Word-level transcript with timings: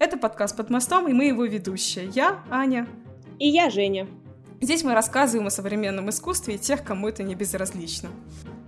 Это 0.00 0.16
подкаст 0.16 0.56
«Под 0.56 0.70
мостом» 0.70 1.08
и 1.08 1.12
мы 1.12 1.26
его 1.26 1.44
ведущие. 1.44 2.06
Я 2.14 2.42
Аня. 2.48 2.88
И 3.38 3.46
я 3.46 3.68
Женя. 3.68 4.08
Здесь 4.58 4.82
мы 4.82 4.94
рассказываем 4.94 5.46
о 5.46 5.50
современном 5.50 6.08
искусстве 6.08 6.54
и 6.54 6.58
тех, 6.58 6.82
кому 6.82 7.06
это 7.06 7.22
не 7.22 7.34
безразлично. 7.34 8.08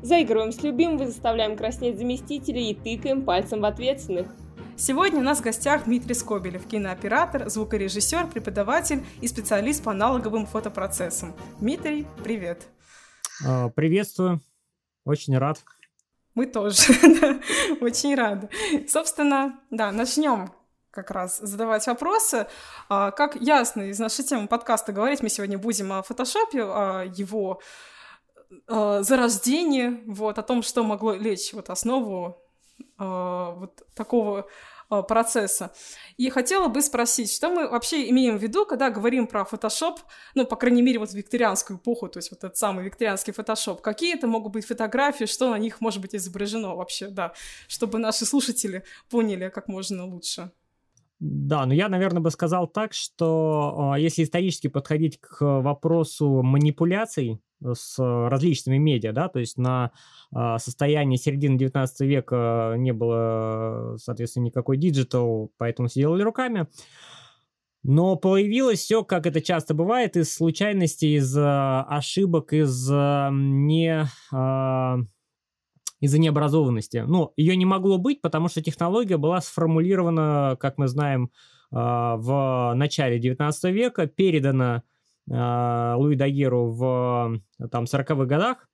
Заигрываем 0.02 0.52
с 0.52 0.62
любимым, 0.62 0.98
заставляем 0.98 1.56
краснеть 1.56 1.96
заместителей 1.96 2.70
и 2.70 2.74
тыкаем 2.74 3.24
пальцем 3.24 3.62
в 3.62 3.64
ответственных. 3.64 4.26
Сегодня 4.76 5.20
у 5.20 5.22
нас 5.22 5.38
в 5.38 5.42
гостях 5.42 5.84
Дмитрий 5.86 6.12
Скобелев, 6.12 6.66
кинооператор, 6.66 7.48
звукорежиссер, 7.48 8.26
преподаватель 8.26 9.02
и 9.22 9.26
специалист 9.26 9.82
по 9.82 9.92
аналоговым 9.92 10.44
фотопроцессам. 10.44 11.34
Дмитрий, 11.60 12.06
привет. 12.22 12.66
А, 13.46 13.70
приветствую. 13.70 14.42
Очень 15.06 15.38
рад. 15.38 15.64
Мы 16.34 16.44
тоже, 16.44 16.76
очень 17.80 18.16
рады. 18.16 18.50
Собственно, 18.86 19.58
да, 19.70 19.92
начнем 19.92 20.50
как 20.92 21.10
раз 21.10 21.38
задавать 21.38 21.86
вопросы. 21.86 22.46
А, 22.88 23.10
как 23.10 23.36
ясно 23.36 23.82
из 23.82 23.98
нашей 23.98 24.24
темы 24.24 24.46
подкаста 24.46 24.92
говорить, 24.92 25.22
мы 25.22 25.30
сегодня 25.30 25.58
будем 25.58 25.92
о 25.92 26.02
фотошопе, 26.02 26.62
о 26.62 27.04
его 27.04 27.60
а, 28.68 29.02
зарождении, 29.02 30.02
вот, 30.06 30.38
о 30.38 30.42
том, 30.42 30.62
что 30.62 30.84
могло 30.84 31.14
лечь 31.14 31.52
вот 31.54 31.70
основу 31.70 32.38
а, 32.98 33.52
вот 33.52 33.82
такого 33.94 34.46
процесса. 35.08 35.72
И 36.18 36.28
хотела 36.28 36.68
бы 36.68 36.82
спросить, 36.82 37.32
что 37.32 37.48
мы 37.48 37.66
вообще 37.66 38.10
имеем 38.10 38.36
в 38.36 38.42
виду, 38.42 38.66
когда 38.66 38.90
говорим 38.90 39.26
про 39.26 39.46
фотошоп, 39.46 40.00
ну, 40.34 40.44
по 40.44 40.54
крайней 40.54 40.82
мере, 40.82 40.98
вот 40.98 41.08
в 41.08 41.14
викторианскую 41.14 41.78
эпоху, 41.78 42.08
то 42.08 42.18
есть 42.18 42.30
вот 42.30 42.44
этот 42.44 42.58
самый 42.58 42.84
викторианский 42.84 43.32
фотошоп. 43.32 43.80
Какие 43.80 44.16
это 44.16 44.26
могут 44.26 44.52
быть 44.52 44.66
фотографии, 44.66 45.24
что 45.24 45.48
на 45.48 45.56
них 45.56 45.80
может 45.80 46.02
быть 46.02 46.14
изображено 46.14 46.76
вообще, 46.76 47.08
да, 47.08 47.32
чтобы 47.68 47.98
наши 47.98 48.26
слушатели 48.26 48.84
поняли 49.08 49.48
как 49.48 49.66
можно 49.66 50.04
лучше. 50.04 50.52
Да, 51.24 51.66
но 51.66 51.72
я, 51.72 51.88
наверное, 51.88 52.20
бы 52.20 52.32
сказал 52.32 52.66
так, 52.66 52.92
что 52.92 53.92
а, 53.92 53.98
если 53.98 54.24
исторически 54.24 54.66
подходить 54.66 55.20
к 55.20 55.40
вопросу 55.40 56.42
манипуляций 56.42 57.40
с 57.62 57.96
различными 57.96 58.78
медиа, 58.78 59.12
да, 59.12 59.28
то 59.28 59.38
есть 59.38 59.56
на 59.56 59.92
а, 60.34 60.58
состояние 60.58 61.18
середины 61.18 61.56
19 61.56 62.00
века 62.00 62.74
не 62.76 62.92
было, 62.92 63.98
соответственно, 63.98 64.46
никакой 64.46 64.78
digital, 64.78 65.52
поэтому 65.58 65.86
все 65.86 66.00
делали 66.00 66.24
руками. 66.24 66.66
Но 67.84 68.16
появилось 68.16 68.80
все, 68.80 69.04
как 69.04 69.24
это 69.24 69.40
часто 69.40 69.74
бывает, 69.74 70.16
из 70.16 70.34
случайностей, 70.34 71.14
из 71.14 71.36
а, 71.38 71.84
ошибок, 71.88 72.52
из 72.52 72.90
не 72.90 74.08
из-за 76.02 76.18
необразованности. 76.18 77.04
Ну, 77.06 77.32
ее 77.36 77.56
не 77.56 77.64
могло 77.64 77.96
быть, 77.96 78.20
потому 78.20 78.48
что 78.48 78.60
технология 78.60 79.16
была 79.16 79.40
сформулирована, 79.40 80.56
как 80.58 80.76
мы 80.76 80.88
знаем, 80.88 81.30
а, 81.70 82.16
в 82.16 82.74
начале 82.74 83.20
19 83.20 83.72
века, 83.72 84.08
передана 84.08 84.82
а, 85.30 85.94
Луи 85.96 86.16
Дагеру 86.16 86.72
в 86.72 87.40
там, 87.70 87.84
40-х 87.84 88.24
годах, 88.24 88.68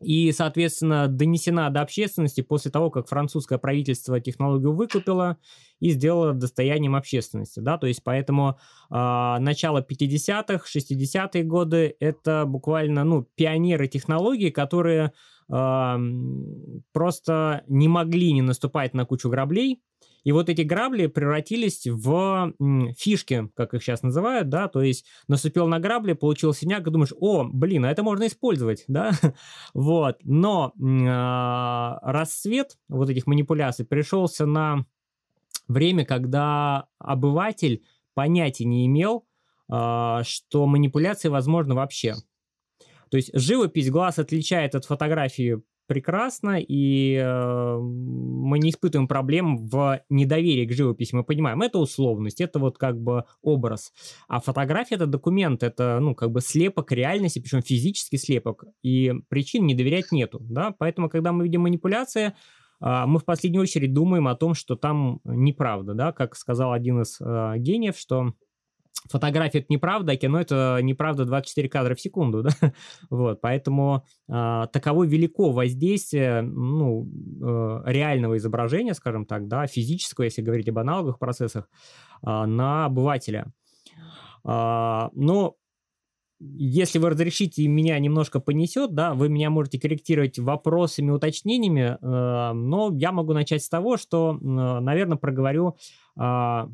и, 0.00 0.32
соответственно, 0.32 1.08
донесена 1.08 1.70
до 1.70 1.80
общественности 1.80 2.40
после 2.40 2.70
того, 2.70 2.90
как 2.90 3.08
французское 3.08 3.58
правительство 3.58 4.20
технологию 4.20 4.72
выкупило 4.72 5.38
и 5.80 5.90
сделало 5.90 6.32
достоянием 6.32 6.94
общественности, 6.94 7.60
да, 7.60 7.78
то 7.78 7.86
есть 7.86 8.02
поэтому 8.04 8.58
э, 8.90 8.94
начало 8.94 9.80
50-х, 9.80 10.64
60-е 10.66 11.42
годы 11.44 11.96
это 12.00 12.44
буквально, 12.46 13.04
ну, 13.04 13.26
пионеры 13.34 13.88
технологий, 13.88 14.50
которые 14.50 15.12
просто 16.92 17.62
не 17.68 17.88
могли 17.88 18.32
не 18.32 18.42
наступать 18.42 18.92
на 18.92 19.06
кучу 19.06 19.30
граблей. 19.30 19.80
И 20.24 20.32
вот 20.32 20.48
эти 20.48 20.62
грабли 20.62 21.06
превратились 21.06 21.86
в 21.86 22.52
фишки, 22.96 23.50
как 23.54 23.74
их 23.74 23.82
сейчас 23.82 24.02
называют, 24.02 24.48
да, 24.48 24.68
то 24.68 24.82
есть 24.82 25.04
наступил 25.26 25.66
на 25.66 25.78
грабли, 25.78 26.12
получил 26.12 26.52
синяк, 26.52 26.86
и 26.86 26.90
думаешь, 26.90 27.12
о, 27.18 27.44
блин, 27.44 27.84
а 27.84 27.90
это 27.90 28.02
можно 28.02 28.26
использовать, 28.26 28.84
да, 28.88 29.12
вот. 29.74 30.18
Но 30.24 30.72
э, 30.78 32.10
расцвет 32.10 32.78
вот 32.88 33.10
этих 33.10 33.26
манипуляций 33.26 33.84
пришелся 33.84 34.46
на 34.46 34.84
время, 35.68 36.04
когда 36.04 36.86
обыватель 36.98 37.84
понятия 38.14 38.64
не 38.64 38.86
имел, 38.86 39.26
э, 39.70 40.20
что 40.24 40.66
манипуляции 40.66 41.28
возможны 41.28 41.74
вообще. 41.74 42.14
То 43.10 43.16
есть 43.16 43.30
живопись 43.32 43.90
глаз 43.90 44.18
отличает 44.18 44.74
от 44.74 44.84
фотографии 44.84 45.62
прекрасно, 45.88 46.60
и 46.60 47.14
э, 47.14 47.78
мы 47.78 48.58
не 48.58 48.70
испытываем 48.70 49.08
проблем 49.08 49.66
в 49.66 50.00
недоверии 50.10 50.66
к 50.66 50.72
живописи. 50.72 51.14
Мы 51.14 51.24
понимаем, 51.24 51.62
это 51.62 51.78
условность, 51.78 52.40
это 52.40 52.58
вот 52.58 52.78
как 52.78 53.00
бы 53.00 53.24
образ. 53.42 53.92
А 54.28 54.40
фотография— 54.40 54.94
это 54.96 55.06
документ, 55.06 55.62
это, 55.62 55.98
ну, 56.00 56.14
как 56.14 56.30
бы 56.30 56.42
слепок 56.42 56.92
реальности, 56.92 57.40
причем 57.40 57.62
физический 57.62 58.18
слепок, 58.18 58.64
и 58.82 59.14
причин 59.28 59.66
не 59.66 59.74
доверять 59.74 60.12
нету, 60.12 60.38
да, 60.40 60.74
поэтому, 60.78 61.08
когда 61.08 61.32
мы 61.32 61.44
видим 61.44 61.62
манипуляции, 61.62 62.34
э, 62.80 63.04
мы 63.06 63.18
в 63.18 63.24
последнюю 63.24 63.62
очередь 63.62 63.94
думаем 63.94 64.28
о 64.28 64.36
том, 64.36 64.52
что 64.52 64.76
там 64.76 65.20
неправда, 65.24 65.94
да, 65.94 66.12
как 66.12 66.36
сказал 66.36 66.72
один 66.72 67.00
из 67.00 67.18
э, 67.20 67.54
гениев, 67.56 67.98
что 67.98 68.34
фотография 69.10 69.58
это 69.60 69.66
неправда, 69.70 70.12
а 70.12 70.16
кино 70.16 70.40
это 70.40 70.78
неправда 70.82 71.24
24 71.24 71.68
кадра 71.68 71.94
в 71.94 72.00
секунду, 72.00 72.42
да, 72.60 72.72
вот, 73.10 73.40
поэтому 73.40 74.04
э, 74.28 74.66
таково 74.72 75.04
велико 75.04 75.50
воздействие, 75.52 76.42
ну, 76.42 77.06
э, 77.06 77.82
реального 77.86 78.36
изображения, 78.36 78.94
скажем 78.94 79.24
так, 79.24 79.48
да, 79.48 79.66
физического, 79.66 80.24
если 80.24 80.42
говорить 80.42 80.68
об 80.68 80.78
аналоговых 80.78 81.18
процессах, 81.18 81.68
э, 82.22 82.44
на 82.44 82.86
обывателя. 82.86 83.52
Э, 84.44 85.08
но 85.12 85.56
если 86.40 87.00
вы 87.00 87.10
разрешите, 87.10 87.66
меня 87.66 87.98
немножко 87.98 88.38
понесет, 88.38 88.94
да, 88.94 89.14
вы 89.14 89.28
меня 89.28 89.50
можете 89.50 89.80
корректировать 89.80 90.38
вопросами, 90.38 91.10
уточнениями, 91.10 91.98
э, 92.00 92.52
но 92.52 92.92
я 92.94 93.10
могу 93.10 93.32
начать 93.32 93.62
с 93.62 93.68
того, 93.68 93.96
что, 93.96 94.38
э, 94.40 94.44
наверное, 94.44 95.16
проговорю 95.16 95.76
э, 96.16 96.66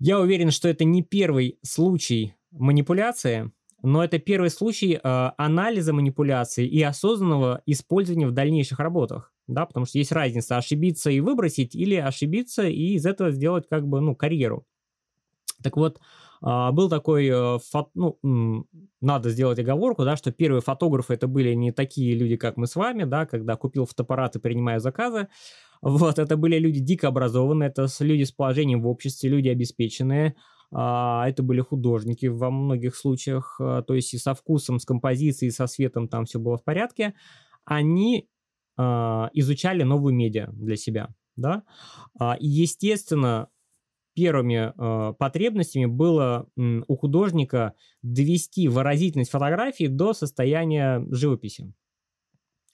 я 0.00 0.18
уверен, 0.18 0.50
что 0.50 0.68
это 0.68 0.84
не 0.84 1.02
первый 1.02 1.58
случай 1.62 2.34
манипуляции, 2.50 3.52
но 3.82 4.02
это 4.02 4.18
первый 4.18 4.50
случай 4.50 4.94
э, 4.94 5.30
анализа 5.36 5.92
манипуляции 5.92 6.66
и 6.66 6.82
осознанного 6.82 7.62
использования 7.66 8.26
в 8.26 8.32
дальнейших 8.32 8.78
работах, 8.78 9.32
да, 9.46 9.66
потому 9.66 9.86
что 9.86 9.98
есть 9.98 10.12
разница 10.12 10.56
ошибиться 10.56 11.10
и 11.10 11.20
выбросить 11.20 11.74
или 11.74 11.94
ошибиться 11.94 12.66
и 12.66 12.94
из 12.94 13.06
этого 13.06 13.30
сделать 13.30 13.68
как 13.68 13.86
бы, 13.86 14.00
ну, 14.00 14.14
карьеру. 14.14 14.66
Так 15.62 15.76
вот, 15.76 16.00
э, 16.42 16.70
был 16.72 16.88
такой, 16.88 17.26
э, 17.26 17.58
фо, 17.58 17.90
ну, 17.94 18.66
надо 19.02 19.30
сделать 19.30 19.58
оговорку, 19.58 20.04
да, 20.04 20.16
что 20.16 20.32
первые 20.32 20.62
фотографы 20.62 21.14
это 21.14 21.26
были 21.26 21.52
не 21.52 21.72
такие 21.72 22.14
люди, 22.14 22.36
как 22.36 22.56
мы 22.56 22.66
с 22.66 22.74
вами, 22.74 23.04
да, 23.04 23.26
когда 23.26 23.56
купил 23.56 23.84
фотоаппарат 23.84 24.36
и 24.36 24.40
принимаю 24.40 24.80
заказы, 24.80 25.28
вот, 25.82 26.18
это 26.18 26.36
были 26.36 26.58
люди 26.58 26.80
дико 26.80 27.08
образованные, 27.08 27.68
это 27.68 27.86
люди 28.00 28.24
с 28.24 28.32
положением 28.32 28.82
в 28.82 28.88
обществе, 28.88 29.30
люди 29.30 29.48
обеспеченные, 29.48 30.34
а, 30.72 31.28
это 31.28 31.42
были 31.42 31.60
художники 31.60 32.26
во 32.26 32.50
многих 32.50 32.94
случаях, 32.94 33.56
а, 33.60 33.82
то 33.82 33.94
есть 33.94 34.14
и 34.14 34.18
со 34.18 34.34
вкусом, 34.34 34.78
с 34.78 34.84
композицией, 34.84 35.50
со 35.50 35.66
светом 35.66 36.08
там 36.08 36.26
все 36.26 36.38
было 36.38 36.58
в 36.58 36.64
порядке. 36.64 37.14
Они 37.64 38.28
а, 38.76 39.30
изучали 39.32 39.82
новую 39.82 40.14
медиа 40.14 40.48
для 40.52 40.76
себя, 40.76 41.08
да, 41.36 41.64
и, 42.38 42.46
естественно, 42.46 43.48
первыми 44.14 44.72
потребностями 45.14 45.86
было 45.86 46.46
у 46.56 46.96
художника 46.96 47.74
довести 48.02 48.68
выразительность 48.68 49.30
фотографии 49.30 49.86
до 49.86 50.12
состояния 50.12 51.02
живописи. 51.10 51.72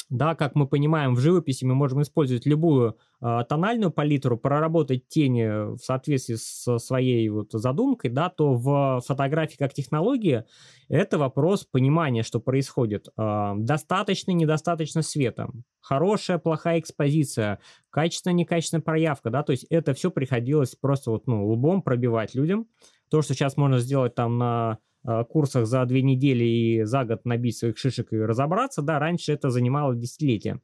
Да, 0.09 0.37
как 0.37 0.55
мы 0.55 0.69
понимаем, 0.69 1.15
в 1.15 1.21
живописи 1.21 1.65
мы 1.65 1.75
можем 1.75 2.00
использовать 2.00 2.47
любую 2.47 2.97
э, 3.21 3.41
тональную 3.49 3.91
палитру, 3.91 4.39
проработать 4.39 5.09
тени 5.09 5.75
в 5.75 5.78
соответствии 5.78 6.37
со 6.37 6.78
своей 6.78 7.28
вот 7.28 7.51
задумкой, 7.51 8.10
да, 8.10 8.28
то 8.30 8.54
в 8.54 9.03
фотографии 9.04 9.57
как 9.57 9.75
технологии 9.75 10.45
это 10.89 11.19
вопрос 11.19 11.65
понимания, 11.65 12.22
что 12.22 12.39
происходит. 12.39 13.09
Э, 13.19 13.54
достаточно, 13.57 14.30
недостаточно 14.30 15.03
света, 15.03 15.48
хорошая, 15.80 16.39
плохая 16.39 16.78
экспозиция, 16.78 17.59
качественная, 17.91 18.36
некачественная 18.36 18.83
проявка, 18.83 19.30
да, 19.30 19.42
то 19.42 19.51
есть 19.51 19.65
это 19.71 19.92
все 19.92 20.13
приходилось 20.13 20.77
просто 20.77 21.10
вот, 21.10 21.27
ну, 21.27 21.48
лбом 21.48 21.83
пробивать 21.83 22.36
людям. 22.36 22.69
То, 23.10 23.22
что 23.22 23.34
сейчас 23.34 23.57
можно 23.57 23.80
сделать 23.80 24.15
там 24.15 24.39
на 24.39 24.78
Э, 24.96 24.96
курсах 25.28 25.66
за 25.66 25.84
две 25.84 26.03
недели 26.03 26.44
и 26.44 26.84
за 26.84 27.04
год 27.04 27.24
набить 27.24 27.58
своих 27.58 27.78
шишек 27.78 28.12
и 28.12 28.18
разобраться, 28.18 28.82
да, 28.82 28.98
раньше 28.98 29.32
это 29.32 29.50
занимало 29.50 29.94
десятилетия. 29.94 30.60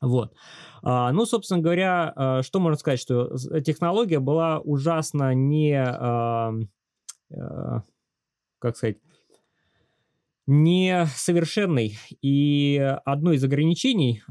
Вот. 0.00 0.34
А, 0.82 1.10
ну, 1.12 1.26
собственно 1.26 1.60
говоря, 1.60 2.12
э, 2.14 2.42
что 2.42 2.60
можно 2.60 2.78
сказать, 2.78 3.00
что 3.00 3.36
технология 3.60 4.20
была 4.20 4.60
ужасно 4.60 5.34
не, 5.34 5.74
а, 5.76 6.52
а, 7.32 7.82
как 8.60 8.76
сказать, 8.76 8.98
несовершенной. 10.46 11.98
И 12.22 12.78
одно 13.04 13.32
из 13.32 13.44
ограничений, 13.44 14.22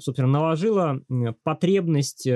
собственно, 0.00 0.28
наложила 0.28 1.00
потребность 1.42 2.26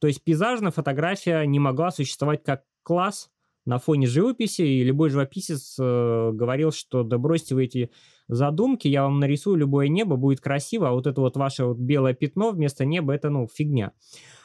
То 0.01 0.07
есть 0.07 0.23
пейзажная 0.23 0.71
фотография 0.71 1.45
не 1.45 1.59
могла 1.59 1.91
существовать 1.91 2.45
как 2.45 2.63
класс 2.83 3.31
на 3.65 3.79
фоне 3.79 4.09
живописи, 4.09 4.63
и 4.63 4.83
любой 4.83 5.11
живописец 5.11 5.77
э, 5.79 6.31
говорил, 6.33 6.73
что 6.73 7.05
да 7.05 7.17
бросьте 7.19 7.55
вы 7.55 7.67
эти 7.67 7.93
задумки, 8.27 8.89
я 8.89 9.05
вам 9.05 9.21
нарисую 9.21 9.55
любое 9.57 9.87
небо, 9.87 10.17
будет 10.17 10.41
красиво, 10.41 10.89
а 10.89 10.93
вот 10.93 11.07
это 11.07 11.21
вот 11.21 11.37
ваше 11.37 11.67
вот 11.67 11.79
белое 11.79 12.15
пятно 12.15 12.51
вместо 12.51 12.85
неба, 12.85 13.15
это, 13.15 13.31
ну, 13.31 13.47
фигня. 13.47 13.93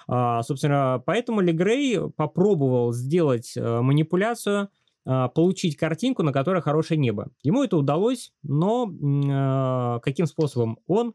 А, 0.08 0.44
собственно, 0.44 1.02
поэтому 1.04 1.42
Легрей 1.42 2.12
попробовал 2.12 2.94
сделать 2.94 3.58
э, 3.58 3.82
манипуляцию– 3.82 4.70
а, 4.80 4.87
получить 5.34 5.78
картинку, 5.78 6.22
на 6.22 6.34
которой 6.34 6.62
хорошее 6.62 7.00
небо. 7.00 7.32
Ему 7.42 7.64
это 7.64 7.78
удалось, 7.78 8.34
но 8.44 8.92
э, 8.92 10.00
каким 10.02 10.26
способом? 10.26 10.80
Он 10.86 11.14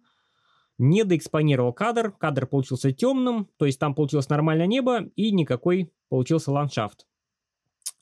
не 0.79 1.05
доэкспонировал 1.05 1.75
кадр, 1.75 2.11
кадр 2.13 2.47
получился 2.47 2.93
темным, 2.93 3.51
то 3.59 3.67
есть 3.67 3.79
там 3.79 3.95
получилось 3.95 4.31
нормальное 4.31 4.67
небо 4.67 5.03
и 5.15 5.31
никакой 5.31 5.93
получился 6.09 6.51
ландшафт. 6.53 7.07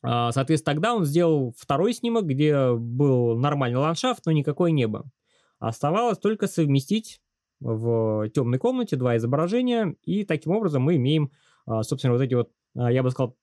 Э, 0.05 0.31
соответственно, 0.31 0.75
тогда 0.75 0.95
он 0.95 1.05
сделал 1.05 1.55
второй 1.59 1.93
снимок, 1.93 2.25
где 2.25 2.73
был 2.73 3.37
нормальный 3.37 3.79
ландшафт, 3.79 4.25
но 4.27 4.33
никакое 4.33 4.71
небо. 4.71 5.11
Оставалось 5.59 6.19
только 6.19 6.47
совместить 6.47 7.21
в 7.59 8.29
темной 8.31 8.61
комнате 8.61 8.95
два 8.95 9.17
изображения, 9.17 9.97
и 10.05 10.25
таким 10.25 10.53
образом 10.53 10.83
мы 10.83 10.97
имеем, 10.97 11.33
собственно, 11.83 12.15
вот 12.15 12.23
эти 12.23 12.35
вот, 12.35 12.51
я 12.75 13.03
бы 13.03 13.11
сказал 13.11 13.37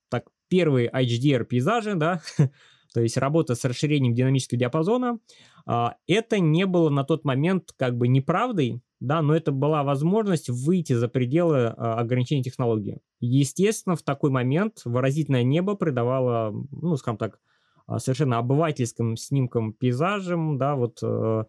первые 0.47 0.89
HDR 0.89 1.43
пейзажи, 1.45 1.95
да, 1.95 2.21
то 2.93 3.01
есть 3.01 3.17
работа 3.17 3.55
с 3.55 3.65
расширением 3.65 4.13
динамического 4.13 4.59
диапазона, 4.59 5.19
а, 5.65 5.95
это 6.07 6.39
не 6.39 6.65
было 6.65 6.89
на 6.89 7.03
тот 7.03 7.25
момент 7.25 7.73
как 7.77 7.97
бы 7.97 8.07
неправдой, 8.07 8.81
да, 8.99 9.21
но 9.21 9.35
это 9.35 9.51
была 9.51 9.83
возможность 9.83 10.49
выйти 10.49 10.93
за 10.93 11.07
пределы 11.07 11.67
а, 11.67 11.99
ограничений 11.99 12.43
технологии. 12.43 12.99
Естественно, 13.19 13.95
в 13.95 14.01
такой 14.01 14.31
момент 14.31 14.81
выразительное 14.85 15.43
небо 15.43 15.75
придавало, 15.75 16.51
ну, 16.71 16.95
скажем 16.97 17.17
так, 17.17 17.39
а, 17.85 17.99
совершенно 17.99 18.37
обывательским 18.37 19.15
снимкам, 19.15 19.73
пейзажам, 19.73 20.57
да, 20.57 20.75
вот 20.75 20.99
э, 21.01 21.43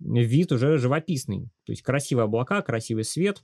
вид 0.00 0.52
уже 0.52 0.78
живописный. 0.78 1.50
То 1.64 1.72
есть 1.72 1.82
красивые 1.82 2.24
облака, 2.24 2.62
красивый 2.62 3.04
свет, 3.04 3.42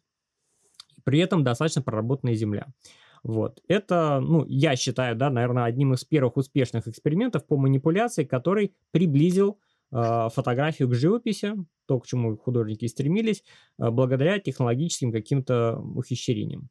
при 1.04 1.18
этом 1.18 1.44
достаточно 1.44 1.82
проработанная 1.82 2.34
земля. 2.34 2.68
Вот. 3.22 3.62
Это, 3.68 4.20
ну, 4.20 4.44
я 4.46 4.76
считаю, 4.76 5.16
да, 5.16 5.30
наверное, 5.30 5.64
одним 5.64 5.94
из 5.94 6.04
первых 6.04 6.36
успешных 6.36 6.88
экспериментов 6.88 7.46
по 7.46 7.56
манипуляции, 7.56 8.24
который 8.24 8.74
приблизил 8.90 9.58
э, 9.92 10.28
фотографию 10.32 10.88
к 10.88 10.94
живописи, 10.94 11.54
то, 11.86 12.00
к 12.00 12.06
чему 12.06 12.36
художники 12.36 12.86
стремились, 12.86 13.44
э, 13.78 13.90
благодаря 13.90 14.40
технологическим 14.40 15.12
каким-то 15.12 15.78
ухищрениям. 15.78 16.68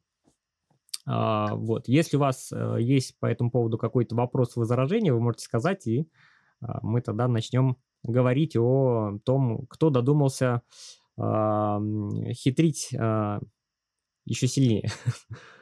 А, 1.06 1.54
вот. 1.54 1.88
Если 1.88 2.16
у 2.16 2.20
вас 2.20 2.52
э, 2.52 2.76
есть 2.80 3.18
по 3.18 3.26
этому 3.26 3.50
поводу 3.50 3.78
какой-то 3.78 4.14
вопрос, 4.14 4.56
возражение, 4.56 5.12
вы 5.12 5.20
можете 5.20 5.44
сказать, 5.44 5.86
и 5.86 6.00
э, 6.00 6.66
мы 6.82 7.00
тогда 7.00 7.28
начнем 7.28 7.76
говорить 8.02 8.56
о 8.56 9.18
том, 9.24 9.66
кто 9.68 9.90
додумался 9.90 10.62
э, 11.16 11.22
хитрить 12.32 12.90
еще 14.24 14.46
сильнее. 14.46 14.88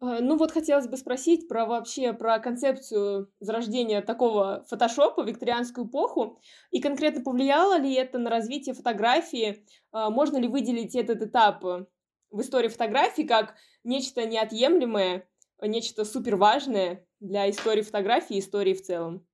А, 0.00 0.20
ну 0.20 0.36
вот 0.36 0.50
хотелось 0.50 0.88
бы 0.88 0.96
спросить 0.96 1.46
про 1.48 1.66
вообще 1.66 2.12
про 2.12 2.38
концепцию 2.38 3.30
зарождения 3.38 4.02
такого 4.02 4.64
фотошопа 4.68 5.22
в 5.22 5.28
викторианскую 5.28 5.86
эпоху 5.86 6.40
и 6.70 6.80
конкретно 6.80 7.22
повлияло 7.22 7.78
ли 7.78 7.94
это 7.94 8.18
на 8.18 8.30
развитие 8.30 8.74
фотографии? 8.74 9.64
А, 9.92 10.10
можно 10.10 10.38
ли 10.38 10.48
выделить 10.48 10.94
этот 10.94 11.22
этап 11.22 11.62
в 11.62 12.40
истории 12.40 12.68
фотографии 12.68 13.22
как 13.22 13.54
нечто 13.84 14.24
неотъемлемое, 14.24 15.28
нечто 15.60 16.04
супер 16.04 16.36
важное 16.36 17.04
для 17.20 17.50
истории 17.50 17.82
фотографии 17.82 18.36
и 18.36 18.40
истории 18.40 18.74
в 18.74 18.82
целом? 18.82 19.26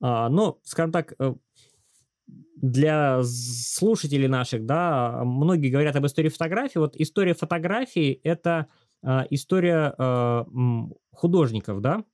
А, 0.00 0.30
ну, 0.30 0.58
скажем 0.62 0.92
так, 0.92 1.14
э, 1.18 1.34
для 2.56 3.22
слушателей 3.22 4.28
наших, 4.28 4.64
да, 4.64 5.22
многие 5.24 5.68
говорят 5.68 5.94
об 5.96 6.06
истории 6.06 6.30
фотографии. 6.30 6.78
Вот 6.78 6.96
история 6.96 7.34
фотографии– 7.34 8.18
это 8.24 8.68
история 9.30 9.94
а, 9.96 10.46
художников, 11.12 11.80
да, 11.80 12.04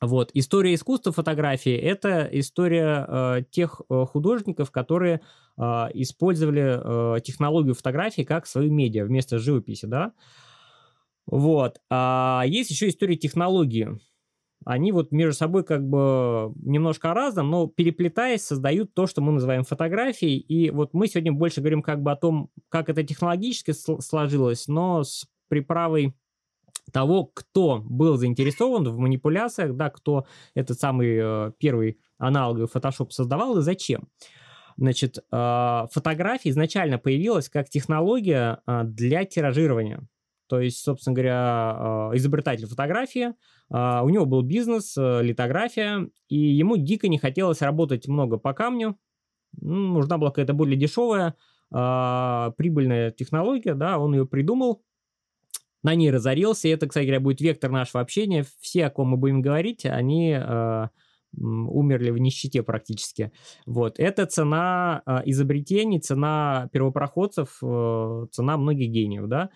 вот. 0.00 0.30
История 0.34 0.74
искусства 0.74 1.12
фотографии– 1.12 1.72
это 1.76 2.28
история 2.30 3.04
э, 3.08 3.42
тех 3.50 3.80
э, 3.90 4.04
художников, 4.04 4.70
которые 4.70 5.22
э, 5.56 5.62
использовали 5.94 7.16
э, 7.16 7.20
технологию 7.20 7.74
фотографии 7.74 8.22
как 8.22 8.46
свою 8.46 8.70
медиа 8.70 9.04
вместо 9.04 9.38
живописи, 9.38 9.86
да. 9.86 10.12
Вот. 11.26 11.80
А 11.90 12.44
есть 12.46 12.70
еще 12.70 12.88
история 12.88 13.16
технологии. 13.16 13.98
Они 14.64 14.92
вот 14.92 15.10
между 15.10 15.36
собой 15.36 15.64
как 15.64 15.88
бы 15.88 16.52
немножко 16.62 17.12
разным, 17.12 17.50
но 17.50 17.66
переплетаясь 17.66 18.44
создают 18.44 18.94
то, 18.94 19.06
что 19.06 19.20
мы 19.20 19.32
называем 19.32 19.64
фотографией. 19.64 20.38
И 20.38 20.70
вот 20.70 20.94
мы 20.94 21.08
сегодня 21.08 21.32
больше 21.32 21.60
говорим 21.60 21.82
как 21.82 22.02
бы 22.02 22.12
о 22.12 22.16
том, 22.16 22.50
как 22.68 22.88
это 22.88 23.02
технологически 23.02 23.72
сложилось, 23.72 24.68
но 24.68 25.02
с 25.02 25.26
приправой 25.48 26.14
того, 26.92 27.30
кто 27.34 27.82
был 27.84 28.16
заинтересован 28.16 28.84
в 28.88 28.98
манипуляциях, 28.98 29.74
да, 29.76 29.90
кто 29.90 30.26
этот 30.54 30.78
самый 30.78 31.18
э, 31.20 31.52
первый 31.58 31.98
аналоговый 32.18 32.66
Photoshop 32.66 33.10
создавал 33.10 33.58
и 33.58 33.62
зачем. 33.62 34.08
Значит, 34.76 35.18
э, 35.18 35.86
фотография 35.92 36.50
изначально 36.50 36.98
появилась 36.98 37.48
как 37.48 37.68
технология 37.68 38.60
э, 38.66 38.82
для 38.84 39.24
тиражирования. 39.24 40.06
То 40.48 40.60
есть, 40.60 40.78
собственно 40.78 41.14
говоря, 41.14 42.10
изобретатель 42.14 42.64
фотографии, 42.64 43.34
у 43.68 44.08
него 44.08 44.24
был 44.24 44.40
бизнес, 44.40 44.96
литография, 44.96 46.08
и 46.30 46.38
ему 46.38 46.78
дико 46.78 47.06
не 47.08 47.18
хотелось 47.18 47.60
работать 47.60 48.08
много 48.08 48.38
по 48.38 48.54
камню. 48.54 48.98
Ну, 49.60 49.88
нужна 49.88 50.16
была 50.16 50.30
какая-то 50.30 50.54
более 50.54 50.78
дешевая, 50.78 51.34
прибыльная 51.68 53.10
технология, 53.10 53.74
да, 53.74 53.98
он 53.98 54.14
ее 54.14 54.24
придумал, 54.24 54.82
на 55.82 55.94
ней 55.94 56.10
разорился. 56.10 56.68
И 56.68 56.70
это, 56.70 56.86
кстати 56.86 57.06
говоря, 57.06 57.20
будет 57.20 57.40
вектор 57.40 57.70
нашего 57.70 58.00
общения. 58.00 58.44
Все, 58.60 58.86
о 58.86 58.90
ком 58.90 59.08
мы 59.08 59.16
будем 59.16 59.42
говорить, 59.42 59.84
они 59.86 60.32
э, 60.32 60.88
умерли 61.36 62.10
в 62.10 62.18
нищете 62.18 62.62
практически. 62.62 63.32
Вот. 63.66 63.98
Это 63.98 64.26
цена 64.26 65.02
э, 65.06 65.22
изобретений, 65.26 66.00
цена 66.00 66.68
первопроходцев, 66.72 67.58
э, 67.62 68.26
цена 68.30 68.56
многих 68.56 68.90
гениев, 68.90 69.26
да. 69.26 69.50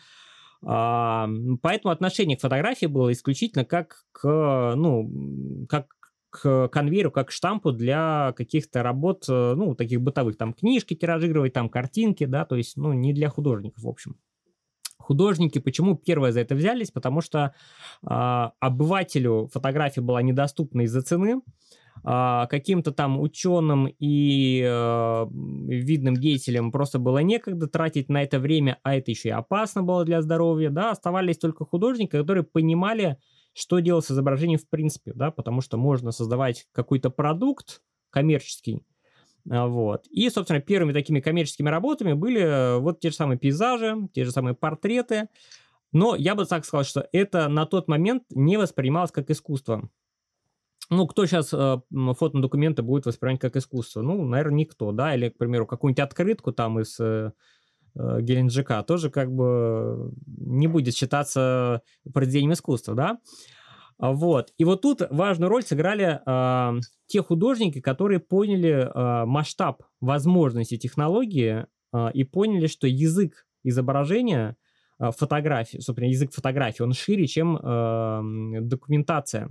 А, 0.64 1.28
поэтому 1.60 1.92
отношение 1.92 2.36
к 2.36 2.40
фотографии 2.40 2.86
было 2.86 3.12
исключительно 3.12 3.64
как 3.64 4.04
к, 4.12 4.74
ну, 4.76 5.66
как 5.68 5.86
к 6.30 6.68
конвейеру, 6.68 7.10
как 7.10 7.28
к 7.28 7.30
штампу 7.32 7.72
для 7.72 8.32
каких-то 8.36 8.82
работ, 8.82 9.24
э, 9.28 9.54
ну, 9.54 9.74
таких 9.74 10.00
бытовых, 10.00 10.36
там, 10.38 10.54
книжки 10.54 10.94
тиражировать, 10.94 11.52
там, 11.52 11.68
картинки, 11.68 12.24
да, 12.24 12.46
то 12.46 12.56
есть, 12.56 12.76
ну, 12.76 12.92
не 12.92 13.12
для 13.12 13.28
художников, 13.28 13.82
в 13.82 13.88
общем. 13.88 14.16
Художники 15.02 15.58
почему 15.58 15.96
первые 15.96 16.32
за 16.32 16.40
это 16.40 16.54
взялись? 16.54 16.90
Потому 16.90 17.20
что 17.20 17.54
э, 18.02 18.06
обывателю 18.08 19.50
фотография 19.52 20.00
была 20.00 20.22
недоступна 20.22 20.82
из-за 20.82 21.02
цены, 21.02 21.40
э, 22.04 22.46
каким-то 22.48 22.92
там 22.92 23.20
ученым 23.20 23.88
и 23.98 24.62
э, 24.64 25.26
видным 25.30 26.16
деятелям 26.16 26.72
просто 26.72 26.98
было 26.98 27.18
некогда 27.18 27.66
тратить 27.66 28.08
на 28.08 28.22
это 28.22 28.38
время, 28.38 28.78
а 28.82 28.94
это 28.94 29.10
еще 29.10 29.28
и 29.30 29.32
опасно 29.32 29.82
было 29.82 30.04
для 30.04 30.22
здоровья, 30.22 30.70
да, 30.70 30.92
оставались 30.92 31.38
только 31.38 31.64
художники, 31.64 32.10
которые 32.10 32.44
понимали, 32.44 33.18
что 33.54 33.80
делать 33.80 34.04
с 34.04 34.10
изображением 34.10 34.58
в 34.58 34.68
принципе, 34.68 35.12
да, 35.14 35.30
потому 35.30 35.60
что 35.60 35.76
можно 35.76 36.12
создавать 36.12 36.66
какой-то 36.72 37.10
продукт 37.10 37.82
коммерческий, 38.10 38.76
а, 38.76 38.91
вот. 39.44 40.06
И, 40.08 40.30
собственно, 40.30 40.60
первыми 40.60 40.92
такими 40.92 41.20
коммерческими 41.20 41.68
работами 41.68 42.12
были 42.12 42.40
э, 42.40 42.78
вот 42.78 43.00
те 43.00 43.10
же 43.10 43.16
самые 43.16 43.38
пейзажи, 43.38 44.08
те 44.12 44.24
же 44.24 44.30
самые 44.30 44.54
портреты. 44.54 45.28
Но 45.92 46.14
я 46.14 46.34
бы 46.34 46.44
так 46.46 46.64
сказал, 46.64 46.84
что 46.84 47.08
это 47.12 47.48
на 47.48 47.66
тот 47.66 47.88
момент 47.88 48.24
не 48.30 48.56
воспринималось 48.56 49.10
как 49.10 49.30
искусство. 49.30 49.90
ну, 50.90 51.06
кто 51.06 51.26
сейчас 51.26 51.52
э, 51.52 51.80
фотодокументы 51.90 52.82
будет 52.82 53.06
воспринимать 53.06 53.40
как 53.40 53.56
искусство? 53.56 54.02
Ну, 54.02 54.24
наверное, 54.24 54.60
никто, 54.60 54.92
да, 54.92 55.14
или, 55.14 55.28
к 55.28 55.38
примеру, 55.38 55.66
какую-нибудь 55.66 56.04
открытку 56.04 56.52
там 56.52 56.80
из 56.80 56.98
э, 57.00 57.32
э, 57.94 58.20
Геленджика 58.20 58.82
тоже 58.84 59.10
как 59.10 59.32
бы 59.32 60.12
не 60.26 60.68
будет 60.68 60.94
считаться 60.94 61.82
произведением 62.12 62.52
искусства, 62.52 62.94
да. 62.94 63.18
А, 63.18 63.18
вот. 64.10 64.52
И 64.58 64.64
вот 64.64 64.82
тут 64.82 65.02
важную 65.10 65.48
роль 65.48 65.62
сыграли 65.62 66.20
э, 66.26 66.80
те 67.06 67.22
художники, 67.22 67.80
которые 67.80 68.20
поняли 68.20 68.90
э, 68.92 69.24
масштаб 69.24 69.84
возможностей 70.00 70.78
технологии 70.78 71.66
э, 71.94 72.10
и 72.12 72.24
поняли, 72.24 72.66
что 72.66 72.86
язык 72.86 73.46
изображения 73.64 74.56
фотографии, 74.98 75.78
собственно, 75.78 76.08
язык 76.08 76.32
фотографии, 76.32 76.82
он 76.82 76.92
шире, 76.92 77.26
чем 77.26 77.56
э, 77.56 78.60
документация 78.60 79.48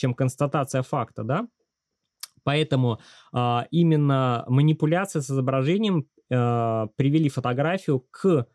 чем 0.00 0.14
констатация 0.14 0.82
факта, 0.82 1.22
да? 1.22 1.46
Поэтому 2.42 3.00
а, 3.32 3.66
именно 3.70 4.44
манипуляция 4.48 5.20
с 5.20 5.30
изображением 5.30 6.06
а, 6.32 6.86
привели 6.96 7.28
фотографию 7.28 8.06
к 8.10 8.24
а, 8.26 8.46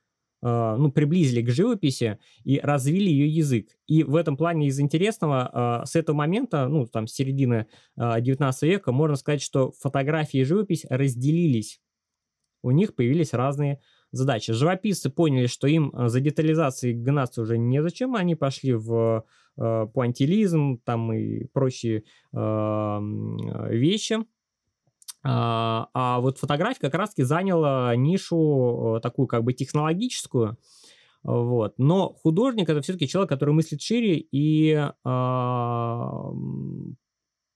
ну, 0.46 0.92
приблизили 0.92 1.42
к 1.42 1.50
живописи 1.50 2.20
и 2.44 2.60
развили 2.60 3.10
ее 3.10 3.28
язык. 3.28 3.70
И 3.88 4.04
в 4.04 4.16
этом 4.16 4.38
плане 4.38 4.68
из 4.68 4.80
интересного, 4.80 5.50
а, 5.52 5.86
с 5.86 5.96
этого 5.96 6.16
момента, 6.16 6.68
ну, 6.68 6.86
там, 6.86 7.08
с 7.08 7.14
середины 7.14 7.66
19 7.98 8.64
века, 8.64 8.92
можно 8.92 9.16
сказать, 9.16 9.42
что 9.42 9.72
фотография 9.72 10.42
и 10.42 10.44
живопись 10.44 10.86
разделились. 10.88 11.82
У 12.62 12.70
них 12.70 12.94
появились 12.94 13.34
разные 13.34 13.80
задачи. 14.12 14.54
Живописцы 14.54 15.10
поняли, 15.10 15.48
что 15.48 15.68
им 15.68 15.92
за 15.96 16.20
детализацией 16.20 16.94
гнаться 16.94 17.42
уже 17.42 17.58
незачем, 17.58 18.16
они 18.16 18.36
пошли 18.36 18.74
в 18.74 19.26
пуантилизм 19.56 20.80
там 20.84 21.12
и 21.14 21.46
прочие 21.46 22.04
вещи. 22.34 24.26
А, 25.28 25.90
а 25.94 26.20
вот 26.20 26.38
фотография 26.38 26.80
как 26.80 26.94
раз-таки 26.94 27.24
заняла 27.24 27.96
нишу 27.96 28.98
э, 28.98 29.00
такую 29.02 29.28
как 29.28 29.44
бы 29.44 29.54
технологическую, 29.54 30.58
вот. 31.24 31.74
Но 31.80 32.14
художник 32.14 32.70
это 32.70 32.82
все-таки 32.82 33.08
человек, 33.08 33.30
который 33.30 33.56
мыслит 33.56 33.82
шире, 33.82 34.24
и 34.32 34.74
э, 34.74 34.90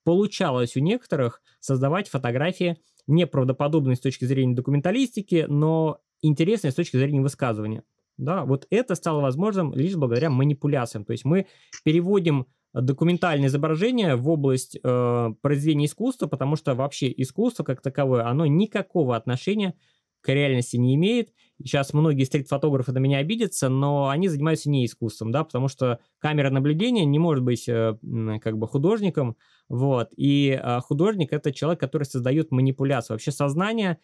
получалось 0.04 0.76
у 0.76 0.80
некоторых 0.80 1.44
создавать 1.60 2.10
фотографии 2.10 2.78
неправдоподобные 3.06 3.96
с 3.96 4.00
точки 4.00 4.26
зрения 4.26 4.56
документалистики, 4.56 5.46
но 5.48 6.00
интересные 6.24 6.72
с 6.72 6.76
точки 6.76 6.98
зрения 6.98 7.22
высказывания. 7.22 7.84
Да, 8.18 8.44
вот 8.44 8.66
это 8.72 8.96
стало 8.96 9.22
возможным 9.22 9.74
лишь 9.76 9.96
благодаря 9.96 10.32
манипуляциям. 10.32 11.06
То 11.06 11.12
есть 11.12 11.24
мы 11.24 11.46
переводим 11.84 12.48
документальное 12.74 13.48
изображение 13.48 14.16
в 14.16 14.30
область 14.30 14.78
э, 14.82 15.30
произведения 15.42 15.86
искусства, 15.86 16.28
потому 16.28 16.56
что 16.56 16.76
вообще 16.76 17.12
искусство 17.16 17.64
как 17.64 17.82
таковое, 17.82 18.28
оно 18.28 18.46
никакого 18.46 19.16
отношения 19.16 19.74
к 20.22 20.30
реальности 20.30 20.78
не 20.78 20.96
имеет. 20.96 21.34
Сейчас 21.62 21.94
многие 21.94 22.24
стрит-фотографы 22.24 22.92
на 22.92 23.00
меня 23.00 23.18
обидятся, 23.18 23.70
но 23.70 24.10
они 24.10 24.28
занимаются 24.28 24.70
не 24.70 24.86
искусством, 24.86 25.32
да, 25.32 25.44
потому 25.44 25.68
что 25.68 26.00
камера 26.20 26.50
наблюдения 26.50 27.06
не 27.06 27.20
может 27.20 27.44
быть 27.44 27.68
э, 27.68 27.98
как 28.42 28.58
бы 28.58 28.68
художником, 28.68 29.36
вот, 29.68 30.10
и 30.16 30.60
э, 30.62 30.80
художник 30.82 31.34
это 31.34 31.52
человек, 31.52 31.80
который 31.80 32.04
создает 32.04 32.52
манипуляцию. 32.52 33.16
Вообще 33.16 33.32
сознание 33.32 34.00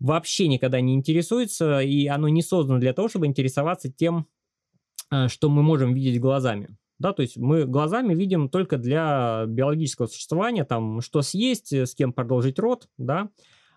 вообще 0.00 0.48
никогда 0.48 0.80
не 0.80 0.94
интересуется, 0.94 1.80
и 1.80 2.06
оно 2.06 2.28
не 2.28 2.42
создано 2.42 2.78
для 2.80 2.92
того, 2.92 3.08
чтобы 3.08 3.26
интересоваться 3.26 3.90
тем, 3.90 4.26
э, 5.10 5.28
что 5.28 5.48
мы 5.48 5.62
можем 5.62 5.94
видеть 5.94 6.20
глазами. 6.20 6.76
Да, 6.98 7.12
то 7.12 7.22
есть 7.22 7.36
мы 7.36 7.64
глазами 7.64 8.14
видим 8.14 8.48
только 8.48 8.78
для 8.78 9.44
биологического 9.46 10.06
существования, 10.06 10.64
там, 10.64 11.00
что 11.00 11.22
съесть, 11.22 11.72
э, 11.72 11.86
с 11.86 11.94
кем 11.94 12.12
продолжить 12.12 12.58
род, 12.58 12.88
да, 12.98 13.30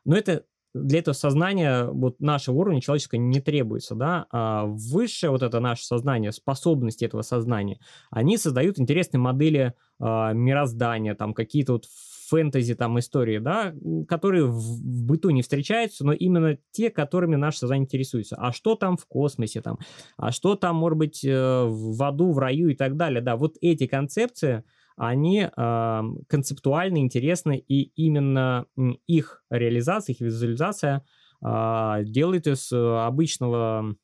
но 0.06 0.16
это 0.16 0.46
для 0.74 1.00
этого 1.00 1.14
сознания 1.14 1.86
вот 1.86 2.20
нашего 2.20 2.56
уровня 2.58 2.82
человеческого 2.82 3.20
не 3.20 3.40
требуется, 3.42 3.96
да, 3.96 4.28
а 4.32 4.66
высшее 4.66 5.32
вот 5.32 5.42
это 5.42 5.60
наше 5.60 5.86
сознание, 5.86 6.32
способности 6.32 7.06
этого 7.06 7.24
сознания, 7.24 7.80
они 8.12 8.38
создают 8.38 8.80
интересные 8.80 9.20
модели 9.20 9.74
э, 10.00 10.04
мироздания, 10.34 11.16
там 11.16 11.34
какие-то 11.34 11.74
вот 11.74 11.86
фэнтези 12.28 12.76
там 12.76 13.00
истории, 13.00 13.40
да, 13.40 13.74
которые 14.08 14.46
в, 14.46 14.58
в 14.58 15.06
быту 15.06 15.30
не 15.30 15.42
встречаются, 15.42 16.06
но 16.06 16.14
именно 16.14 16.58
те, 16.72 16.90
которыми 16.90 17.36
наше 17.36 17.60
сознание 17.60 17.86
интересуется. 17.86 18.36
А 18.38 18.52
что 18.52 18.76
там 18.76 18.98
в 18.98 19.06
космосе 19.06 19.62
там? 19.62 19.80
А 20.18 20.32
что 20.32 20.56
там, 20.56 20.76
может 20.76 20.98
быть, 20.98 21.24
э, 21.24 21.64
в 21.66 22.04
аду, 22.04 22.32
в 22.32 22.40
раю 22.40 22.70
и 22.70 22.76
так 22.76 22.98
далее? 22.98 23.22
Да, 23.22 23.36
вот 23.36 23.56
эти 23.62 23.88
концепции, 23.88 24.64
они 24.96 25.48
э, 25.56 26.02
концептуально 26.28 26.98
интересны, 26.98 27.58
и 27.58 27.92
именно 27.96 28.66
их 29.08 29.44
реализация, 29.50 30.14
их 30.14 30.22
визуализация 30.22 31.06
э, 31.44 32.04
делает 32.06 32.48
из 32.48 32.72
обычного 32.74 33.96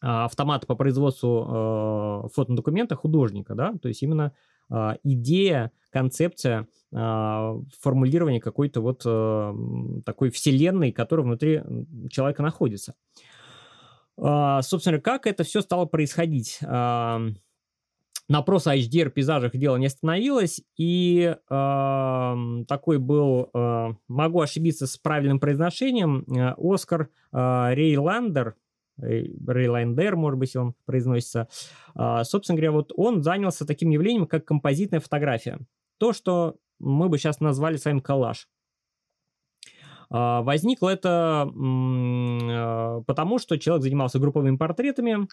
автомата 0.00 0.66
по 0.66 0.76
производству 0.76 2.24
э, 2.24 2.28
фотодокумента 2.32 2.94
художника, 2.94 3.54
да, 3.54 3.74
то 3.82 3.88
есть 3.88 4.02
именно 4.02 4.32
э, 4.32 4.47
идея, 5.02 5.72
концепция 5.90 6.68
э, 6.92 7.54
формулирования 7.80 8.40
какой-то 8.40 8.80
вот 8.80 9.02
э, 9.04 9.54
такой 10.04 10.30
вселенной, 10.30 10.92
которая 10.92 11.24
внутри 11.24 11.62
человека 12.10 12.42
находится. 12.42 12.94
Э, 14.18 14.60
собственно, 14.62 15.00
как 15.00 15.26
это 15.26 15.44
все 15.44 15.60
стало 15.60 15.86
происходить? 15.86 16.58
Э, 16.62 17.18
на 18.30 18.42
просто 18.42 18.74
HDR 18.74 19.08
пейзажах 19.08 19.56
дело 19.56 19.76
не 19.76 19.86
остановилось, 19.86 20.60
и 20.76 21.34
такой 21.48 22.98
был, 22.98 23.50
могу 24.06 24.42
ошибиться 24.42 24.86
с 24.86 24.98
правильным 24.98 25.40
произношением, 25.40 26.26
э, 26.28 26.54
Оскар 26.58 27.08
Рейландер, 27.32 28.54
Рейлайндер, 29.00 30.16
может 30.16 30.38
быть, 30.38 30.56
он 30.56 30.74
произносится. 30.84 31.48
А, 31.94 32.24
собственно 32.24 32.56
говоря, 32.56 32.72
вот 32.72 32.92
он 32.96 33.22
занялся 33.22 33.66
таким 33.66 33.90
явлением, 33.90 34.26
как 34.26 34.44
композитная 34.44 35.00
фотография. 35.00 35.58
То, 35.98 36.12
что 36.12 36.56
мы 36.78 37.08
бы 37.08 37.18
сейчас 37.18 37.40
назвали 37.40 37.76
с 37.76 37.84
вами 37.84 38.00
коллаж. 38.00 38.48
А, 40.10 40.42
возникло 40.42 40.88
это 40.88 41.48
а, 41.52 43.02
потому, 43.06 43.38
что 43.38 43.58
человек 43.58 43.84
занимался 43.84 44.18
групповыми 44.18 44.56
портретами, 44.56 45.28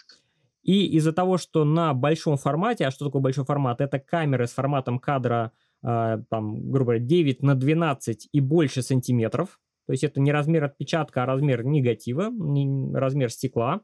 и 0.63 0.87
из-за 0.97 1.13
того, 1.13 1.37
что 1.37 1.63
на 1.63 1.93
большом 1.93 2.37
формате, 2.37 2.87
а 2.87 2.91
что 2.91 3.05
такое 3.05 3.21
большой 3.21 3.45
формат? 3.45 3.81
Это 3.81 3.99
камеры 3.99 4.47
с 4.47 4.51
форматом 4.51 4.97
кадра, 4.97 5.51
там, 5.83 6.71
грубо 6.71 6.93
говоря, 6.93 6.99
9 7.01 7.43
на 7.43 7.53
12 7.53 8.29
и 8.31 8.39
больше 8.39 8.81
сантиметров, 8.81 9.59
то 9.85 9.91
есть 9.91 10.03
это 10.03 10.19
не 10.19 10.31
размер 10.31 10.63
отпечатка, 10.63 11.23
а 11.23 11.25
размер 11.25 11.63
негатива, 11.63 12.31
размер 12.93 13.29
стекла. 13.29 13.81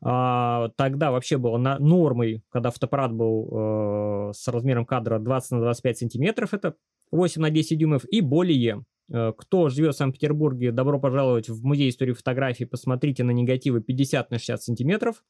А, 0.00 0.70
тогда 0.76 1.10
вообще 1.10 1.38
было 1.38 1.58
на 1.58 1.78
нормой, 1.78 2.42
когда 2.50 2.70
фотоаппарат 2.70 3.12
был 3.12 3.48
э, 3.50 4.32
с 4.32 4.46
размером 4.46 4.86
кадра 4.86 5.18
20 5.18 5.52
на 5.52 5.60
25 5.60 5.98
сантиметров, 5.98 6.54
это 6.54 6.74
8 7.10 7.42
на 7.42 7.50
10 7.50 7.78
дюймов 7.78 8.04
и 8.04 8.20
более. 8.20 8.84
Э, 9.12 9.32
кто 9.36 9.68
живет 9.68 9.94
в 9.94 9.98
Санкт-Петербурге, 9.98 10.70
добро 10.70 11.00
пожаловать 11.00 11.48
в 11.48 11.64
музей 11.64 11.90
истории 11.90 12.12
фотографии, 12.12 12.64
посмотрите 12.64 13.24
на 13.24 13.32
негативы 13.32 13.80
50 13.80 14.30
на 14.30 14.38
60 14.38 14.62
сантиметров 14.62 15.24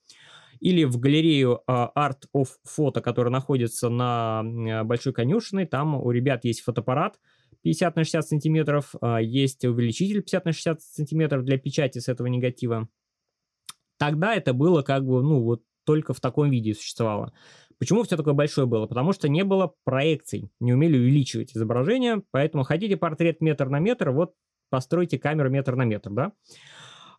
или 0.61 0.85
в 0.85 0.99
галерею 0.99 1.63
э, 1.67 1.73
Art 1.97 2.25
of 2.37 2.49
Photo, 2.67 3.01
которая 3.01 3.33
находится 3.33 3.89
на 3.89 4.43
Большой 4.85 5.15
конюшиной, 5.15 5.67
там 5.67 5.95
у 5.95 6.11
ребят 6.11 6.45
есть 6.45 6.61
фотоаппарат, 6.61 7.19
50 7.63 7.97
на 7.97 8.05
60 8.05 8.27
сантиметров, 8.27 8.95
а, 9.01 9.21
есть 9.21 9.65
увеличитель 9.65 10.23
50 10.23 10.45
на 10.45 10.53
60 10.53 10.83
сантиметров 10.83 11.45
для 11.45 11.59
печати 11.59 11.99
с 11.99 12.09
этого 12.09 12.27
негатива. 12.29 12.89
Тогда 13.99 14.35
это 14.35 14.53
было 14.53 14.83
как 14.83 15.05
бы, 15.05 15.23
ну, 15.23 15.43
вот 15.43 15.63
только 15.85 16.15
в 16.15 16.21
таком 16.21 16.51
виде 16.51 16.75
существовало. 16.75 17.33
Почему 17.79 18.03
все 18.03 18.17
такое 18.17 18.35
большое 18.35 18.67
было? 18.67 18.87
Потому 18.87 19.13
что 19.13 19.29
не 19.29 19.45
было 19.45 19.75
проекций, 19.85 20.51
не 20.61 20.73
умели 20.73 20.99
увеличивать 20.99 21.57
изображение, 21.57 22.23
поэтому 22.31 22.65
хотите 22.65 22.97
портрет 22.97 23.41
метр 23.41 23.69
на 23.69 23.79
метр, 23.79 24.11
вот 24.11 24.35
постройте 24.71 25.19
камеру 25.19 25.51
метр 25.51 25.77
на 25.77 25.85
метр, 25.85 26.11
да? 26.11 26.33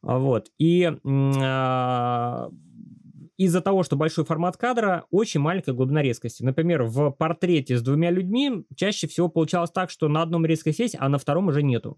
А, 0.02 0.20
вот. 0.20 0.52
И 0.58 0.92
а, 1.06 2.50
из-за 3.39 3.62
того, 3.62 3.84
что 3.84 3.96
большой 3.96 4.25
формат 4.25 4.58
кадра, 4.58 5.05
очень 5.12 5.39
маленькая 5.39 5.72
глубина 5.72 6.01
резкости. 6.01 6.43
Например, 6.43 6.84
в 6.84 7.12
портрете 7.12 7.77
с 7.77 7.81
двумя 7.81 8.12
людьми 8.12 8.65
чаще 8.75 9.08
всего 9.08 9.29
получалось 9.29 9.72
так, 9.72 9.89
что 9.89 10.10
на 10.10 10.22
одном 10.22 10.46
резкость 10.46 10.79
есть, 10.79 10.98
а 11.00 11.08
на 11.08 11.17
втором 11.17 11.48
уже 11.48 11.63
нету. 11.63 11.96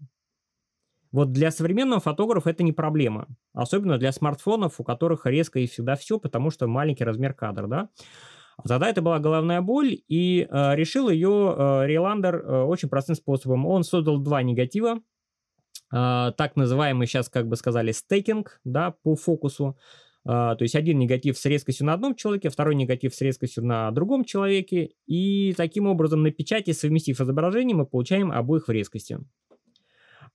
Вот 1.10 1.32
для 1.32 1.50
современного 1.50 2.00
фотографа 2.00 2.50
это 2.50 2.62
не 2.62 2.70
проблема. 2.70 3.26
Особенно 3.54 3.98
для 3.98 4.12
смартфонов, 4.12 4.78
у 4.78 4.84
которых 4.84 5.26
резко 5.26 5.58
и 5.58 5.66
всегда 5.66 5.96
все, 5.96 6.20
потому 6.20 6.52
что 6.52 6.68
маленький 6.68 7.02
размер 7.02 7.34
кадра, 7.34 7.66
да. 7.66 7.88
А 8.56 8.68
тогда 8.68 8.88
это 8.88 9.02
была 9.02 9.18
головная 9.18 9.62
боль, 9.62 9.98
и 10.06 10.46
э, 10.48 10.76
решил 10.76 11.08
ее 11.08 11.56
э, 11.58 11.86
Рейландер 11.86 12.36
э, 12.36 12.62
очень 12.62 12.88
простым 12.88 13.16
способом. 13.16 13.66
Он 13.66 13.82
создал 13.82 14.18
два 14.18 14.44
негатива, 14.44 15.00
э, 15.92 16.32
так 16.36 16.54
называемый 16.54 17.08
сейчас, 17.08 17.28
как 17.28 17.48
бы 17.48 17.56
сказали, 17.56 17.90
стейкинг, 17.90 18.60
да, 18.62 18.94
по 19.02 19.16
фокусу. 19.16 19.76
То 20.24 20.56
есть 20.60 20.74
один 20.74 20.98
негатив 20.98 21.36
с 21.36 21.44
резкостью 21.46 21.86
на 21.86 21.94
одном 21.94 22.14
человеке, 22.14 22.48
второй 22.48 22.74
негатив 22.74 23.14
с 23.14 23.20
резкостью 23.20 23.64
на 23.64 23.90
другом 23.90 24.24
человеке, 24.24 24.90
и 25.06 25.52
таким 25.56 25.86
образом 25.86 26.22
на 26.22 26.30
печати, 26.30 26.72
совместив 26.72 27.20
изображение, 27.20 27.76
мы 27.76 27.86
получаем 27.86 28.30
обоих 28.30 28.68
в 28.68 28.70
резкости. 28.70 29.18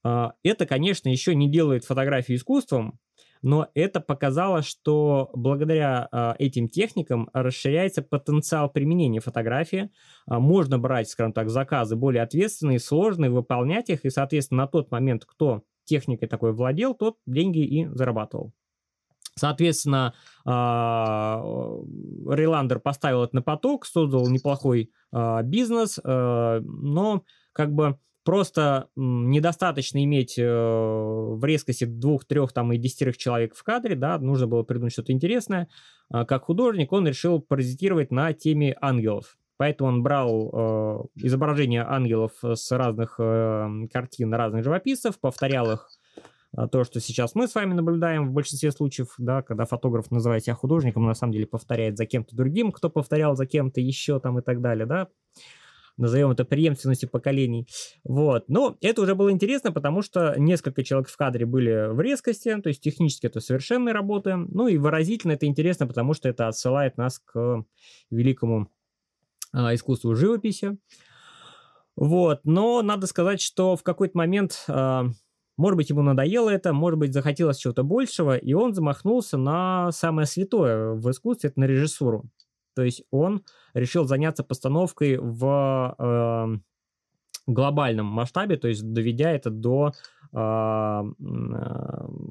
Это, 0.04 0.66
конечно, 0.68 1.10
еще 1.10 1.36
не 1.36 1.50
делает 1.50 1.84
фотографию 1.84 2.38
искусством, 2.38 3.00
но 3.42 3.68
это 3.74 4.00
показало, 4.00 4.62
что 4.62 5.30
благодаря 5.34 6.08
э, 6.12 6.34
этим 6.40 6.68
техникам 6.70 7.30
расширяется 7.34 8.02
потенциал 8.02 8.70
применения 8.70 9.20
фотографии. 9.20 9.92
Можно 10.26 10.80
брать, 10.80 11.10
скажем 11.10 11.34
так, 11.34 11.50
заказы 11.50 11.96
более 11.96 12.24
ответственные, 12.24 12.80
сложные, 12.80 13.30
выполнять 13.30 13.90
их, 13.90 14.06
и, 14.06 14.10
соответственно, 14.10 14.64
на 14.64 14.68
тот 14.68 14.92
момент, 14.92 15.26
кто 15.26 15.64
техникой 15.84 16.28
такой 16.28 16.54
владел, 16.54 16.94
тот 16.96 17.18
деньги 17.26 17.60
и 17.60 17.88
зарабатывал. 17.88 18.54
Соответственно, 19.38 20.14
Рейландер 20.46 22.80
поставил 22.80 23.24
это 23.24 23.36
на 23.36 23.42
поток, 23.42 23.86
создал 23.86 24.30
неплохой 24.30 24.92
бизнес, 25.44 26.00
но 26.04 27.24
как 27.54 27.74
бы 27.74 27.98
Просто 28.28 28.90
недостаточно 28.98 30.04
иметь 30.04 30.38
э, 30.38 30.44
в 30.46 31.40
резкости 31.46 31.86
двух, 31.86 32.26
трех 32.26 32.52
там 32.52 32.74
и 32.74 32.78
десятерых 32.78 33.16
человек 33.16 33.56
в 33.56 33.64
кадре, 33.64 33.96
да, 33.96 34.20
нужно 34.20 34.48
было 34.48 34.64
придумать 34.64 34.92
что-то 34.92 35.14
интересное. 35.14 35.70
А 36.10 36.26
как 36.26 36.44
художник 36.44 36.92
он 36.92 37.08
решил 37.08 37.40
паразитировать 37.40 38.12
на 38.12 38.34
теме 38.34 38.76
ангелов. 38.82 39.38
Поэтому 39.56 39.92
он 39.92 40.04
брал 40.04 40.52
э, 40.52 41.26
изображения 41.26 41.86
ангелов 41.88 42.34
с 42.44 42.70
разных 42.76 43.16
э, 43.18 43.88
картин 43.94 44.34
разных 44.34 44.66
живописцев, 44.66 45.18
повторял 45.22 45.72
их 45.72 45.90
то, 46.72 46.84
что 46.84 47.00
сейчас 47.00 47.36
мы 47.36 47.48
с 47.48 47.54
вами 47.54 47.74
наблюдаем 47.74 48.28
в 48.28 48.34
большинстве 48.34 48.72
случаев, 48.72 49.14
да, 49.20 49.44
когда 49.44 49.66
фотограф 49.66 50.10
называет 50.10 50.44
себя 50.44 50.56
художником, 50.56 51.06
на 51.06 51.14
самом 51.14 51.34
деле 51.34 51.46
повторяет 51.46 51.98
за 51.98 52.06
кем-то 52.06 52.36
другим, 52.36 52.72
кто 52.72 52.90
повторял 52.90 53.36
за 53.36 53.46
кем-то 53.46 53.80
еще 53.80 54.20
там 54.20 54.40
и 54.40 54.42
так 54.42 54.62
далее, 54.62 54.86
да 54.86 55.08
назовем 55.98 56.32
это 56.32 56.46
преемственностью 56.46 57.10
поколений. 57.10 57.68
Вот. 58.04 58.48
Но 58.48 58.78
это 58.82 59.02
уже 59.02 59.16
было 59.16 59.32
интересно, 59.32 59.72
потому 59.72 60.02
что 60.02 60.36
несколько 60.38 60.84
человек 60.84 61.10
в 61.10 61.18
кадре 61.18 61.46
были 61.46 61.92
в 61.92 62.00
резкости, 62.00 62.56
то 62.62 62.70
есть 62.70 62.82
технически 62.82 63.26
это 63.26 63.40
совершенные 63.40 63.94
работы. 63.94 64.36
Ну 64.36 64.68
и 64.68 64.78
выразительно 64.78 65.34
это 65.34 65.48
интересно, 65.48 65.88
потому 65.88 66.14
что 66.14 66.30
это 66.30 66.48
отсылает 66.48 66.98
нас 66.98 67.20
к 67.20 67.66
великому 68.12 68.72
а, 69.52 69.74
искусству 69.74 70.16
живописи. 70.16 70.78
Вот. 71.96 72.42
Но 72.44 72.84
надо 72.84 73.08
сказать, 73.08 73.42
что 73.42 73.76
в 73.76 73.84
какой-то 73.84 74.18
момент... 74.18 74.66
Может 75.58 75.78
быть, 75.78 75.90
ему 75.90 76.04
надоело 76.04 76.50
это, 76.50 76.72
может 76.72 77.00
быть, 77.00 77.14
захотелось 77.14 77.58
чего-то 77.58 77.84
большего, 77.84 78.38
и 78.38 78.54
он 78.54 78.74
замахнулся 78.74 79.38
на 79.38 79.92
самое 79.92 80.28
святое 80.28 80.94
в 80.94 81.10
искусстве, 81.10 81.50
это 81.50 81.60
на 81.60 81.66
режиссуру. 81.66 82.30
То 82.76 82.84
есть 82.84 83.04
он 83.10 83.44
решил 83.74 84.06
заняться 84.06 84.44
постановкой 84.44 85.18
в 85.18 85.96
э, 85.98 86.60
глобальном 87.48 88.06
масштабе, 88.06 88.58
то 88.58 88.68
есть 88.68 88.84
доведя 88.84 89.32
это 89.32 89.50
до 89.50 89.94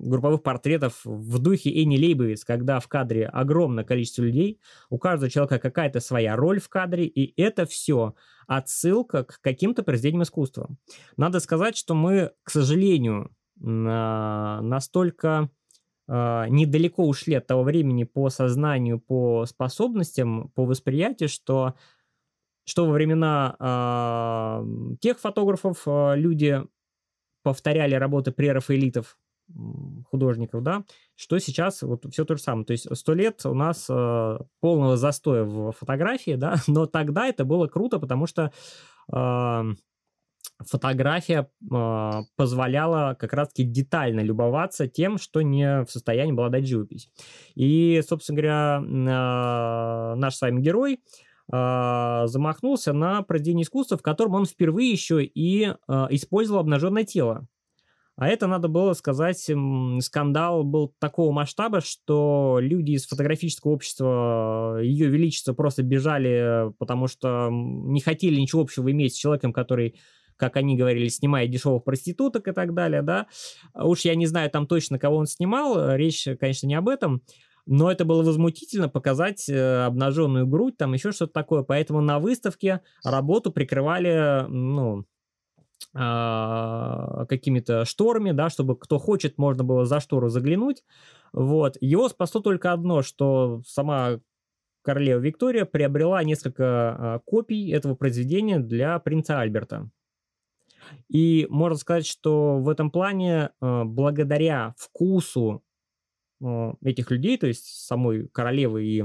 групповых 0.07 0.43
портретов 0.43 1.01
в 1.05 1.39
духе 1.39 1.71
Энни 1.83 1.97
Лейбовиц, 1.97 2.45
когда 2.45 2.81
в 2.81 2.89
кадре 2.89 3.27
огромное 3.27 3.85
количество 3.85 4.23
людей, 4.23 4.61
у 4.91 4.99
каждого 4.99 5.31
человека 5.31 5.59
какая-то 5.59 6.01
своя 6.01 6.37
роль 6.37 6.61
в 6.61 6.69
кадре, 6.69 7.07
и 7.07 7.41
это 7.41 7.67
все 7.67 8.15
отсылка 8.47 9.25
к 9.25 9.41
каким-то 9.41 9.83
произведениям 9.83 10.23
искусства. 10.23 10.69
Надо 11.17 11.41
сказать, 11.41 11.77
что 11.77 11.95
мы, 11.95 12.33
к 12.43 12.51
сожалению, 12.51 13.31
настолько 13.59 15.51
э, 16.09 16.45
недалеко 16.49 17.07
ушли 17.07 17.35
от 17.35 17.47
того 17.47 17.63
времени 17.63 18.05
по 18.05 18.29
сознанию, 18.29 19.01
по 19.01 19.47
способностям, 19.47 20.51
по 20.55 20.65
восприятию, 20.65 21.29
что, 21.29 21.75
что 22.65 22.87
во 22.87 22.93
времена 22.93 23.57
э, 23.59 24.97
тех 25.01 25.19
фотографов 25.19 25.83
э, 25.87 26.17
люди 26.17 26.63
повторяли 27.47 27.95
работы 27.95 28.33
прерафаэлитов, 28.33 29.17
художников, 30.11 30.65
да, 30.65 30.83
что 31.15 31.39
сейчас 31.39 31.83
вот 31.83 32.05
все 32.11 32.25
то 32.25 32.35
же 32.35 32.43
самое. 32.43 32.67
То 32.67 32.73
есть 32.73 32.89
сто 32.97 33.15
лет 33.15 33.47
у 33.47 33.55
нас 33.55 33.87
э, 33.89 34.39
полного 34.59 34.97
застоя 34.97 35.45
в 35.45 35.71
фотографии, 35.71 36.35
да, 36.35 36.57
но 36.67 36.87
тогда 36.87 37.29
это 37.29 37.45
было 37.45 37.69
круто, 37.69 38.01
потому 38.01 38.27
что 38.27 38.51
э, 39.13 39.63
фотография 40.59 41.49
э, 41.73 42.11
позволяла 42.35 43.15
как 43.15 43.33
раз-таки 43.33 43.63
детально 43.63 44.23
любоваться 44.23 44.89
тем, 44.89 45.17
что 45.17 45.43
не 45.43 45.85
в 45.85 45.91
состоянии 45.93 46.33
была 46.33 46.49
дать 46.49 46.67
живопись. 46.67 47.09
И, 47.55 48.03
собственно 48.05 48.41
говоря, 48.41 48.83
э, 48.83 50.15
наш 50.17 50.35
с 50.35 50.41
вами 50.41 50.61
герой 50.61 50.95
э, 50.95 50.99
замахнулся 51.49 52.93
на 52.93 53.23
произведение 53.23 53.65
искусства, 53.65 53.97
в 53.97 54.03
котором 54.03 54.35
он 54.35 54.47
впервые 54.47 54.91
еще 54.91 55.25
и 55.25 55.67
э, 55.67 56.07
использовал 56.11 56.61
обнаженное 56.61 57.05
тело. 57.05 57.47
А 58.17 58.29
это, 58.29 58.47
надо 58.47 58.69
было 58.69 58.95
сказать, 58.95 59.51
скандал 60.01 60.65
был 60.65 60.95
такого 60.99 61.33
масштаба, 61.33 61.83
что 61.83 62.59
люди 62.61 62.93
из 62.93 63.07
фотографического 63.07 63.73
общества 63.73 64.79
Ее 64.81 65.09
Величества 65.09 65.53
просто 65.53 65.83
бежали, 65.83 66.73
потому 66.79 67.09
что 67.09 67.51
не 67.51 68.01
хотели 68.01 68.41
ничего 68.41 68.63
общего 68.63 68.91
иметь 68.91 69.15
с 69.15 69.19
человеком, 69.19 69.53
который 69.53 69.97
как 70.37 70.57
они 70.57 70.77
говорили, 70.77 71.09
снимая 71.09 71.47
дешевых 71.47 71.83
проституток 71.85 72.49
и 72.49 72.53
так 72.53 72.75
далее, 72.75 73.01
да. 73.01 73.27
Уж 73.75 74.03
я 74.03 74.15
не 74.15 74.27
знаю 74.27 74.51
там 74.51 74.67
точно, 74.67 74.99
кого 74.99 75.17
он 75.17 75.27
снимал, 75.27 75.95
речь, 75.95 76.29
конечно, 76.39 76.67
не 76.67 76.75
об 76.75 76.91
этом, 76.91 77.23
но 77.67 77.91
это 77.91 78.05
было 78.05 78.23
возмутительно 78.23 78.89
показать 78.89 79.49
э, 79.49 79.85
обнаженную 79.85 80.47
грудь, 80.47 80.77
там 80.77 80.93
еще 80.93 81.13
что-то 81.13 81.33
такое. 81.33 81.63
Поэтому 81.63 82.01
на 82.01 82.19
выставке 82.19 82.81
работу 83.05 83.51
прикрывали, 83.51 84.47
ну, 84.49 85.05
а, 85.95 87.27
какими-то 87.27 87.85
шторами, 87.85 88.33
да, 88.33 88.51
чтобы 88.51 88.77
кто 88.77 88.99
хочет, 88.99 89.39
можно 89.39 89.65
было 89.65 89.85
за 89.85 90.01
штору 90.01 90.29
заглянуть. 90.29 90.85
Вот. 91.33 91.77
Его 91.81 92.09
спасло 92.09 92.41
только 92.41 92.73
одно, 92.73 93.03
что 93.03 93.63
сама 93.67 94.21
королева 94.83 95.21
Виктория 95.21 95.65
приобрела 95.65 96.23
несколько 96.23 96.65
а, 96.65 97.19
копий 97.25 97.71
этого 97.71 97.95
произведения 97.95 98.59
для 98.59 98.99
принца 99.01 99.41
Альберта. 99.41 99.91
И 101.09 101.47
можно 101.51 101.77
сказать, 101.77 102.07
что 102.07 102.59
в 102.59 102.69
этом 102.69 102.93
плане, 102.93 103.51
э, 103.61 103.83
благодаря 103.85 104.75
вкусу 104.79 105.65
этих 106.83 107.11
людей, 107.11 107.39
то 107.39 107.47
есть 107.47 107.65
самой 107.87 108.29
королевы 108.29 108.85
и 108.85 109.05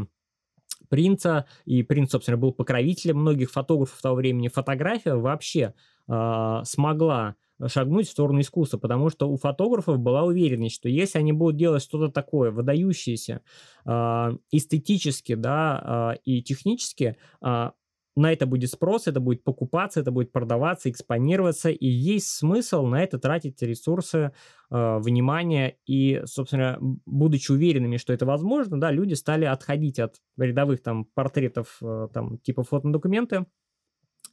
принца, 0.89 1.45
и 1.65 1.83
принц, 1.83 2.11
собственно, 2.11 2.37
был 2.37 2.51
покровителем 2.51 3.17
многих 3.19 3.51
фотографов 3.51 4.01
того 4.01 4.15
времени, 4.15 4.49
фотография 4.49 5.15
вообще 5.15 5.73
э, 6.07 6.61
смогла 6.63 7.35
шагнуть 7.67 8.07
в 8.07 8.11
сторону 8.11 8.41
искусства, 8.41 8.77
потому 8.77 9.09
что 9.09 9.29
у 9.29 9.37
фотографов 9.37 9.99
была 9.99 10.23
уверенность, 10.23 10.75
что 10.75 10.89
если 10.89 11.19
они 11.19 11.31
будут 11.31 11.57
делать 11.57 11.83
что-то 11.83 12.11
такое 12.11 12.51
выдающееся 12.51 13.41
э, 13.85 14.37
эстетически, 14.51 15.35
да, 15.35 16.15
э, 16.15 16.19
и 16.25 16.41
технически, 16.41 17.17
э, 17.41 17.71
на 18.15 18.31
это 18.31 18.45
будет 18.45 18.69
спрос, 18.69 19.07
это 19.07 19.19
будет 19.19 19.43
покупаться, 19.43 20.01
это 20.01 20.11
будет 20.11 20.31
продаваться, 20.31 20.89
экспонироваться, 20.89 21.69
и 21.69 21.87
есть 21.87 22.27
смысл 22.27 22.85
на 22.85 23.03
это 23.03 23.19
тратить 23.19 23.61
ресурсы, 23.61 24.33
э, 24.69 24.97
внимание, 24.99 25.77
и, 25.85 26.21
собственно, 26.25 26.77
будучи 27.05 27.51
уверенными, 27.51 27.97
что 27.97 28.13
это 28.13 28.25
возможно, 28.25 28.79
да, 28.79 28.91
люди 28.91 29.13
стали 29.13 29.45
отходить 29.45 29.99
от 29.99 30.15
рядовых 30.37 30.81
там 30.83 31.05
портретов, 31.05 31.77
э, 31.81 32.07
там, 32.13 32.37
типа 32.39 32.63
фотодокументы, 32.63 33.45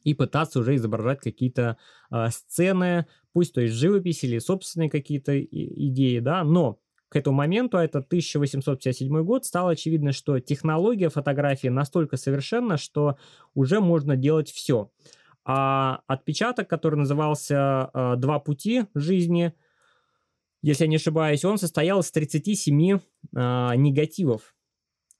и 0.03 0.13
пытаться 0.13 0.59
уже 0.59 0.75
изображать 0.75 1.19
какие-то 1.19 1.77
э, 2.11 2.29
сцены, 2.29 3.05
пусть 3.33 3.53
то 3.53 3.61
есть 3.61 3.75
живопись 3.75 4.23
или 4.23 4.39
собственные 4.39 4.89
какие-то 4.89 5.39
идеи, 5.41 6.19
да, 6.19 6.43
но 6.43 6.79
к 7.09 7.15
этому 7.15 7.35
моменту, 7.35 7.77
а 7.77 7.83
это 7.83 7.99
1857 7.99 9.23
год, 9.23 9.45
стало 9.45 9.71
очевидно, 9.71 10.11
что 10.11 10.39
технология 10.39 11.09
фотографии 11.09 11.67
настолько 11.67 12.17
совершенна, 12.17 12.77
что 12.77 13.17
уже 13.55 13.79
можно 13.81 14.15
делать 14.15 14.51
все. 14.51 14.91
А 15.43 16.01
отпечаток, 16.07 16.69
который 16.69 16.95
назывался 16.95 17.89
э, 17.93 18.15
«Два 18.17 18.39
пути 18.39 18.85
жизни», 18.93 19.53
если 20.61 20.83
я 20.83 20.89
не 20.89 20.97
ошибаюсь, 20.97 21.45
он 21.45 21.57
состоял 21.57 22.01
из 22.01 22.11
37 22.11 22.97
э, 22.97 22.99
негативов. 23.75 24.53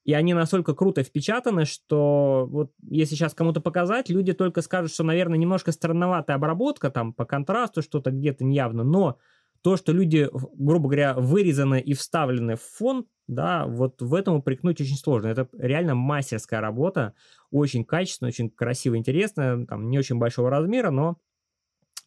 И 0.04 0.13
они 0.13 0.34
настолько 0.34 0.73
круто 0.73 1.04
впечатаны, 1.04 1.65
что 1.65 2.47
вот 2.49 2.71
если 2.89 3.15
сейчас 3.15 3.34
кому-то 3.34 3.62
показать, 3.62 4.10
люди 4.10 4.34
только 4.34 4.62
скажут, 4.62 4.91
что, 4.91 5.04
наверное, 5.04 5.38
немножко 5.38 5.71
странноватая 5.71 6.36
обработка, 6.36 6.89
там 6.89 7.13
по 7.13 7.25
контрасту 7.25 7.82
что-то 7.82 8.12
где-то 8.12 8.43
неявно, 8.43 8.84
но 8.84 9.17
то, 9.62 9.78
что 9.78 9.91
люди, 9.91 10.30
грубо 10.32 10.89
говоря, 10.89 11.13
вырезаны 11.13 11.80
и 11.82 11.93
вставлены 11.93 12.56
в 12.56 12.62
фон, 12.62 13.06
да, 13.28 13.65
вот 13.67 14.02
в 14.02 14.13
этом 14.13 14.36
упрекнуть 14.36 14.82
очень 14.82 14.98
сложно. 14.98 15.28
Это 15.28 15.48
реально 15.58 15.95
мастерская 15.95 16.62
работа, 16.62 17.13
очень 17.52 17.86
качественная, 17.86 18.30
очень 18.30 18.50
красиво, 18.50 18.98
интересная, 18.98 19.65
там 19.65 19.89
не 19.89 20.00
очень 20.00 20.17
большого 20.17 20.50
размера, 20.50 20.89
но 20.89 21.17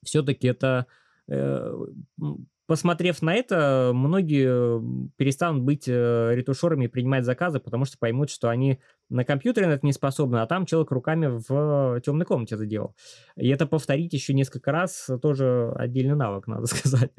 все-таки 0.02 0.48
это 0.48 0.86
э, 1.28 1.72
посмотрев 2.66 3.22
на 3.22 3.34
это, 3.34 3.92
многие 3.94 4.80
перестанут 5.16 5.62
быть 5.62 5.88
э, 5.88 6.34
ретушерами 6.34 6.84
и 6.84 6.88
принимать 6.88 7.24
заказы, 7.24 7.60
потому 7.60 7.84
что 7.84 7.98
поймут, 7.98 8.30
что 8.30 8.48
они 8.48 8.78
на 9.08 9.24
компьютере 9.24 9.66
на 9.66 9.72
это 9.72 9.86
не 9.86 9.92
способны, 9.92 10.38
а 10.38 10.46
там 10.46 10.66
человек 10.66 10.90
руками 10.90 11.26
в 11.26 12.00
темной 12.00 12.26
комнате 12.26 12.54
это 12.54 12.66
делал. 12.66 12.94
И 13.36 13.48
это 13.48 13.66
повторить 13.66 14.12
еще 14.12 14.34
несколько 14.34 14.72
раз 14.72 15.08
тоже 15.20 15.72
отдельный 15.76 16.16
навык, 16.16 16.46
надо 16.46 16.66
сказать. 16.66 17.12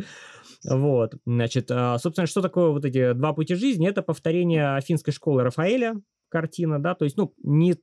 Вот, 0.65 1.15
значит, 1.25 1.69
а, 1.71 1.97
собственно, 1.97 2.25
что 2.25 2.41
такое 2.41 2.69
вот 2.69 2.85
эти 2.85 3.13
два 3.13 3.33
пути 3.33 3.55
жизни? 3.55 3.87
Это 3.87 4.01
повторение 4.01 4.75
афинской 4.75 5.13
школы 5.13 5.43
Рафаэля, 5.43 5.95
картина, 6.29 6.81
да, 6.81 6.95
то 6.95 7.05
есть, 7.05 7.17
ну, 7.17 7.33
не 7.43 7.75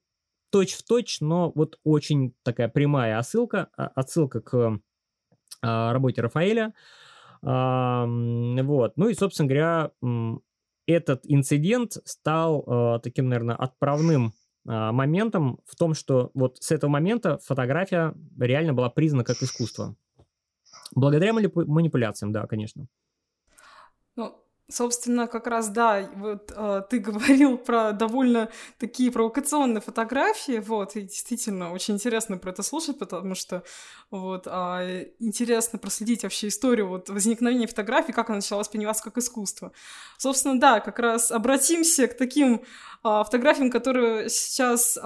точь 0.50 0.74
в 0.74 0.82
точь, 0.82 1.20
но 1.20 1.52
вот 1.54 1.78
очень 1.84 2.34
такая 2.42 2.68
прямая 2.68 3.18
отсылка, 3.18 3.68
а, 3.76 3.88
отсылка 3.88 4.40
к 4.40 4.80
а, 5.62 5.92
работе 5.92 6.22
Рафаэля. 6.22 6.74
Вот. 7.42 8.96
Ну 8.96 9.08
и, 9.08 9.14
собственно 9.14 9.48
говоря, 9.48 9.92
этот 10.86 11.20
инцидент 11.24 11.96
стал 12.04 13.00
таким, 13.02 13.28
наверное, 13.28 13.56
отправным 13.56 14.32
моментом 14.64 15.60
в 15.64 15.74
том, 15.76 15.94
что 15.94 16.30
вот 16.34 16.58
с 16.58 16.70
этого 16.70 16.90
момента 16.90 17.38
фотография 17.38 18.14
реально 18.38 18.74
была 18.74 18.90
признана 18.90 19.24
как 19.24 19.42
искусство. 19.42 19.96
Благодаря 20.94 21.32
манипуляциям, 21.32 22.32
да, 22.32 22.46
конечно. 22.46 22.86
Ну, 24.16 24.36
Собственно, 24.70 25.26
как 25.26 25.48
раз, 25.48 25.68
да, 25.68 26.08
вот 26.14 26.52
э, 26.54 26.82
ты 26.88 27.00
говорил 27.00 27.58
про 27.58 27.90
довольно 27.90 28.50
такие 28.78 29.10
провокационные 29.10 29.80
фотографии, 29.80 30.60
вот, 30.60 30.94
и 30.94 31.02
действительно 31.02 31.72
очень 31.72 31.94
интересно 31.94 32.38
про 32.38 32.50
это 32.50 32.62
слушать, 32.62 32.96
потому 32.96 33.34
что, 33.34 33.64
вот, 34.12 34.46
э, 34.46 35.08
интересно 35.18 35.80
проследить 35.80 36.22
вообще 36.22 36.48
историю 36.48 36.86
вот 36.86 37.08
возникновения 37.08 37.66
фотографий, 37.66 38.12
как 38.12 38.30
она 38.30 38.36
начала 38.36 38.60
восприниматься 38.60 39.02
как 39.02 39.18
искусство. 39.18 39.72
Собственно, 40.18 40.60
да, 40.60 40.78
как 40.78 41.00
раз 41.00 41.32
обратимся 41.32 42.06
к 42.06 42.16
таким 42.16 42.54
э, 42.54 42.60
фотографиям, 43.02 43.70
которые 43.72 44.28
сейчас 44.30 44.96
э, 44.96 45.00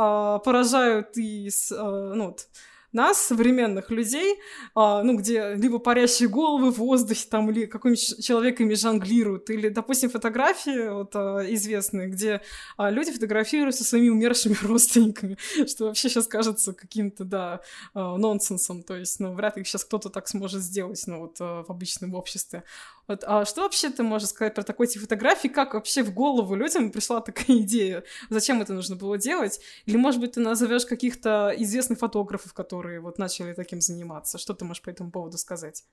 поражают 0.44 1.16
и, 1.16 1.48
э, 1.48 2.12
ну, 2.14 2.27
вот, 2.27 2.48
нас, 2.94 3.18
современных 3.18 3.90
людей, 3.90 4.38
а, 4.74 5.02
ну, 5.02 5.16
где 5.16 5.54
либо 5.54 5.78
парящие 5.78 6.28
головы 6.28 6.70
в 6.70 6.78
воздухе, 6.78 7.26
там, 7.28 7.50
или 7.50 7.66
какой-нибудь 7.66 8.24
человек 8.24 8.61
ими 8.61 8.74
жонглирует, 8.74 9.50
или, 9.50 9.68
допустим, 9.68 10.11
фотографии 10.11 10.88
вот, 10.88 11.14
а, 11.14 11.40
известные, 11.52 12.09
где 12.09 12.40
а, 12.76 12.90
люди 12.90 13.12
фотографируются 13.12 13.83
со 13.83 13.90
своими 13.90 14.09
умершими 14.09 14.57
родственниками, 14.62 15.37
что 15.66 15.87
вообще 15.87 16.09
сейчас 16.09 16.26
кажется 16.26 16.72
каким-то, 16.72 17.24
да, 17.24 17.61
нонсенсом, 17.94 18.83
то 18.83 18.96
есть, 18.96 19.20
ну, 19.20 19.35
вряд 19.35 19.57
ли 19.57 19.64
сейчас 19.64 19.85
кто-то 19.85 20.09
так 20.09 20.28
сможет 20.28 20.62
сделать, 20.62 21.02
ну, 21.07 21.20
вот, 21.20 21.38
в 21.38 21.66
обычном 21.68 22.14
обществе. 22.14 22.62
Вот, 23.06 23.22
а 23.26 23.44
что 23.44 23.62
вообще 23.62 23.90
ты 23.90 24.02
можешь 24.02 24.28
сказать 24.28 24.54
про 24.54 24.62
такой 24.62 24.86
тип 24.86 25.02
фотографий? 25.02 25.48
Как 25.48 25.74
вообще 25.74 26.02
в 26.02 26.14
голову 26.14 26.54
людям 26.54 26.90
пришла 26.90 27.20
такая 27.20 27.58
идея? 27.60 28.04
Зачем 28.30 28.62
это 28.62 28.72
нужно 28.72 28.96
было 28.96 29.18
делать? 29.18 29.60
Или, 29.86 29.96
может 29.96 30.20
быть, 30.20 30.32
ты 30.32 30.40
назовешь 30.40 30.86
каких-то 30.86 31.52
известных 31.56 31.98
фотографов, 31.98 32.54
которые 32.54 33.00
вот 33.00 33.18
начали 33.18 33.52
таким 33.52 33.80
заниматься? 33.80 34.38
Что 34.38 34.54
ты 34.54 34.64
можешь 34.64 34.82
по 34.82 34.90
этому 34.90 35.10
поводу 35.10 35.36
сказать? 35.36 35.84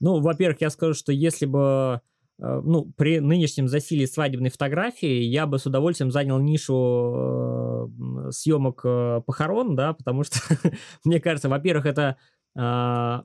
Ну, 0.00 0.20
во-первых, 0.20 0.60
я 0.60 0.68
скажу, 0.68 0.92
что 0.92 1.10
если 1.10 1.46
бы 1.46 2.02
э, 2.38 2.60
ну, 2.62 2.92
при 2.96 3.18
нынешнем 3.20 3.66
засилии 3.66 4.04
свадебной 4.04 4.50
фотографии 4.50 5.22
я 5.22 5.46
бы 5.46 5.58
с 5.58 5.64
удовольствием 5.64 6.10
занял 6.10 6.38
нишу 6.38 7.88
э, 8.28 8.30
съемок 8.30 8.82
э, 8.84 9.22
похорон, 9.24 9.74
да, 9.74 9.94
потому 9.94 10.22
что, 10.22 10.38
мне 11.04 11.18
кажется, 11.18 11.48
во-первых, 11.48 11.86
это 11.86 12.18
а, 12.58 13.24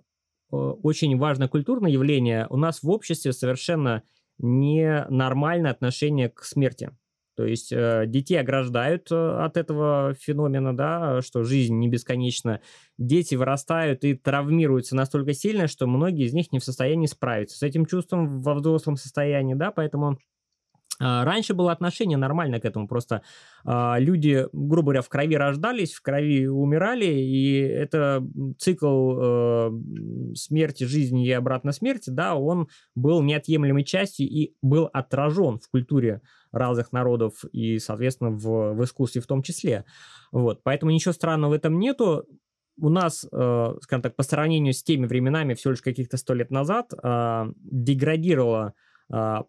очень 0.51 1.17
важное 1.17 1.47
культурное 1.47 1.91
явление. 1.91 2.47
У 2.49 2.57
нас 2.57 2.83
в 2.83 2.89
обществе 2.89 3.33
совершенно 3.33 4.03
ненормальное 4.37 5.71
отношение 5.71 6.29
к 6.29 6.43
смерти. 6.43 6.91
То 7.37 7.45
есть 7.45 7.71
э, 7.71 8.03
детей 8.07 8.39
ограждают 8.39 9.11
э, 9.11 9.15
от 9.15 9.55
этого 9.55 10.13
феномена, 10.19 10.75
да, 10.75 11.21
что 11.21 11.43
жизнь 11.43 11.75
не 11.75 11.87
бесконечна. 11.87 12.61
Дети 12.97 13.35
вырастают 13.35 14.03
и 14.03 14.15
травмируются 14.15 14.95
настолько 14.95 15.33
сильно, 15.33 15.67
что 15.67 15.87
многие 15.87 16.25
из 16.25 16.33
них 16.33 16.51
не 16.51 16.59
в 16.59 16.63
состоянии 16.63 17.07
справиться 17.07 17.57
с 17.57 17.63
этим 17.63 17.85
чувством 17.85 18.41
во 18.41 18.53
взрослом 18.53 18.97
состоянии, 18.97 19.53
да, 19.53 19.71
поэтому 19.71 20.19
раньше 21.01 21.53
было 21.53 21.71
отношение 21.71 22.17
нормально 22.17 22.59
к 22.59 22.65
этому, 22.65 22.87
просто 22.87 23.21
э, 23.65 23.95
люди, 23.99 24.47
грубо 24.53 24.91
говоря, 24.91 25.01
в 25.01 25.09
крови 25.09 25.35
рождались, 25.35 25.93
в 25.93 26.01
крови 26.01 26.47
умирали, 26.47 27.05
и 27.05 27.59
это 27.59 28.23
цикл 28.57 29.13
э, 29.19 29.71
смерти, 30.35 30.83
жизни 30.83 31.25
и 31.25 31.31
обратно 31.31 31.71
смерти, 31.71 32.09
да, 32.09 32.35
он 32.35 32.67
был 32.95 33.21
неотъемлемой 33.21 33.83
частью 33.83 34.27
и 34.27 34.53
был 34.61 34.89
отражен 34.93 35.59
в 35.59 35.69
культуре 35.69 36.21
разных 36.51 36.91
народов 36.91 37.43
и, 37.51 37.79
соответственно, 37.79 38.31
в, 38.31 38.73
в 38.73 38.83
искусстве 38.83 39.21
в 39.21 39.27
том 39.27 39.41
числе. 39.41 39.85
Вот, 40.31 40.61
поэтому 40.63 40.91
ничего 40.91 41.13
странного 41.13 41.51
в 41.51 41.53
этом 41.53 41.79
нету. 41.79 42.25
У 42.79 42.89
нас, 42.89 43.25
э, 43.31 43.73
скажем 43.81 44.01
так, 44.01 44.15
по 44.15 44.23
сравнению 44.23 44.73
с 44.73 44.83
теми 44.83 45.05
временами, 45.05 45.53
всего 45.53 45.71
лишь 45.71 45.81
каких-то 45.81 46.17
сто 46.17 46.33
лет 46.33 46.51
назад, 46.51 46.93
э, 46.93 46.97
а, 47.03 47.51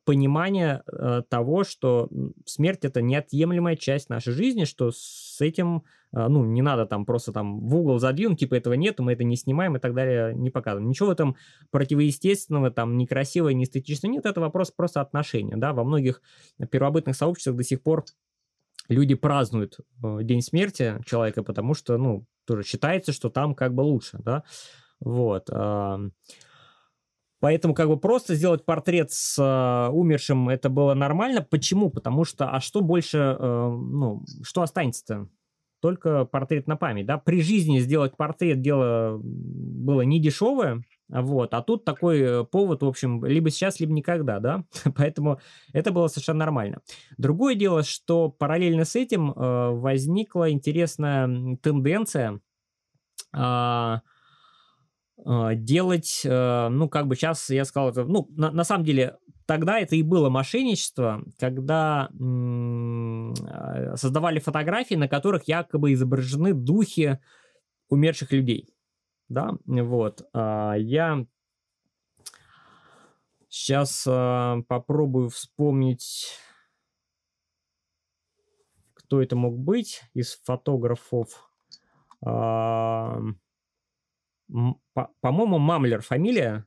понимание 0.04 0.82
э, 0.86 1.22
того, 1.28 1.62
что 1.62 2.08
смерть 2.44 2.84
это 2.84 3.00
неотъемлемая 3.00 3.76
часть 3.76 4.08
нашей 4.08 4.32
жизни, 4.32 4.64
что 4.64 4.90
с 4.90 5.40
этим, 5.40 5.84
а, 6.12 6.28
ну, 6.28 6.44
не 6.44 6.62
надо 6.62 6.84
там 6.84 7.06
просто 7.06 7.32
там 7.32 7.60
в 7.60 7.76
угол 7.76 8.00
задвинуть, 8.00 8.40
типа 8.40 8.56
этого 8.56 8.74
нет, 8.74 8.98
мы 8.98 9.12
это 9.12 9.22
не 9.22 9.36
снимаем 9.36 9.76
и 9.76 9.78
так 9.78 9.94
далее, 9.94 10.34
не 10.34 10.50
показываем. 10.50 10.88
Ничего 10.88 11.08
в 11.08 11.12
этом 11.12 11.36
противоестественного, 11.70 12.72
там, 12.72 12.98
некрасивого, 12.98 13.50
неэстетичного 13.50 14.12
нет, 14.12 14.26
это 14.26 14.40
вопрос 14.40 14.72
просто 14.72 15.00
отношения, 15.00 15.56
да, 15.56 15.72
во 15.72 15.84
многих 15.84 16.22
первобытных 16.70 17.14
сообществах 17.14 17.56
до 17.56 17.62
сих 17.62 17.82
пор 17.82 18.04
люди 18.88 19.14
празднуют 19.14 19.78
э, 20.02 20.18
день 20.22 20.42
смерти 20.42 21.00
человека, 21.06 21.44
потому 21.44 21.74
что, 21.74 21.96
ну, 21.98 22.26
тоже 22.46 22.64
считается, 22.64 23.12
что 23.12 23.30
там 23.30 23.54
как 23.54 23.74
бы 23.74 23.82
лучше, 23.82 24.18
да, 24.18 24.42
вот. 24.98 25.48
Поэтому 27.42 27.74
как 27.74 27.88
бы 27.88 27.98
просто 27.98 28.36
сделать 28.36 28.64
портрет 28.64 29.10
с 29.10 29.36
э, 29.36 29.90
умершим 29.90 30.48
это 30.48 30.68
было 30.68 30.94
нормально. 30.94 31.42
Почему? 31.42 31.90
Потому 31.90 32.24
что, 32.24 32.48
а 32.48 32.60
что 32.60 32.82
больше, 32.82 33.18
э, 33.18 33.68
ну, 33.68 34.22
что 34.44 34.62
останется-то? 34.62 35.26
Только 35.80 36.24
портрет 36.24 36.68
на 36.68 36.76
память, 36.76 37.06
да? 37.06 37.18
При 37.18 37.42
жизни 37.42 37.80
сделать 37.80 38.16
портрет 38.16 38.60
дело 38.60 39.18
было 39.20 40.02
не 40.02 40.20
дешевое, 40.20 40.84
вот, 41.08 41.52
а 41.54 41.62
тут 41.62 41.84
такой 41.84 42.46
повод, 42.46 42.84
в 42.84 42.86
общем, 42.86 43.24
либо 43.24 43.50
сейчас, 43.50 43.80
либо 43.80 43.92
никогда, 43.92 44.38
да, 44.38 44.62
поэтому 44.96 45.40
это 45.72 45.90
было 45.90 46.06
совершенно 46.06 46.38
нормально. 46.38 46.78
Другое 47.18 47.56
дело, 47.56 47.82
что 47.82 48.28
параллельно 48.28 48.84
с 48.84 48.94
этим 48.94 49.32
э, 49.32 49.70
возникла 49.70 50.48
интересная 50.52 51.56
тенденция 51.60 52.38
э, 53.36 53.96
делать, 55.24 56.22
э, 56.24 56.68
ну, 56.68 56.88
как 56.88 57.06
бы 57.06 57.14
сейчас 57.14 57.48
я 57.50 57.64
сказал, 57.64 57.90
это, 57.90 58.04
ну, 58.04 58.26
на, 58.30 58.50
на 58.50 58.64
самом 58.64 58.84
деле, 58.84 59.18
тогда 59.46 59.78
это 59.78 59.94
и 59.94 60.02
было 60.02 60.30
мошенничество, 60.30 61.22
когда 61.38 62.08
а, 62.10 63.96
создавали 63.96 64.40
фотографии, 64.40 64.94
на 64.94 65.08
которых 65.08 65.46
якобы 65.46 65.92
изображены 65.92 66.54
духи 66.54 67.20
умерших 67.88 68.32
людей. 68.32 68.74
Да, 69.28 69.52
вот. 69.66 70.28
А, 70.32 70.74
я 70.74 71.24
сейчас 73.48 74.02
попробую 74.66 75.28
вспомнить, 75.28 76.36
кто 78.94 79.22
это 79.22 79.36
мог 79.36 79.56
быть 79.58 80.02
из 80.14 80.40
фотографов. 80.42 81.48
По-моему, 85.20 85.58
Мамлер 85.58 86.00
фамилия. 86.00 86.66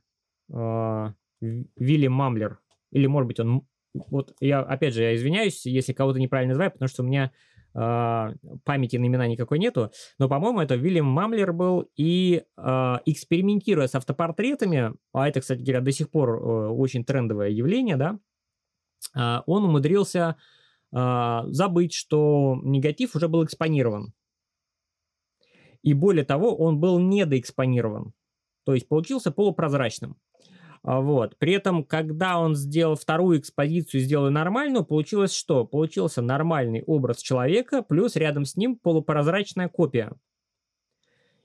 Э, 0.54 1.12
Вилли 1.41 2.08
Мамлер. 2.08 2.60
Или, 2.91 3.08
может 3.08 3.28
быть, 3.28 3.39
он... 3.39 3.67
Вот 3.93 4.36
я, 4.41 4.60
опять 4.60 4.93
же, 4.93 5.04
я 5.04 5.15
извиняюсь, 5.15 5.65
если 5.65 5.93
кого-то 5.93 6.19
неправильно 6.19 6.52
называю, 6.52 6.71
потому 6.71 6.89
что 6.89 7.04
у 7.04 7.06
меня 7.06 7.32
э, 7.74 8.34
памяти 8.63 8.98
на 8.98 9.08
имена 9.08 9.28
никакой 9.28 9.60
нету. 9.60 9.91
Но, 10.19 10.28
по-моему, 10.28 10.60
это 10.60 10.76
Вильям 10.76 11.06
Мамлер 11.06 11.54
был. 11.54 11.89
И 11.95 12.43
э, 12.58 12.95
экспериментируя 13.06 13.88
с 13.88 13.95
автопортретами, 13.95 14.93
а 15.13 15.28
это, 15.28 15.39
кстати 15.39 15.62
говоря, 15.62 15.82
до 15.82 15.91
сих 15.91 16.10
пор 16.10 16.30
э, 16.30 16.69
очень 16.69 17.06
трендовое 17.06 17.50
явление, 17.50 17.95
да, 17.95 18.19
э, 19.15 19.41
он 19.45 19.63
умудрился 19.65 20.36
э, 20.93 21.41
забыть, 21.48 21.93
что 21.93 22.60
негатив 22.63 23.15
уже 23.15 23.30
был 23.30 23.45
экспонирован. 23.45 24.13
И 25.86 25.93
более 25.93 26.26
того, 26.26 26.56
он 26.56 26.80
был 26.80 26.98
недоэкспонирован. 26.98 28.12
То 28.65 28.74
есть 28.74 28.88
получился 28.88 29.30
полупрозрачным. 29.30 30.17
А, 30.82 31.00
вот. 31.00 31.38
При 31.38 31.54
этом, 31.54 31.84
когда 31.84 32.39
он 32.39 32.56
сделал 32.56 32.95
вторую 32.95 33.39
экспозицию, 33.39 34.02
сделал 34.02 34.32
нормальную, 34.32 34.84
получилось 34.84 35.36
что? 35.36 35.63
Получился 35.63 36.24
нормальный 36.24 36.84
образ 36.88 37.19
человека, 37.19 37.84
плюс 37.84 38.15
рядом 38.15 38.45
с 38.45 38.56
ним 38.56 38.78
полупрозрачная 38.78 39.69
копия. 39.69 40.13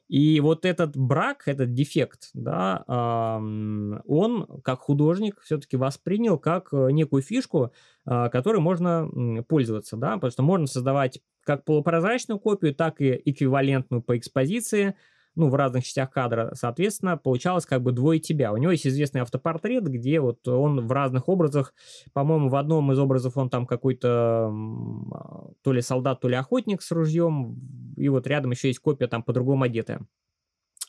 И 0.08 0.40
вот 0.40 0.64
этот 0.64 0.96
брак, 0.96 1.42
этот 1.46 1.74
дефект, 1.74 2.30
да, 2.32 2.82
он 2.88 4.48
как 4.64 4.80
художник 4.80 5.38
все-таки 5.42 5.76
воспринял 5.76 6.36
как 6.36 6.70
э, 6.72 6.90
некую 6.90 7.22
фишку, 7.22 7.72
а, 8.04 8.28
которой 8.28 8.60
можно 8.60 9.08
пользоваться, 9.46 9.96
да, 9.96 10.14
потому 10.14 10.30
что 10.32 10.42
можно 10.42 10.66
создавать 10.66 11.20
как 11.44 11.64
полупрозрачную 11.64 12.38
копию, 12.38 12.74
так 12.74 13.00
и 13.00 13.20
эквивалентную 13.24 14.02
по 14.02 14.16
экспозиции, 14.16 14.94
ну, 15.36 15.48
в 15.48 15.54
разных 15.54 15.84
частях 15.84 16.10
кадра, 16.10 16.52
соответственно, 16.54 17.16
получалось 17.16 17.64
как 17.64 17.82
бы 17.82 17.92
двое 17.92 18.18
тебя. 18.18 18.52
У 18.52 18.56
него 18.56 18.72
есть 18.72 18.86
известный 18.86 19.20
автопортрет, 19.20 19.84
где 19.84 20.20
вот 20.20 20.46
он 20.48 20.86
в 20.86 20.92
разных 20.92 21.28
образах, 21.28 21.72
по-моему, 22.12 22.48
в 22.48 22.56
одном 22.56 22.90
из 22.92 22.98
образов 22.98 23.36
он 23.36 23.48
там 23.48 23.66
какой-то 23.66 24.50
а, 24.50 25.50
то 25.62 25.72
ли 25.72 25.80
солдат, 25.82 26.20
то 26.20 26.28
ли 26.28 26.34
охотник 26.34 26.82
с 26.82 26.90
ружьем, 26.90 27.56
и 27.96 28.08
вот 28.08 28.26
рядом 28.26 28.50
еще 28.50 28.68
есть 28.68 28.80
копия 28.80 29.06
там 29.06 29.22
по-другому 29.22 29.64
одетая. 29.64 30.00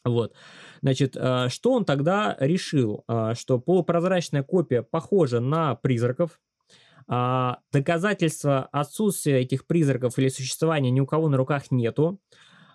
Вот. 0.04 0.34
Значит, 0.82 1.16
а, 1.18 1.50
что 1.50 1.74
он 1.74 1.86
тогда 1.86 2.36
решил? 2.40 3.04
А, 3.08 3.36
что 3.36 3.60
полупрозрачная 3.60 4.44
копия 4.44 4.82
похожа 4.82 5.40
на 5.40 5.76
призраков, 5.76 6.40
доказательства 7.08 8.64
отсутствия 8.72 9.42
этих 9.42 9.68
призраков 9.68 10.18
или 10.18 10.30
существования 10.30 10.92
ни 10.92 11.00
у 11.00 11.06
кого 11.06 11.30
на 11.30 11.38
руках 11.38 11.72
нету. 11.72 12.20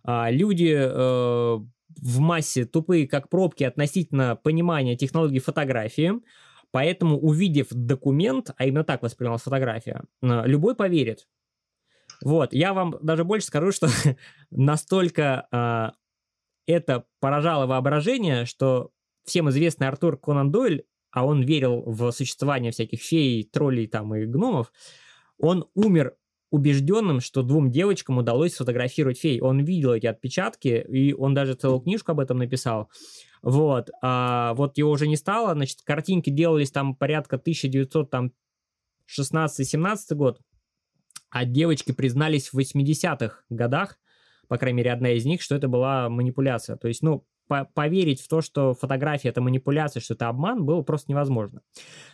А, 0.07 0.31
люди 0.31 0.73
э, 0.79 0.89
в 0.89 2.19
массе 2.21 2.65
тупые, 2.65 3.09
как 3.09 3.29
пробки 3.29 3.65
относительно 3.65 4.37
понимания 4.37 4.97
технологии 4.97 5.41
фотографии, 5.41 6.13
поэтому, 6.71 7.19
увидев 7.19 7.67
документ, 7.71 8.53
а 8.57 8.67
именно 8.67 8.85
так 8.85 9.03
воспринималась 9.03 9.43
фотография, 9.43 10.05
э, 10.23 10.43
любой 10.47 10.77
поверит. 10.77 11.27
Вот, 12.23 12.53
я 12.53 12.73
вам 12.73 12.97
даже 13.03 13.25
больше 13.25 13.49
скажу, 13.49 13.73
что 13.73 13.89
настолько 14.51 15.93
это 16.67 17.05
поражало 17.21 17.67
воображение, 17.67 18.45
что 18.45 18.91
всем 19.25 19.51
известный 19.51 19.89
Артур 19.89 20.19
Конан 20.19 20.51
Дойль, 20.51 20.85
а 21.17 21.25
он 21.25 21.41
верил 21.41 21.83
в 21.87 22.13
существование 22.13 22.73
всяких 22.73 23.01
фей, 23.01 23.43
троллей 23.51 23.87
там 23.87 24.15
и 24.15 24.27
гномов, 24.27 24.71
он 25.39 25.65
умер 25.75 26.15
убежденным, 26.51 27.21
что 27.21 27.43
двум 27.43 27.71
девочкам 27.71 28.19
удалось 28.19 28.53
сфотографировать 28.53 29.19
фей. 29.19 29.41
Он 29.41 29.65
видел 29.65 29.95
эти 29.95 30.07
отпечатки, 30.07 30.85
и 30.87 31.15
он 31.15 31.33
даже 31.33 31.55
целую 31.55 31.81
книжку 31.81 32.13
об 32.13 32.21
этом 32.21 32.37
написал. 32.37 32.91
Вот. 33.41 33.89
А 34.03 34.53
вот 34.57 34.77
его 34.77 34.91
уже 34.91 35.09
не 35.09 35.17
стало, 35.17 35.55
значит, 35.55 35.81
картинки 35.85 36.29
делались 36.29 36.71
там 36.71 36.95
порядка 36.95 37.37
1916-17 37.37 38.31
год, 40.11 40.39
а 41.31 41.47
девочки 41.47 41.93
признались 41.93 42.53
в 42.53 42.59
80-х 42.59 43.45
годах, 43.49 43.99
по 44.49 44.59
крайней 44.59 44.77
мере, 44.77 44.93
одна 44.93 45.13
из 45.13 45.25
них, 45.25 45.41
что 45.41 45.55
это 45.55 45.67
была 45.67 46.11
манипуляция. 46.11 46.77
То 46.77 46.89
есть, 46.89 47.01
ну, 47.01 47.27
поверить 47.47 48.21
в 48.21 48.29
то, 48.29 48.41
что 48.41 48.75
фотография 48.75 49.29
это 49.29 49.41
манипуляция, 49.41 50.01
что 50.01 50.15
это 50.15 50.29
обман, 50.29 50.65
было 50.65 50.83
просто 50.83 51.11
невозможно. 51.11 51.61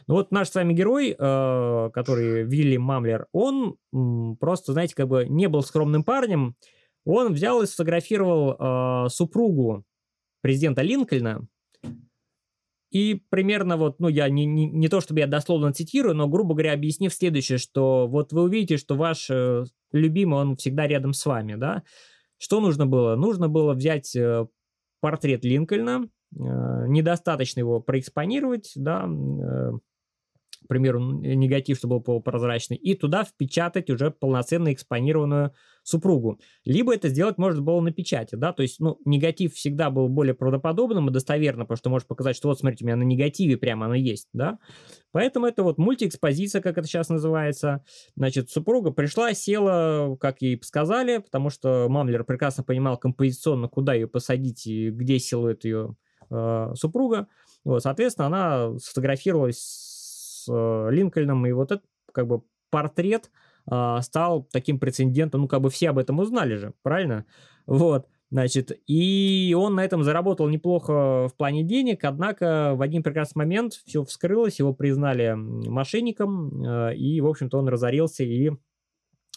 Ну 0.07 0.15
вот 0.15 0.31
наш 0.31 0.49
с 0.49 0.55
вами 0.55 0.73
герой, 0.75 1.15
э, 1.19 1.91
который 1.93 2.45
Вилли 2.45 2.77
Мамлер, 2.77 3.27
он 3.33 3.77
м, 3.95 4.37
просто, 4.39 4.73
знаете, 4.73 4.95
как 4.95 5.09
бы 5.09 5.27
не 5.29 5.49
был 5.49 5.63
скромным 5.63 6.05
парнем, 6.05 6.57
он 7.05 7.33
взял 7.33 7.63
и 7.63 7.67
сфотографировал 7.67 9.07
э, 9.07 9.09
супругу 9.09 9.85
президента 10.43 10.83
Линкольна, 10.83 11.47
и 12.93 13.23
примерно 13.31 13.79
вот, 13.79 14.01
ну, 14.01 14.09
я 14.09 14.29
не, 14.29 14.45
не, 14.45 14.67
не 14.67 14.89
то, 14.89 15.01
чтобы 15.01 15.21
я 15.21 15.27
дословно 15.27 15.73
цитирую, 15.73 16.15
но, 16.15 16.29
грубо 16.29 16.53
говоря, 16.55 16.75
объяснив 16.75 17.13
следующее, 17.13 17.57
что 17.57 18.07
вот 18.07 18.33
вы 18.33 18.43
увидите, 18.43 18.77
что 18.77 18.97
ваш 18.97 19.31
э, 19.31 19.65
любимый, 19.93 20.41
он 20.41 20.57
всегда 20.57 20.87
рядом 20.87 21.15
с 21.15 21.25
вами, 21.25 21.55
да, 21.55 21.85
что 22.37 22.61
нужно 22.61 22.87
было? 22.87 23.17
Нужно 23.17 23.49
было 23.49 23.73
взять 23.73 24.15
э, 24.15 24.47
портрет 25.03 25.45
Линкольна, 25.45 26.05
э, 26.05 26.07
недостаточно 26.87 27.61
его 27.61 27.81
проэкспонировать, 27.81 28.73
да, 28.77 29.05
э, 29.05 29.73
к 30.65 30.69
примеру, 30.69 31.01
негатив, 31.01 31.79
чтобы 31.79 31.97
был 31.97 32.03
полупрозрачный, 32.03 32.77
и 32.77 32.95
туда 32.95 33.25
впечатать 33.25 33.91
уже 33.91 34.11
полноценно 34.11 34.73
экспонированную 34.73 35.53
супругу. 35.83 36.39
Либо 36.65 36.95
это 36.95 37.09
сделать 37.09 37.39
можно 37.39 37.61
было 37.61 37.81
на 37.81 37.93
печати, 37.93 38.37
да, 38.37 38.53
то 38.53 38.63
есть, 38.63 38.79
ну, 38.81 38.99
негатив 39.05 39.55
всегда 39.55 39.91
был 39.91 40.09
более 40.09 40.35
правдоподобным 40.35 41.09
и 41.09 41.13
достоверным, 41.13 41.67
потому 41.67 41.77
что 41.77 41.91
может 41.91 42.09
показать, 42.09 42.37
что 42.37 42.49
вот, 42.49 42.59
смотрите, 42.59 42.85
у 42.85 42.87
меня 42.87 42.97
на 42.97 43.03
негативе 43.03 43.57
прямо 43.57 43.87
оно 43.87 43.95
есть, 43.95 44.29
да. 44.33 44.59
Поэтому 45.11 45.47
это 45.47 45.63
вот 45.63 45.79
мультиэкспозиция, 45.79 46.63
как 46.63 46.79
это 46.79 46.87
сейчас 46.87 47.09
называется. 47.09 47.85
Значит, 48.17 48.51
супруга 48.51 48.93
пришла, 48.93 49.35
села, 49.35 50.17
как 50.21 50.41
ей 50.41 50.61
сказали, 50.63 51.19
потому 51.19 51.51
что 51.51 51.87
Мамлер 51.89 52.25
прекрасно 52.25 52.63
понимал 52.63 52.97
композиционно, 52.97 53.69
куда 53.69 53.95
ее 53.95 54.07
посадить 54.07 54.67
и 54.67 54.91
где 54.91 55.19
силуэт 55.19 55.65
ее 55.65 55.97
э, 56.31 56.73
супруга. 56.75 57.29
Вот, 57.65 57.83
соответственно, 57.83 58.27
она 58.27 58.79
сфотографировалась 58.79 59.92
э, 60.49 60.89
Линкольном, 60.91 61.47
и 61.47 61.53
вот 61.53 61.73
этот 61.73 61.85
как 62.13 62.27
бы 62.27 62.43
портрет 62.71 63.31
э, 63.71 63.99
стал 64.03 64.49
таким 64.53 64.79
прецедентом, 64.79 65.43
ну, 65.43 65.49
как 65.49 65.61
бы 65.61 65.71
все 65.71 65.91
об 65.91 65.99
этом 65.99 66.19
узнали 66.19 66.57
же, 66.57 66.75
правильно? 66.83 67.27
Вот. 67.67 68.07
Значит, 68.33 68.73
и 68.87 69.55
он 69.59 69.75
на 69.75 69.85
этом 69.85 70.03
заработал 70.03 70.49
неплохо 70.49 71.29
в 71.29 71.35
плане 71.37 71.65
денег, 71.65 72.03
однако 72.05 72.73
в 72.75 72.81
один 72.81 73.03
прекрасный 73.03 73.41
момент 73.41 73.75
все 73.85 74.05
вскрылось, 74.05 74.59
его 74.59 74.73
признали 74.73 75.35
мошенником, 75.35 76.65
э, 76.65 76.97
и, 76.97 77.21
в 77.21 77.27
общем-то, 77.27 77.59
он 77.59 77.69
разорился 77.69 78.25
и 78.25 78.53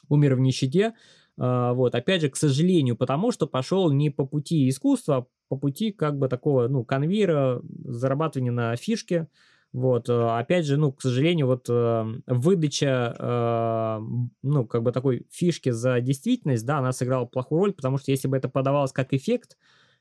умер 0.07 0.35
в 0.35 0.39
нищете. 0.39 0.93
Э, 1.37 1.73
вот, 1.73 1.93
опять 1.93 2.21
же, 2.21 2.29
к 2.29 2.37
сожалению, 2.37 2.95
потому 2.95 3.31
что 3.31 3.47
пошел 3.47 3.91
не 3.91 4.11
по 4.11 4.25
пути 4.25 4.69
искусства, 4.69 5.17
а 5.17 5.25
по 5.49 5.57
пути 5.57 5.91
как 5.91 6.17
бы 6.17 6.29
такого, 6.29 6.69
ну, 6.69 6.85
конвейера, 6.85 7.61
зарабатывания 7.83 8.53
на 8.53 8.77
фишке, 8.77 9.27
вот, 9.75 10.07
э, 10.07 10.13
опять 10.13 10.65
же, 10.65 10.77
ну, 10.77 10.93
к 10.93 11.01
сожалению, 11.01 11.47
вот 11.47 11.65
э, 11.67 12.05
выдача, 12.27 13.13
э, 13.19 13.99
ну, 14.41 14.65
как 14.65 14.83
бы 14.83 14.93
такой 14.93 15.27
фишки 15.29 15.69
за 15.71 15.99
действительность, 15.99 16.65
да, 16.65 16.77
она 16.77 16.93
сыграла 16.93 17.25
плохую 17.25 17.59
роль, 17.59 17.73
потому 17.73 17.97
что 17.97 18.11
если 18.11 18.29
бы 18.29 18.37
это 18.37 18.47
подавалось 18.47 18.93
как 18.93 19.13
эффект, 19.13 19.57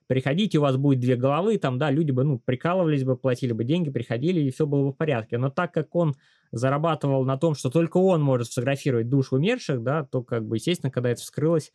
приходите, 0.07 0.59
у 0.59 0.61
вас 0.61 0.77
будет 0.77 1.01
две 1.01 1.17
головы, 1.17 1.59
там, 1.59 1.77
да, 1.77 1.91
люди 1.91 2.13
бы, 2.13 2.23
ну, 2.23 2.39
прикалывались 2.39 3.03
бы, 3.03 3.17
платили 3.17 3.51
бы 3.51 3.65
деньги, 3.65 3.91
приходили, 3.91 4.43
и 4.43 4.51
все 4.53 4.65
было 4.65 4.85
бы 4.85 4.93
в 4.93 4.97
порядке. 4.97 5.39
Но 5.39 5.51
так 5.51 5.75
как 5.75 5.93
он 5.97 6.15
зарабатывал 6.53 7.25
на 7.25 7.37
том, 7.37 7.57
что 7.57 7.69
только 7.69 7.97
он 7.97 8.23
может 8.23 8.47
сфотографировать 8.47 9.09
душ 9.09 9.33
умерших, 9.33 9.83
да, 9.83 10.05
то, 10.05 10.23
как 10.23 10.47
бы, 10.47 10.59
естественно, 10.59 10.93
когда 10.93 11.11
это 11.11 11.21
вскрылось, 11.21 11.73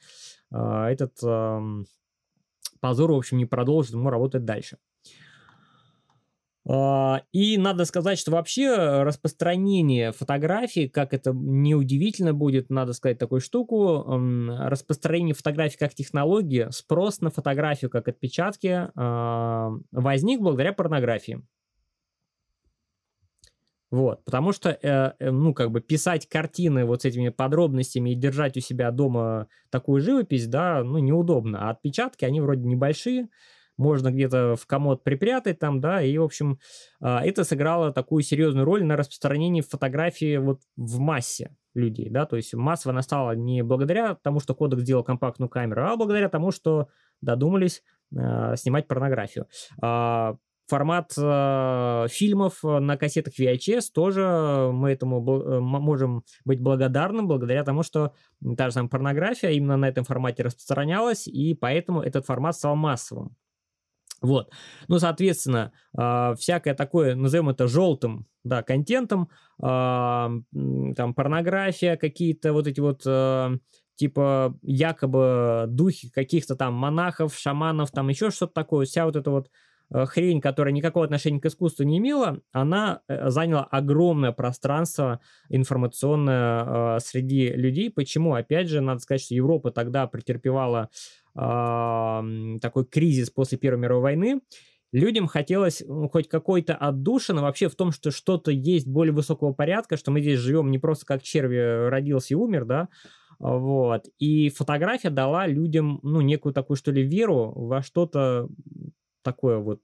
этот 0.50 1.22
эм, 1.22 1.86
позор, 2.80 3.12
в 3.12 3.18
общем, 3.18 3.40
не 3.40 3.46
продолжит 3.46 3.92
ему 3.92 4.10
работать 4.10 4.46
дальше. 4.46 4.78
А, 6.72 7.24
и 7.32 7.58
надо 7.58 7.86
сказать, 7.86 8.20
что 8.20 8.30
вообще 8.30 9.02
распространение 9.02 10.12
фотографий, 10.12 10.88
как 10.88 11.16
это 11.16 11.32
неудивительно 11.34 12.36
будет, 12.36 12.70
надо 12.70 12.94
сказать 12.94 13.18
такую 13.18 13.42
штуку, 13.42 14.06
распространение 14.06 15.34
фотографий 15.34 15.80
как 15.80 15.96
технологии, 15.96 16.68
спрос 16.70 17.22
на 17.22 17.32
фотографию 17.32 17.90
как 17.90 18.08
отпечатки 18.08 18.88
а, 18.96 19.72
возник 19.92 20.42
благодаря 20.42 20.72
порнографии. 20.72 21.42
Вот, 23.90 24.24
потому 24.24 24.52
что, 24.52 24.70
э, 24.70 25.14
э, 25.18 25.32
ну, 25.32 25.56
как 25.56 25.72
бы 25.72 25.82
писать 25.82 26.30
картины 26.30 26.86
вот 26.86 27.02
с 27.02 27.06
этими 27.06 27.30
подробностями 27.30 28.12
и 28.12 28.16
держать 28.16 28.56
у 28.56 28.60
себя 28.60 28.92
дома 28.92 29.48
такую 29.72 30.00
живопись, 30.02 30.46
да, 30.46 30.84
ну, 30.84 31.00
неудобно. 31.00 31.68
А 31.68 31.72
отпечатки, 31.72 32.24
они 32.24 32.40
вроде 32.40 32.68
небольшие, 32.68 33.30
можно 33.80 34.12
где-то 34.12 34.56
в 34.56 34.68
комод 34.68 35.04
припрятать 35.04 35.58
там, 35.58 35.80
да, 35.80 36.02
и, 36.02 36.18
в 36.18 36.24
общем, 36.24 36.60
а, 37.02 37.24
это 37.24 37.44
сыграло 37.44 37.94
такую 37.94 38.24
серьезную 38.24 38.66
роль 38.66 38.84
на 38.84 38.98
распространении 38.98 39.62
фотографии 39.62 40.38
вот 40.38 40.62
в 40.76 41.00
массе 41.00 41.56
людей, 41.74 42.10
да, 42.10 42.26
то 42.26 42.36
есть 42.36 42.54
массово 42.54 42.92
она 42.92 43.02
стала 43.02 43.32
не 43.32 43.64
благодаря 43.64 44.16
тому, 44.16 44.40
что 44.40 44.54
кодек 44.54 44.80
сделал 44.80 45.04
компактную 45.04 45.50
камеру, 45.50 45.86
а 45.86 45.96
благодаря 45.96 46.28
тому, 46.30 46.52
что 46.52 46.90
додумались 47.22 47.82
э, 48.16 48.56
снимать 48.58 48.88
порнографию. 48.88 49.48
Э, 49.82 50.34
формат 50.68 51.14
э, 51.18 52.08
фильмов 52.10 52.60
на 52.64 52.98
кассетах 52.98 53.34
VHS 53.40 53.86
тоже 53.94 54.72
мы 54.74 54.92
этому 54.92 55.24
бл- 55.24 55.60
можем 55.62 56.24
быть 56.44 56.62
благодарным 56.62 57.28
благодаря 57.28 57.64
тому, 57.64 57.84
что 57.84 58.14
та 58.58 58.68
же 58.68 58.74
самая 58.74 58.90
порнография 58.90 59.52
именно 59.52 59.78
на 59.78 59.88
этом 59.88 60.04
формате 60.04 60.44
распространялась, 60.44 61.28
и 61.28 61.56
поэтому 61.56 62.02
этот 62.02 62.26
формат 62.26 62.56
стал 62.56 62.76
массовым. 62.76 63.36
Вот. 64.22 64.52
Ну, 64.88 65.00
соответственно, 65.00 65.72
э, 65.98 66.36
всякое 66.38 66.74
такое, 66.74 67.16
назовем 67.16 67.50
это 67.50 67.68
желтым, 67.68 68.28
да, 68.44 68.64
контентом, 68.64 69.30
э, 69.62 69.66
там, 69.66 71.14
порнография, 71.16 71.96
какие-то 71.98 72.54
вот 72.54 72.68
эти 72.68 72.80
вот, 72.80 73.04
э, 73.06 73.58
типа, 73.96 74.58
якобы 74.62 75.66
духи 75.68 76.10
каких-то 76.10 76.56
там 76.56 76.74
монахов, 76.74 77.36
шаманов, 77.38 77.92
там 77.92 78.10
еще 78.10 78.30
что-то 78.32 78.54
такое, 78.54 78.86
вся 78.86 79.06
вот 79.06 79.16
эта 79.16 79.32
вот 79.32 79.50
хрень, 79.92 80.42
которая 80.42 80.74
никакого 80.74 81.06
отношения 81.06 81.40
к 81.40 81.46
искусству 81.46 81.84
не 81.84 81.98
имела, 81.98 82.42
она 82.52 83.02
заняла 83.08 83.64
огромное 83.64 84.32
пространство 84.32 85.20
информационное 85.50 86.98
э, 86.98 87.00
среди 87.00 87.50
людей. 87.50 87.90
Почему? 87.90 88.36
Опять 88.36 88.70
же, 88.70 88.82
надо 88.82 89.00
сказать, 89.02 89.22
что 89.22 89.36
Европа 89.36 89.72
тогда 89.72 90.08
претерпевала 90.08 90.90
такой 91.36 92.86
кризис 92.90 93.30
после 93.30 93.58
Первой 93.58 93.80
мировой 93.80 94.02
войны, 94.02 94.42
людям 94.92 95.28
хотелось 95.28 95.84
ну, 95.86 96.10
хоть 96.10 96.28
какой-то 96.28 96.76
отдушины 96.76 97.42
вообще 97.42 97.70
в 97.70 97.76
том, 97.76 97.92
что 97.92 98.12
что-то 98.12 98.52
есть 98.52 98.88
более 98.88 99.14
высокого 99.14 99.54
порядка, 99.54 99.98
что 99.98 100.12
мы 100.12 100.22
здесь 100.22 100.40
живем 100.40 100.72
не 100.72 100.80
просто 100.80 101.06
как 101.06 101.22
черви 101.22 101.88
родился 101.90 102.34
и 102.34 102.38
умер, 102.38 102.66
да, 102.66 102.90
вот. 103.40 104.08
И 104.20 104.50
фотография 104.50 105.10
дала 105.10 105.48
людям, 105.48 106.00
ну, 106.04 106.22
некую 106.22 106.54
такую, 106.54 106.76
что 106.76 106.92
ли, 106.92 107.04
веру 107.04 107.54
во 107.56 107.82
что-то 107.82 108.50
такое 109.32 109.58
вот 109.58 109.82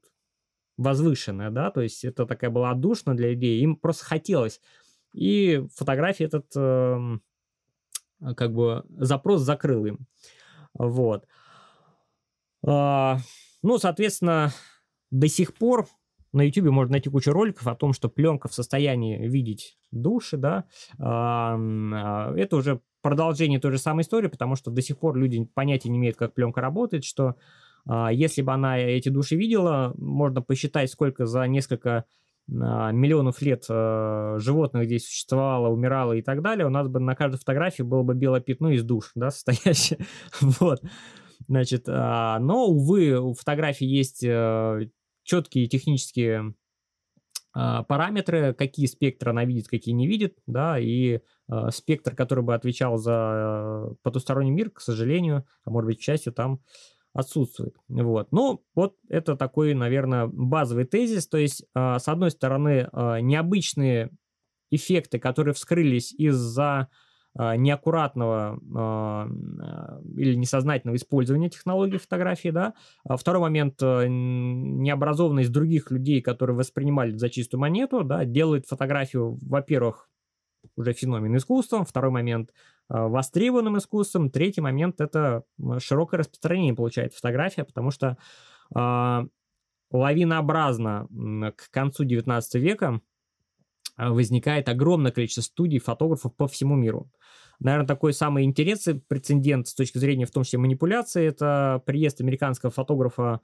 возвышенное, 0.76 1.50
да, 1.50 1.70
то 1.70 1.80
есть 1.80 2.04
это 2.04 2.26
такая 2.26 2.50
была 2.50 2.70
отдушина 2.70 3.16
для 3.16 3.30
людей, 3.30 3.60
им 3.60 3.76
просто 3.76 4.04
хотелось. 4.04 4.60
И 5.14 5.64
фотография 5.74 6.24
этот, 6.24 6.46
э, 6.54 7.18
как 8.36 8.52
бы, 8.52 8.84
запрос 8.88 9.40
закрыл 9.40 9.86
им. 9.86 10.06
Вот. 10.74 11.26
А, 12.66 13.18
ну, 13.62 13.78
соответственно, 13.78 14.52
до 15.10 15.28
сих 15.28 15.54
пор 15.54 15.86
на 16.32 16.42
YouTube 16.42 16.70
можно 16.70 16.92
найти 16.92 17.08
кучу 17.08 17.32
роликов 17.32 17.66
о 17.66 17.74
том, 17.74 17.94
что 17.94 18.10
пленка 18.10 18.48
в 18.48 18.54
состоянии 18.54 19.26
видеть 19.26 19.78
души, 19.90 20.36
да, 20.36 20.64
а, 20.98 21.56
это 22.36 22.56
уже 22.56 22.80
продолжение 23.00 23.60
той 23.60 23.72
же 23.72 23.78
самой 23.78 24.02
истории, 24.02 24.28
потому 24.28 24.56
что 24.56 24.70
до 24.70 24.82
сих 24.82 24.98
пор 24.98 25.16
люди 25.16 25.44
понятия 25.54 25.88
не 25.88 25.96
имеют, 25.96 26.16
как 26.16 26.34
пленка 26.34 26.60
работает, 26.60 27.04
что 27.04 27.36
если 28.10 28.42
бы 28.42 28.52
она 28.52 28.78
эти 28.78 29.08
души 29.08 29.36
видела, 29.36 29.94
можно 29.96 30.42
посчитать, 30.42 30.90
сколько 30.90 31.26
за 31.26 31.46
несколько 31.46 32.04
а, 32.50 32.90
миллионов 32.90 33.40
лет 33.42 33.64
животных 33.66 34.86
здесь 34.86 35.06
существовало, 35.06 35.68
умирало 35.68 36.14
и 36.14 36.22
так 36.22 36.42
далее, 36.42 36.66
у 36.66 36.70
нас 36.70 36.88
бы 36.88 36.98
на 36.98 37.14
каждой 37.14 37.38
фотографии 37.38 37.82
было 37.82 38.02
бы 38.02 38.14
белое 38.14 38.40
пятно 38.40 38.70
из 38.70 38.82
душ, 38.82 39.12
да, 39.14 39.30
состоящее, 39.30 40.00
вот. 40.40 40.82
Значит, 41.48 41.86
но, 41.86 42.66
увы, 42.66 43.20
у 43.20 43.34
фотографии 43.34 43.86
есть 43.86 44.24
э, 44.24 44.88
четкие 45.22 45.66
технические 45.68 46.54
а, 47.58 47.84
параметры, 47.84 48.52
какие 48.52 48.84
спектры 48.84 49.30
она 49.30 49.46
видит, 49.46 49.66
какие 49.66 49.94
не 49.94 50.06
видит, 50.06 50.36
да, 50.46 50.78
и 50.78 51.20
э, 51.48 51.70
спектр, 51.70 52.14
который 52.14 52.44
бы 52.44 52.54
отвечал 52.54 52.98
за 52.98 53.94
потусторонний 54.02 54.50
мир, 54.50 54.70
к 54.70 54.80
сожалению, 54.82 55.46
а 55.64 55.70
может 55.70 55.86
быть, 55.86 55.98
к 55.98 56.02
счастью, 56.02 56.34
там 56.34 56.60
отсутствует. 57.16 57.74
Вот. 57.88 58.28
Ну, 58.30 58.62
вот 58.74 58.96
это 59.08 59.36
такой, 59.36 59.74
наверное, 59.74 60.26
базовый 60.26 60.84
тезис. 60.84 61.26
То 61.26 61.38
есть, 61.38 61.64
э, 61.74 61.98
с 61.98 62.08
одной 62.08 62.30
стороны, 62.30 62.88
э, 62.92 63.20
необычные 63.20 64.10
эффекты, 64.70 65.18
которые 65.18 65.54
вскрылись 65.54 66.12
из-за 66.12 66.88
а, 67.38 67.54
неаккуратного 67.56 68.58
а, 68.74 69.28
а, 69.28 70.00
или 70.16 70.34
несознательного 70.34 70.96
использования 70.96 71.50
технологии 71.50 71.98
фотографии, 71.98 72.48
да. 72.48 72.72
Второй 73.06 73.42
момент, 73.42 73.80
необразованность 73.82 75.52
других 75.52 75.90
людей, 75.90 76.22
которые 76.22 76.56
воспринимали 76.56 77.14
за 77.14 77.28
чистую 77.28 77.60
монету, 77.60 78.04
да, 78.04 78.24
делает 78.24 78.66
фотографию, 78.66 79.38
во-первых, 79.42 80.08
уже 80.76 80.94
феномен 80.94 81.36
искусством, 81.36 81.84
второй 81.84 82.10
момент 82.10 82.52
востребованным 82.88 83.78
искусством, 83.78 84.30
третий 84.30 84.60
момент 84.60 85.00
это 85.00 85.42
широкое 85.78 86.18
распространение 86.18 86.74
получает 86.74 87.14
фотография, 87.14 87.64
потому 87.64 87.90
что 87.90 88.16
э, 88.74 89.26
лавинообразно 89.90 91.08
к 91.56 91.70
концу 91.70 92.04
19 92.04 92.54
века 92.56 93.00
возникает 93.96 94.68
огромное 94.68 95.10
количество 95.10 95.42
студий 95.42 95.78
фотографов 95.78 96.34
по 96.36 96.46
всему 96.46 96.76
миру. 96.76 97.10
Наверное, 97.58 97.86
такой 97.86 98.12
самый 98.12 98.44
интересный 98.44 99.00
прецедент 99.00 99.68
с 99.68 99.74
точки 99.74 99.98
зрения 99.98 100.26
в 100.26 100.30
том 100.30 100.44
числе 100.44 100.58
манипуляции, 100.58 101.26
это 101.26 101.82
приезд 101.86 102.20
американского 102.20 102.70
фотографа 102.70 103.40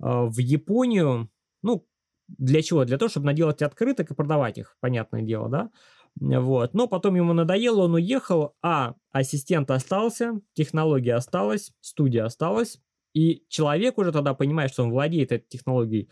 э, 0.00 0.04
в 0.06 0.38
Японию. 0.38 1.30
Ну, 1.62 1.86
для 2.28 2.62
чего? 2.62 2.84
Для 2.84 2.96
того, 2.96 3.08
чтобы 3.10 3.26
наделать 3.26 3.60
открыток 3.60 4.10
и 4.10 4.14
продавать 4.14 4.58
их, 4.58 4.76
понятное 4.80 5.22
дело, 5.22 5.48
да? 5.50 5.70
Вот. 6.20 6.74
Но 6.74 6.88
потом 6.88 7.16
ему 7.16 7.32
надоело, 7.32 7.82
он 7.82 7.94
уехал, 7.94 8.54
а 8.62 8.94
ассистент 9.12 9.70
остался, 9.70 10.40
технология 10.54 11.14
осталась, 11.14 11.72
студия 11.80 12.24
осталась, 12.24 12.78
и 13.14 13.44
человек 13.48 13.98
уже 13.98 14.12
тогда 14.12 14.34
понимает, 14.34 14.72
что 14.72 14.84
он 14.84 14.90
владеет 14.90 15.32
этой 15.32 15.46
технологией, 15.48 16.08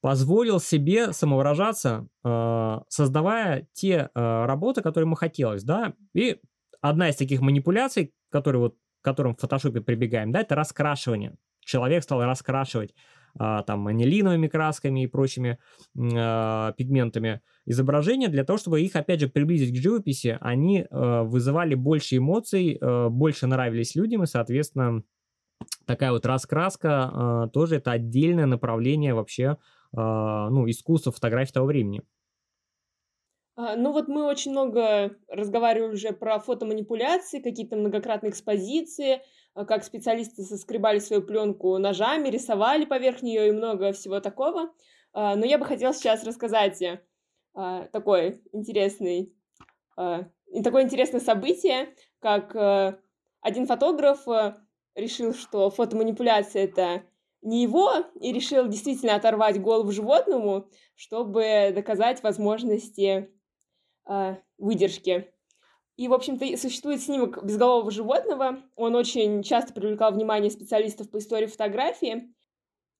позволил 0.00 0.60
себе 0.60 1.12
самовыражаться, 1.12 2.08
э, 2.24 2.80
создавая 2.88 3.66
те 3.72 4.10
э, 4.14 4.44
работы, 4.44 4.82
которые 4.82 5.06
ему 5.06 5.14
хотелось, 5.14 5.62
да, 5.62 5.94
и 6.14 6.40
одна 6.80 7.08
из 7.08 7.16
таких 7.16 7.40
манипуляций, 7.40 8.12
которые 8.30 8.60
вот, 8.60 8.74
к 9.00 9.04
которым 9.04 9.34
в 9.34 9.40
фотошопе 9.40 9.80
прибегаем, 9.80 10.32
да, 10.32 10.40
это 10.40 10.54
раскрашивание. 10.54 11.36
Человек 11.60 12.02
стал 12.02 12.22
раскрашивать 12.22 12.94
там 13.36 13.86
анилиновыми 13.86 14.46
красками 14.46 15.04
и 15.04 15.06
прочими 15.06 15.58
а, 15.98 16.72
пигментами 16.72 17.40
изображения 17.66 18.28
для 18.28 18.44
того, 18.44 18.58
чтобы 18.58 18.80
их, 18.80 18.94
опять 18.96 19.20
же, 19.20 19.28
приблизить 19.28 19.76
к 19.76 19.82
живописи, 19.82 20.38
они 20.40 20.86
а, 20.90 21.24
вызывали 21.24 21.74
больше 21.74 22.18
эмоций, 22.18 22.78
а, 22.80 23.08
больше 23.08 23.46
нравились 23.46 23.94
людям, 23.94 24.22
и, 24.22 24.26
соответственно, 24.26 25.02
такая 25.86 26.12
вот 26.12 26.26
раскраска 26.26 27.10
а, 27.12 27.48
тоже 27.48 27.76
это 27.76 27.92
отдельное 27.92 28.46
направление 28.46 29.14
вообще 29.14 29.58
а, 29.96 30.50
ну, 30.50 30.68
искусства 30.68 31.12
фотографии 31.12 31.52
того 31.52 31.66
времени. 31.66 32.02
А, 33.56 33.76
ну 33.76 33.92
вот 33.92 34.08
мы 34.08 34.24
очень 34.24 34.50
много 34.50 35.16
разговаривали 35.28 35.92
уже 35.92 36.12
про 36.12 36.38
фотоманипуляции, 36.38 37.40
какие-то 37.40 37.76
многократные 37.76 38.30
экспозиции, 38.30 39.22
а, 39.54 39.64
как 39.64 39.84
специалисты 39.84 40.42
соскребали 40.42 40.98
свою 40.98 41.22
пленку 41.22 41.78
ножами, 41.78 42.28
рисовали 42.28 42.84
поверх 42.84 43.22
нее 43.22 43.48
и 43.48 43.52
много 43.52 43.92
всего 43.92 44.20
такого. 44.20 44.72
А, 45.12 45.36
но 45.36 45.46
я 45.46 45.58
бы 45.58 45.64
хотела 45.64 45.94
сейчас 45.94 46.24
рассказать 46.24 46.82
такой 47.92 48.42
интересный, 48.50 49.32
такое 49.94 50.82
интересное 50.82 51.20
событие, 51.20 51.94
как 52.18 52.52
один 53.40 53.66
фотограф 53.68 54.26
решил, 54.96 55.32
что 55.34 55.70
фотоманипуляция 55.70 56.64
это 56.64 57.04
не 57.42 57.62
его, 57.62 57.92
и 58.20 58.32
решил 58.32 58.66
действительно 58.66 59.14
оторвать 59.14 59.62
голову 59.62 59.92
животному, 59.92 60.68
чтобы 60.96 61.70
доказать 61.72 62.24
возможности 62.24 63.30
э, 64.08 64.36
выдержки. 64.58 65.30
И, 65.96 66.08
в 66.08 66.14
общем-то, 66.14 66.56
существует 66.56 67.00
снимок 67.00 67.44
безголового 67.44 67.90
животного. 67.90 68.62
Он 68.74 68.96
очень 68.96 69.42
часто 69.42 69.72
привлекал 69.72 70.12
внимание 70.12 70.50
специалистов 70.50 71.10
по 71.10 71.18
истории 71.18 71.46
фотографии. 71.46 72.34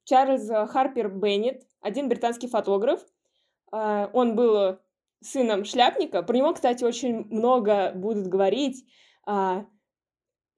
Чарльз 0.04 0.48
Харпер 0.70 1.08
Беннет, 1.08 1.66
один 1.80 2.08
британский 2.08 2.46
фотограф. 2.46 3.04
Э, 3.72 4.08
он 4.12 4.36
был 4.36 4.78
сыном 5.22 5.64
шляпника. 5.64 6.22
Про 6.22 6.36
него, 6.36 6.54
кстати, 6.54 6.84
очень 6.84 7.24
много 7.30 7.92
будут 7.94 8.28
говорить, 8.28 8.84
э, 9.26 9.64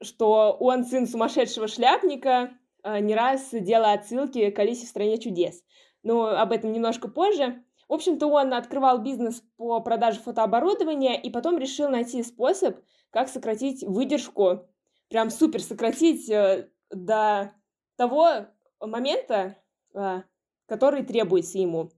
что 0.02 0.56
он 0.61 0.85
сын 0.85 1.06
сумасшедшего 1.06 1.68
шляпника, 1.68 2.50
не 2.85 3.16
раз 3.16 3.48
делая 3.50 3.94
отсылки 3.94 4.50
к 4.50 4.59
Алисе 4.61 4.87
в 4.87 4.88
«Стране 4.88 5.18
чудес». 5.18 5.64
Но 6.02 6.26
об 6.26 6.52
этом 6.52 6.72
немножко 6.72 7.09
позже. 7.09 7.64
В 7.88 7.92
общем-то, 7.92 8.27
он 8.27 8.53
открывал 8.53 8.99
бизнес 8.99 9.42
по 9.57 9.81
продаже 9.81 10.20
фотооборудования 10.20 11.20
и 11.20 11.31
потом 11.31 11.59
решил 11.59 11.88
найти 11.88 12.22
способ, 12.22 12.79
как 13.11 13.29
сократить 13.29 13.85
выдержку, 13.85 14.66
прям 15.09 15.31
супер 15.31 15.62
сократить 15.62 16.29
э, 16.29 16.68
до 16.90 17.53
того 17.96 18.46
момента, 18.81 19.57
э, 19.94 20.22
который 20.66 21.05
требуется 21.05 21.59
ему. 21.59 21.90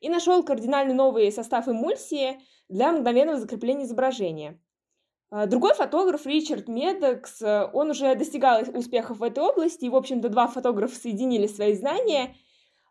И 0.00 0.08
нашел 0.08 0.42
кардинально 0.42 0.94
новый 0.94 1.30
состав 1.30 1.68
эмульсии 1.68 2.40
для 2.68 2.92
мгновенного 2.92 3.38
закрепления 3.38 3.84
изображения. 3.84 4.60
Э, 5.30 5.46
другой 5.46 5.74
фотограф, 5.74 6.26
Ричард 6.26 6.66
Медекс, 6.66 7.40
он 7.40 7.90
уже 7.90 8.16
достигал 8.16 8.62
успехов 8.74 9.18
в 9.18 9.22
этой 9.22 9.44
области, 9.44 9.84
и, 9.84 9.90
в 9.90 9.94
общем-то, 9.94 10.28
два 10.28 10.48
фотографа 10.48 10.96
соединили 10.96 11.46
свои 11.46 11.74
знания– 11.74 12.34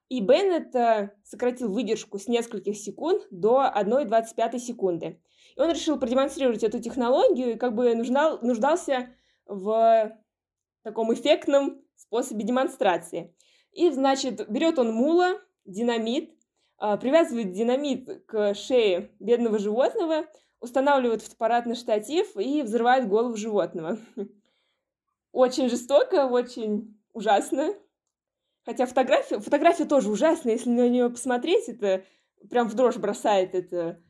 и 0.09 0.21
Беннет 0.21 0.75
э, 0.75 1.11
сократил 1.23 1.71
выдержку 1.71 2.19
с 2.19 2.27
нескольких 2.27 2.77
секунд 2.77 3.23
до 3.31 3.71
1,25 3.75 4.59
секунды. 4.59 5.21
И 5.55 5.59
он 5.59 5.71
решил 5.71 5.99
продемонстрировать 5.99 6.63
эту 6.63 6.79
технологию 6.79 7.53
и 7.53 7.57
как 7.57 7.73
бы 7.75 7.95
нуждал, 7.95 8.39
нуждался 8.41 9.09
в 9.45 10.17
таком 10.83 11.13
эффектном 11.13 11.81
способе 11.95 12.43
демонстрации. 12.43 13.35
И, 13.71 13.89
значит, 13.89 14.47
берет 14.49 14.79
он 14.79 14.93
мула, 14.93 15.41
динамит, 15.65 16.31
э, 16.79 16.97
привязывает 16.97 17.51
динамит 17.51 18.25
к 18.27 18.53
шее 18.53 19.11
бедного 19.19 19.57
животного, 19.57 20.25
устанавливает 20.59 21.21
фотоаппарат 21.21 21.65
на 21.65 21.75
штатив 21.75 22.37
и 22.37 22.61
взрывает 22.61 23.07
голову 23.07 23.35
животного. 23.35 23.97
Очень 25.31 25.69
жестоко, 25.69 26.27
очень 26.27 26.97
ужасно. 27.11 27.75
Хотя 28.65 28.87
фотография, 28.87 29.39
фотография 29.39 29.85
тоже 29.85 30.09
ужасная, 30.09 30.53
если 30.53 30.69
на 30.69 30.89
нее 30.89 31.09
посмотреть, 31.09 31.69
это 31.69 32.03
прям 32.49 32.67
в 32.67 32.73
дрожь 32.73 32.97
бросает, 32.97 33.53
это, 33.53 34.01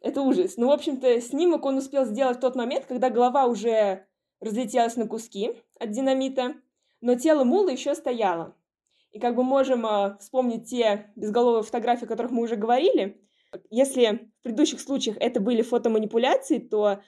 это 0.00 0.22
ужас. 0.22 0.56
Ну, 0.56 0.68
в 0.68 0.72
общем-то, 0.72 1.20
снимок 1.20 1.64
он 1.66 1.76
успел 1.76 2.06
сделать 2.06 2.38
в 2.38 2.40
тот 2.40 2.56
момент, 2.56 2.86
когда 2.86 3.10
голова 3.10 3.44
уже 3.46 4.06
разлетелась 4.40 4.96
на 4.96 5.06
куски 5.06 5.62
от 5.78 5.90
динамита. 5.90 6.54
но 7.00 7.14
тело 7.14 7.44
мула 7.44 7.70
еще 7.70 7.94
стояло. 7.94 8.56
И 9.12 9.20
как 9.20 9.36
бы 9.36 9.44
можем 9.44 9.86
э, 9.86 10.16
вспомнить 10.18 10.68
те 10.68 11.12
безголовые 11.14 11.62
фотографии, 11.62 12.04
о 12.04 12.08
которых 12.08 12.32
мы 12.32 12.42
уже 12.42 12.56
говорили. 12.56 13.20
Если 13.70 14.30
в 14.40 14.42
предыдущих 14.42 14.80
случаях 14.80 15.16
это 15.20 15.40
были 15.40 15.62
фотоманипуляции, 15.62 16.58
то 16.58 17.00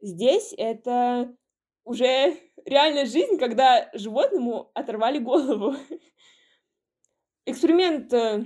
здесь 0.00 0.52
это 0.58 1.34
уже 1.84 2.36
реальная 2.66 3.06
жизнь, 3.06 3.38
когда 3.38 3.88
животному 3.94 4.70
оторвали 4.74 5.18
голову. 5.18 5.74
Эксперимент 7.46 8.12
э, 8.12 8.44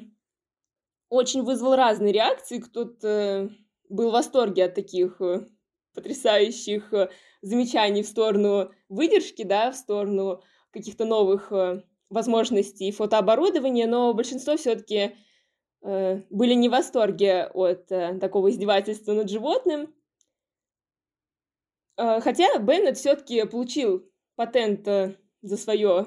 очень 1.08 1.42
вызвал 1.42 1.74
разные 1.74 2.12
реакции. 2.12 2.58
Кто-то 2.58 3.08
э, 3.08 3.48
был 3.88 4.10
в 4.10 4.12
восторге 4.12 4.66
от 4.66 4.74
таких 4.74 5.20
э, 5.20 5.46
потрясающих 5.94 6.92
замечаний 7.40 8.02
в 8.02 8.06
сторону 8.06 8.70
выдержки, 8.88 9.42
да, 9.42 9.72
в 9.72 9.76
сторону 9.76 10.42
каких-то 10.70 11.04
новых 11.04 11.50
возможностей 12.10 12.92
фотооборудования, 12.92 13.88
но 13.88 14.14
большинство 14.14 14.56
все-таки 14.56 15.16
были 15.82 16.54
не 16.54 16.68
в 16.68 16.72
восторге 16.72 17.46
от 17.52 17.88
такого 17.88 18.50
издевательства 18.50 19.14
над 19.14 19.28
животным. 19.28 19.92
Хотя 21.96 22.56
Беннет 22.60 22.98
все-таки 22.98 23.44
получил 23.46 24.09
патент 24.40 24.88
э, 24.88 25.16
за 25.42 25.58
свое 25.58 26.06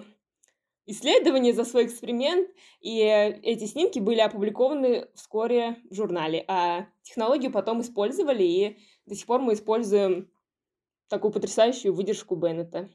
исследование, 0.88 1.54
за 1.54 1.66
свой 1.66 1.86
эксперимент, 1.86 2.50
и 2.82 2.98
эти 2.98 3.66
снимки 3.66 4.00
были 4.00 4.22
опубликованы 4.22 5.08
вскоре 5.14 5.78
в 5.92 5.94
журнале, 5.94 6.44
а 6.48 6.88
технологию 7.04 7.52
потом 7.52 7.82
использовали, 7.82 8.42
и 8.42 8.78
до 9.06 9.14
сих 9.14 9.28
пор 9.28 9.42
мы 9.42 9.54
используем 9.54 10.32
такую 11.10 11.32
потрясающую 11.32 11.94
выдержку 11.94 12.36
Беннета. 12.36 12.90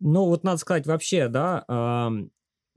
Ну, 0.00 0.24
вот 0.24 0.42
надо 0.42 0.58
сказать 0.58 0.88
вообще, 0.88 1.28
да, 1.28 1.64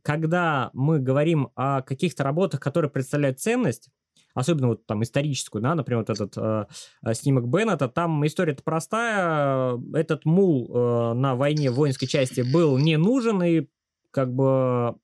когда 0.03 0.69
мы 0.73 0.99
говорим 0.99 1.49
о 1.55 1.81
каких-то 1.81 2.23
работах, 2.23 2.59
которые 2.59 2.91
представляют 2.91 3.39
ценность, 3.39 3.89
особенно 4.33 4.69
вот 4.69 4.85
там 4.85 5.03
историческую, 5.03 5.61
да, 5.61 5.75
например, 5.75 5.99
вот 5.99 6.09
этот 6.09 6.37
э, 6.37 6.65
э 7.05 7.13
снимок 7.13 7.47
Беннета, 7.47 7.87
там 7.87 8.25
история-то 8.25 8.63
простая, 8.63 9.79
этот 9.93 10.25
мул 10.25 10.69
э, 10.73 11.13
на 11.13 11.35
войне 11.35 11.71
в 11.71 11.75
воинской 11.75 12.07
части 12.07 12.41
был 12.41 12.77
не 12.77 12.97
нужен, 12.97 13.41
и 13.43 13.67
как 14.11 14.33
бы 14.33 14.95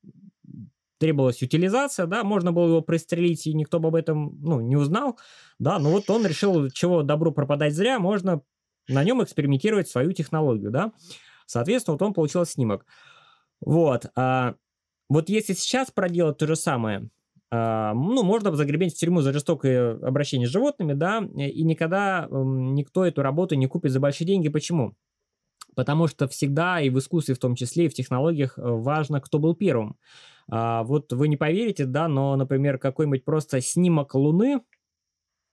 требовалась 0.99 1.41
утилизация, 1.41 2.07
да, 2.07 2.23
можно 2.23 2.51
было 2.51 2.67
его 2.67 2.81
пристрелить, 2.81 3.45
и 3.47 3.53
никто 3.53 3.79
бы 3.79 3.89
об 3.89 3.95
этом, 3.95 4.37
ну, 4.41 4.59
не 4.61 4.75
узнал, 4.75 5.17
да, 5.59 5.79
но 5.79 5.91
вот 5.91 6.09
он 6.09 6.25
решил, 6.25 6.69
чего 6.69 7.03
добру 7.03 7.31
пропадать 7.31 7.73
зря, 7.73 7.99
можно 7.99 8.41
на 8.87 9.03
нем 9.03 9.23
экспериментировать 9.23 9.87
свою 9.87 10.11
технологию, 10.13 10.71
да, 10.71 10.91
соответственно, 11.45 11.93
вот 11.93 12.01
он 12.01 12.13
получил 12.13 12.45
снимок. 12.45 12.85
Вот, 13.59 14.07
а, 14.15 14.55
вот 15.09 15.29
если 15.29 15.53
сейчас 15.53 15.91
проделать 15.91 16.37
то 16.37 16.47
же 16.47 16.55
самое, 16.55 17.09
ну, 17.49 18.23
можно 18.23 18.53
загребеть 18.55 18.93
в 18.93 18.97
тюрьму 18.97 19.21
за 19.21 19.31
жестокое 19.31 19.93
обращение 19.93 20.47
с 20.47 20.51
животными, 20.51 20.93
да, 20.93 21.19
и 21.35 21.63
никогда 21.63 22.27
никто 22.29 23.05
эту 23.05 23.21
работу 23.21 23.55
не 23.55 23.67
купит 23.67 23.91
за 23.91 23.99
большие 23.99 24.27
деньги. 24.27 24.49
Почему? 24.49 24.95
Потому 25.77 26.07
что 26.07 26.27
всегда 26.27 26.81
и 26.81 26.89
в 26.89 26.97
искусстве 26.97 27.35
в 27.35 27.39
том 27.39 27.55
числе, 27.55 27.85
и 27.85 27.89
в 27.89 27.93
технологиях 27.93 28.57
э, 28.57 28.61
важно, 28.63 29.21
кто 29.21 29.37
был 29.37 29.53
первым. 29.53 29.95
А, 30.49 30.83
вот 30.83 31.13
вы 31.13 31.27
не 31.27 31.37
поверите, 31.37 31.85
да, 31.85 32.07
но, 32.07 32.35
например, 32.35 32.79
какой-нибудь 32.79 33.23
просто 33.23 33.61
снимок 33.61 34.15
Луны, 34.15 34.61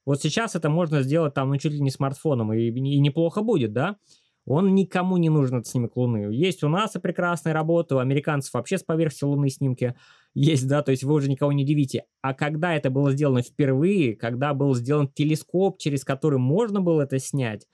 вот 0.07 0.23
сейчас 0.23 0.55
это 0.55 0.71
можно 0.71 1.03
сделать 1.03 1.35
там, 1.35 1.51
ну, 1.51 1.59
чуть 1.59 1.73
ли 1.73 1.81
не 1.81 1.91
смартфоном, 1.91 2.55
и, 2.55 2.69
и 2.69 3.01
неплохо 3.01 3.43
будет, 3.43 3.73
да, 3.75 3.97
он 4.47 4.75
никому 4.75 5.17
не 5.17 5.31
нужен, 5.31 5.59
этот 5.59 5.69
снимок 5.69 5.97
Луны. 5.97 6.33
Есть 6.35 6.63
у 6.63 6.69
нас 6.69 6.97
и 6.97 7.01
прекрасные 7.01 7.53
работы, 7.53 7.95
у 7.95 7.99
американцев 7.99 8.55
вообще 8.55 8.79
с 8.79 8.83
поверхности 8.83 9.25
Луны 9.25 9.49
снимки 9.49 9.95
есть, 10.35 10.67
да, 10.67 10.83
то 10.83 10.91
есть 10.91 11.05
вы 11.05 11.15
уже 11.15 11.31
никого 11.31 11.53
не 11.53 11.65
удивите. 11.65 12.05
А 12.21 12.35
когда 12.35 12.75
это 12.75 12.91
было 12.91 13.13
сделано 13.13 13.43
впервые, 13.43 14.17
когда 14.17 14.53
был 14.53 14.75
сделан 14.75 15.09
телескоп, 15.09 15.79
через 15.79 16.05
который 16.05 16.39
можно 16.39 16.81
было 16.81 17.03
это 17.03 17.19
снять, 17.19 17.67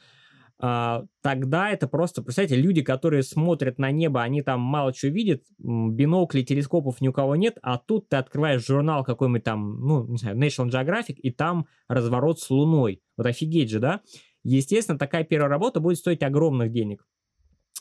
Uh, 0.62 1.06
тогда 1.22 1.70
это 1.70 1.88
просто, 1.88 2.20
представьте, 2.20 2.54
люди, 2.54 2.82
которые 2.82 3.22
смотрят 3.22 3.78
на 3.78 3.90
небо, 3.90 4.20
они 4.20 4.42
там 4.42 4.60
мало 4.60 4.92
чего 4.92 5.10
видят, 5.10 5.42
биноклей, 5.58 6.44
телескопов 6.44 7.00
ни 7.00 7.08
у 7.08 7.14
кого 7.14 7.34
нет, 7.34 7.56
а 7.62 7.78
тут 7.78 8.10
ты 8.10 8.16
открываешь 8.16 8.66
журнал 8.66 9.02
какой-нибудь 9.02 9.42
там, 9.42 9.80
ну, 9.80 10.06
не 10.06 10.18
знаю, 10.18 10.36
National 10.36 10.68
Geographic, 10.68 11.14
и 11.14 11.30
там 11.30 11.66
разворот 11.88 12.40
с 12.40 12.50
Луной. 12.50 13.00
Вот 13.16 13.26
офигеть 13.26 13.70
же, 13.70 13.78
да? 13.80 14.02
Естественно, 14.44 14.98
такая 14.98 15.24
первая 15.24 15.48
работа 15.48 15.80
будет 15.80 15.96
стоить 15.96 16.22
огромных 16.22 16.70
денег. 16.72 17.06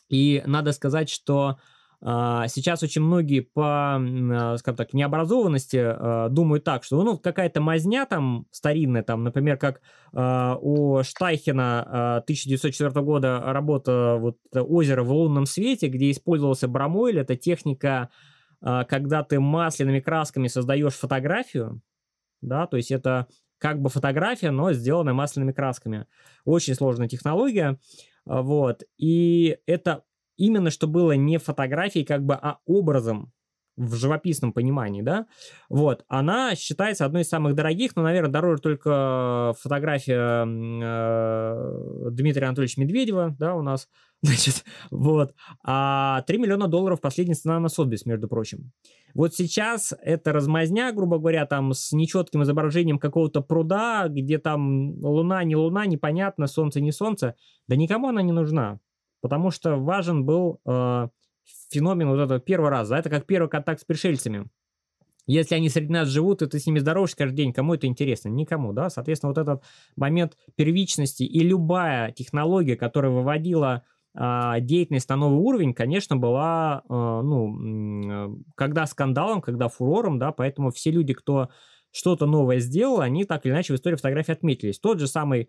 И 0.07 0.41
надо 0.45 0.71
сказать, 0.71 1.09
что 1.09 1.57
сейчас 2.01 2.81
очень 2.81 3.01
многие 3.01 3.41
по, 3.41 3.97
uh, 3.99 4.57
скажем 4.57 4.77
так, 4.77 4.93
необразованности 4.93 5.77
uh, 5.77 6.29
думают 6.29 6.63
так, 6.63 6.85
что 6.85 7.03
ну 7.03 7.17
какая-то 7.17 7.59
мазня 7.59 8.05
там 8.05 8.45
старинная, 8.51 9.03
там, 9.03 9.23
например, 9.23 9.57
как 9.57 9.81
у 10.13 11.03
Штайхена 11.03 12.17
1904 12.19 12.89
года 13.01 13.41
работа 13.45 14.17
вот 14.19 14.37
озеро 14.53 15.03
в 15.03 15.11
лунном 15.11 15.45
свете, 15.45 15.87
где 15.87 16.09
использовался 16.09 16.67
бромойль, 16.67 17.19
это 17.19 17.35
техника, 17.35 18.09
когда 18.59 19.23
ты 19.23 19.39
масляными 19.39 19.99
красками 19.99 20.47
создаешь 20.47 20.93
фотографию, 20.93 21.81
да, 22.41 22.65
то 22.65 22.77
есть 22.77 22.91
это 22.91 23.27
как 23.59 23.81
бы 23.81 23.89
фотография, 23.89 24.51
но 24.51 24.73
сделанная 24.73 25.13
масляными 25.13 25.51
красками. 25.51 26.07
Очень 26.45 26.75
сложная 26.75 27.07
технология, 27.07 27.77
а, 28.25 28.41
вот, 28.41 28.83
и 28.97 29.57
это 29.65 30.03
именно 30.39 30.71
что 30.71 30.87
было 30.87 31.11
не 31.11 31.37
фотографией, 31.37 32.05
как 32.05 32.25
бы, 32.25 32.33
а 32.33 32.59
образом 32.65 33.31
в 33.79 33.95
живописном 33.95 34.51
понимании, 34.51 35.01
да, 35.01 35.25
вот, 35.69 36.03
она 36.09 36.53
считается 36.55 37.05
одной 37.05 37.21
из 37.21 37.29
самых 37.29 37.55
дорогих, 37.55 37.95
но, 37.95 38.03
наверное, 38.03 38.31
дороже 38.31 38.61
только 38.61 39.53
фотография 39.57 40.45
э, 40.45 42.09
Дмитрия 42.11 42.47
Анатольевича 42.47 42.81
Медведева, 42.81 43.35
да, 43.39 43.55
у 43.55 43.61
нас, 43.61 43.87
значит, 44.21 44.65
вот, 44.91 45.33
а 45.63 46.23
3 46.23 46.37
миллиона 46.39 46.67
долларов 46.67 46.99
последняя 46.99 47.35
цена 47.35 47.57
на 47.59 47.69
Сотбис, 47.69 48.05
между 48.05 48.27
прочим. 48.27 48.73
Вот 49.13 49.33
сейчас 49.33 49.93
это 50.03 50.33
размазня, 50.33 50.91
грубо 50.91 51.17
говоря, 51.17 51.45
там 51.45 51.73
с 51.73 51.93
нечетким 51.93 52.43
изображением 52.43 52.99
какого-то 52.99 53.39
пруда, 53.41 54.07
где 54.09 54.39
там 54.39 54.99
луна, 55.01 55.43
не 55.45 55.55
луна, 55.55 55.85
непонятно, 55.85 56.47
солнце, 56.47 56.81
не 56.81 56.91
солнце, 56.91 57.35
да 57.67 57.77
никому 57.77 58.09
она 58.09 58.21
не 58.21 58.33
нужна, 58.33 58.79
потому 59.21 59.51
что 59.51 59.75
важен 59.75 60.25
был 60.25 60.59
э, 60.65 61.07
феномен 61.69 62.09
вот 62.09 62.19
этого 62.19 62.39
первого 62.39 62.69
раза. 62.69 62.95
Это 62.95 63.09
как 63.09 63.25
первый 63.25 63.49
контакт 63.49 63.81
с 63.81 63.85
пришельцами. 63.85 64.49
Если 65.27 65.53
они 65.53 65.69
среди 65.69 65.93
нас 65.93 66.07
живут, 66.07 66.41
и 66.41 66.47
ты 66.47 66.57
с 66.59 66.65
ними 66.65 66.79
здороваешься 66.79 67.17
каждый 67.17 67.35
день, 67.35 67.53
кому 67.53 67.75
это 67.75 67.85
интересно? 67.85 68.29
Никому, 68.29 68.73
да? 68.73 68.89
Соответственно, 68.89 69.29
вот 69.29 69.37
этот 69.37 69.63
момент 69.95 70.35
первичности 70.55 71.21
и 71.21 71.39
любая 71.41 72.11
технология, 72.11 72.75
которая 72.75 73.11
выводила 73.11 73.83
а, 74.15 74.59
деятельность 74.59 75.07
на 75.07 75.17
новый 75.17 75.39
уровень, 75.39 75.75
конечно, 75.75 76.17
была, 76.17 76.81
а, 76.89 77.21
ну, 77.21 78.41
когда 78.55 78.87
скандалом, 78.87 79.41
когда 79.41 79.67
фурором, 79.67 80.17
да, 80.17 80.31
поэтому 80.31 80.71
все 80.71 80.89
люди, 80.89 81.13
кто 81.13 81.49
что-то 81.91 82.25
новое 82.25 82.59
сделал, 82.59 83.01
они 83.01 83.25
так 83.25 83.45
или 83.45 83.53
иначе 83.53 83.73
в 83.73 83.75
истории 83.75 83.95
фотографии 83.95 84.31
отметились. 84.31 84.79
Тот 84.79 84.99
же 84.99 85.07
самый 85.07 85.41
э, 85.41 85.45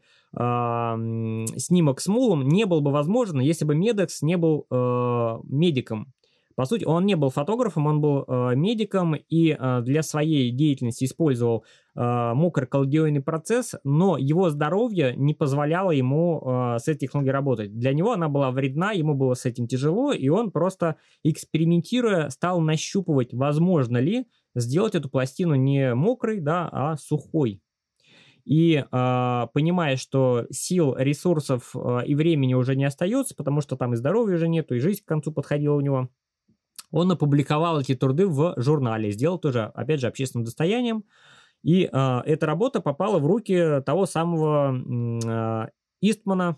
снимок 1.57 2.01
с 2.01 2.07
Мулом 2.07 2.49
не 2.49 2.64
был 2.66 2.80
бы 2.80 2.91
возможен, 2.91 3.41
если 3.41 3.64
бы 3.64 3.74
Медекс 3.74 4.22
не 4.22 4.36
был 4.36 4.66
э, 4.70 5.38
медиком. 5.45 6.12
По 6.61 6.66
сути, 6.66 6.84
он 6.84 7.07
не 7.07 7.16
был 7.16 7.30
фотографом, 7.30 7.86
он 7.86 8.03
был 8.03 8.24
э, 8.26 8.55
медиком 8.55 9.14
и 9.14 9.57
э, 9.59 9.80
для 9.82 10.03
своей 10.03 10.51
деятельности 10.51 11.05
использовал 11.05 11.64
э, 11.95 12.01
мокрокалдиойный 12.34 13.22
процесс, 13.22 13.76
но 13.82 14.18
его 14.18 14.51
здоровье 14.51 15.14
не 15.16 15.32
позволяло 15.32 15.91
ему 15.91 16.43
э, 16.43 16.78
с 16.78 16.88
этой 16.88 17.07
технологией 17.07 17.32
работать. 17.32 17.78
Для 17.78 17.95
него 17.95 18.12
она 18.12 18.28
была 18.28 18.51
вредна, 18.51 18.93
ему 18.93 19.14
было 19.14 19.32
с 19.32 19.47
этим 19.47 19.68
тяжело, 19.68 20.12
и 20.12 20.28
он 20.28 20.51
просто 20.51 20.97
экспериментируя 21.22 22.28
стал 22.28 22.61
нащупывать, 22.61 23.32
возможно 23.32 23.97
ли 23.97 24.26
сделать 24.55 24.94
эту 24.94 25.09
пластину 25.09 25.55
не 25.55 25.94
мокрой, 25.94 26.40
да, 26.40 26.68
а 26.72 26.96
сухой. 26.96 27.62
И 28.44 28.84
э, 28.90 29.46
понимая, 29.53 29.96
что 29.96 30.46
сил, 30.51 30.96
ресурсов 30.96 31.74
э, 31.74 32.07
и 32.07 32.14
времени 32.14 32.55
уже 32.55 32.74
не 32.74 32.84
остается, 32.84 33.34
потому 33.34 33.61
что 33.61 33.76
там 33.76 33.92
и 33.92 33.96
здоровья 33.96 34.36
уже 34.36 34.48
нету, 34.48 34.74
и 34.74 34.80
жизнь 34.80 35.03
к 35.05 35.09
концу 35.09 35.30
подходила 35.32 35.74
у 35.74 35.80
него, 35.80 36.09
он 36.90 37.12
опубликовал 37.12 37.80
эти 37.80 37.94
труды 37.94 38.26
в 38.26 38.55
журнале, 38.57 39.12
сделал 39.12 39.38
тоже, 39.38 39.70
опять 39.74 40.01
же, 40.01 40.09
общественным 40.09 40.44
достоянием. 40.44 41.05
И 41.62 41.88
э, 41.92 42.20
эта 42.24 42.46
работа 42.46 42.80
попала 42.80 43.18
в 43.18 43.26
руки 43.26 43.82
того 43.84 44.07
самого 44.07 44.74
э, 44.74 45.68
Истмана, 46.01 46.57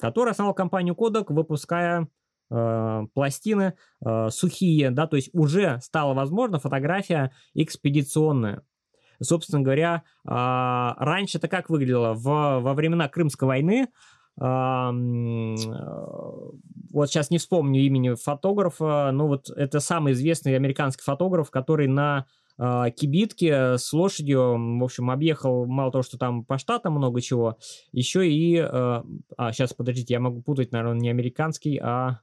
который 0.00 0.30
основал 0.30 0.54
компанию 0.54 0.94
Kodak, 0.94 1.26
выпуская 1.28 2.08
э, 2.52 3.06
пластины 3.14 3.74
э, 4.04 4.28
сухие, 4.30 4.90
да, 4.90 5.06
то 5.06 5.16
есть 5.16 5.30
уже 5.32 5.80
стала 5.82 6.14
возможна 6.14 6.58
фотография 6.58 7.32
экспедиционная. 7.54 8.62
Собственно 9.20 9.62
говоря, 9.62 10.02
э, 10.24 10.30
раньше 10.30 11.38
это 11.38 11.48
как 11.48 11.70
выглядело? 11.70 12.14
В, 12.14 12.60
во 12.60 12.74
времена 12.74 13.08
Крымской 13.08 13.48
войны 13.48 13.88
вот 16.92 17.08
сейчас 17.08 17.30
не 17.30 17.38
вспомню 17.38 17.80
имени 17.82 18.14
фотографа, 18.14 19.10
но 19.12 19.28
вот 19.28 19.50
это 19.50 19.80
самый 19.80 20.12
известный 20.12 20.56
американский 20.56 21.02
фотограф, 21.02 21.50
который 21.50 21.86
на 21.86 22.26
э, 22.58 22.84
кибитке 22.96 23.78
с 23.78 23.92
лошадью, 23.92 24.78
в 24.78 24.84
общем, 24.84 25.10
объехал 25.10 25.66
мало 25.66 25.92
того, 25.92 26.02
что 26.02 26.18
там 26.18 26.44
по 26.44 26.58
штатам 26.58 26.94
много 26.94 27.20
чего, 27.20 27.58
еще 27.92 28.28
и... 28.28 28.56
Э, 28.56 29.02
а, 29.36 29.52
сейчас, 29.52 29.74
подождите, 29.74 30.14
я 30.14 30.20
могу 30.20 30.42
путать, 30.42 30.72
наверное, 30.72 31.00
не 31.00 31.10
американский, 31.10 31.78
а 31.78 32.20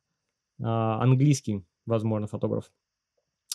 английский, 0.61 1.63
возможно, 1.85 2.27
фотограф. 2.27 2.71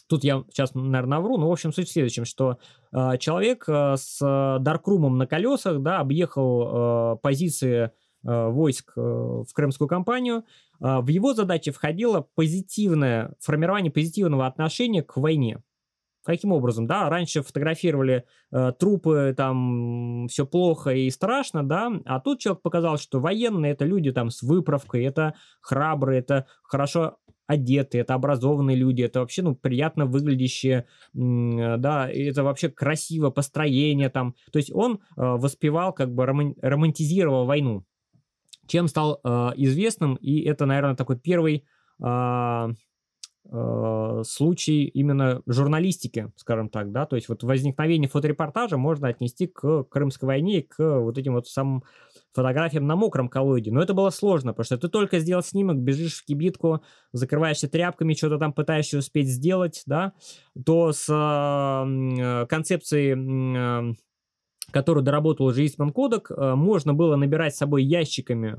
Тут 0.06 0.22
я 0.22 0.44
сейчас, 0.50 0.74
наверное, 0.74 1.18
навру, 1.18 1.38
но, 1.38 1.48
в 1.48 1.52
общем, 1.52 1.72
суть 1.72 1.88
в 1.88 1.92
следующем, 1.92 2.24
что 2.24 2.58
э, 2.92 3.16
человек 3.18 3.64
э, 3.68 3.96
с 3.96 4.18
даркрумом 4.60 5.16
на 5.16 5.26
колесах, 5.26 5.80
да, 5.80 6.00
объехал 6.00 7.14
э, 7.14 7.16
позиции 7.22 7.90
войск 8.26 8.96
в 8.96 9.48
крымскую 9.52 9.86
кампанию, 9.86 10.44
в 10.80 11.08
его 11.08 11.34
задачи 11.34 11.70
входило 11.70 12.26
позитивное, 12.34 13.34
формирование 13.38 13.92
позитивного 13.92 14.46
отношения 14.46 15.02
к 15.02 15.18
войне. 15.18 15.62
Каким 16.24 16.52
образом, 16.52 16.86
да, 16.86 17.10
раньше 17.10 17.42
фотографировали 17.42 18.24
э, 18.50 18.72
трупы, 18.78 19.34
там 19.36 20.26
все 20.28 20.46
плохо 20.46 20.90
и 20.90 21.10
страшно, 21.10 21.62
да, 21.62 21.92
а 22.06 22.18
тут 22.18 22.40
человек 22.40 22.62
показал, 22.62 22.96
что 22.96 23.20
военные 23.20 23.72
это 23.72 23.84
люди 23.84 24.10
там 24.10 24.30
с 24.30 24.42
выправкой, 24.42 25.04
это 25.04 25.34
храбрые, 25.60 26.20
это 26.20 26.46
хорошо 26.62 27.18
одетые, 27.46 28.02
это 28.02 28.14
образованные 28.14 28.76
люди, 28.76 29.02
это 29.02 29.20
вообще, 29.20 29.42
ну, 29.42 29.54
приятно 29.54 30.06
выглядящие, 30.06 30.86
да, 31.12 32.08
это 32.10 32.42
вообще 32.42 32.70
красиво, 32.70 33.30
построение 33.30 34.08
там, 34.08 34.34
то 34.50 34.58
есть 34.58 34.72
он 34.72 34.94
э, 34.94 34.98
воспевал, 35.16 35.92
как 35.92 36.12
бы 36.14 36.24
романтизировал 36.24 37.44
войну, 37.44 37.84
чем 38.66 38.88
стал 38.88 39.20
э, 39.22 39.28
известным, 39.56 40.14
и 40.16 40.40
это, 40.40 40.64
наверное, 40.64 40.96
такой 40.96 41.18
первый 41.18 41.66
э, 42.02 42.68
э, 43.50 44.22
случай 44.24 44.84
именно 44.84 45.42
журналистики, 45.46 46.32
скажем 46.36 46.68
так, 46.68 46.92
да, 46.92 47.06
то 47.06 47.16
есть 47.16 47.28
вот 47.28 47.42
возникновение 47.42 48.08
фоторепортажа 48.08 48.76
можно 48.76 49.08
отнести 49.08 49.46
к 49.46 49.84
Крымской 49.84 50.26
войне, 50.26 50.62
к 50.62 51.00
вот 51.00 51.18
этим 51.18 51.34
вот 51.34 51.48
самым 51.48 51.84
фотографиям 52.32 52.86
на 52.86 52.96
мокром 52.96 53.28
коллоиде. 53.28 53.70
Но 53.70 53.82
это 53.82 53.94
было 53.94 54.10
сложно, 54.10 54.52
потому 54.52 54.64
что 54.64 54.78
ты 54.78 54.88
только 54.88 55.18
сделал 55.18 55.42
снимок, 55.42 55.78
бежишь 55.78 56.18
в 56.18 56.24
кибитку, 56.24 56.82
закрываешься 57.12 57.68
тряпками, 57.68 58.14
что-то 58.14 58.38
там 58.38 58.52
пытаешься 58.52 58.98
успеть 58.98 59.28
сделать, 59.28 59.82
да, 59.86 60.12
то 60.64 60.92
с 60.92 61.06
э, 61.08 62.46
концепцией 62.46 63.14
э, 63.90 63.94
которую 64.70 65.04
доработал 65.04 65.46
уже 65.46 65.64
Eastman 65.64 65.92
Kodak, 65.92 66.34
э, 66.34 66.54
можно 66.54 66.94
было 66.94 67.16
набирать 67.16 67.54
с 67.54 67.58
собой 67.58 67.84
ящиками 67.84 68.56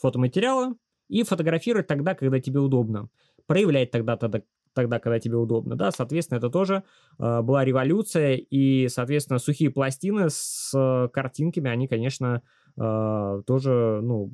фотоматериала 0.00 0.74
и 1.08 1.22
фотографировать 1.22 1.86
тогда, 1.86 2.14
когда 2.14 2.40
тебе 2.40 2.60
удобно. 2.60 3.08
Проявлять 3.48 3.90
тогда, 3.90 4.16
тогда, 4.16 4.42
тогда 4.74 5.00
когда 5.00 5.18
тебе 5.18 5.36
удобно. 5.36 5.74
Да? 5.74 5.90
Соответственно, 5.90 6.38
это 6.38 6.50
тоже 6.50 6.84
э, 7.18 7.42
была 7.42 7.64
революция, 7.64 8.36
и, 8.36 8.86
соответственно, 8.88 9.40
сухие 9.40 9.70
пластины 9.70 10.30
с 10.30 10.72
э, 10.76 11.08
картинками, 11.08 11.70
они, 11.70 11.88
конечно, 11.88 12.42
э, 12.76 13.42
тоже 13.46 14.00
ну, 14.02 14.30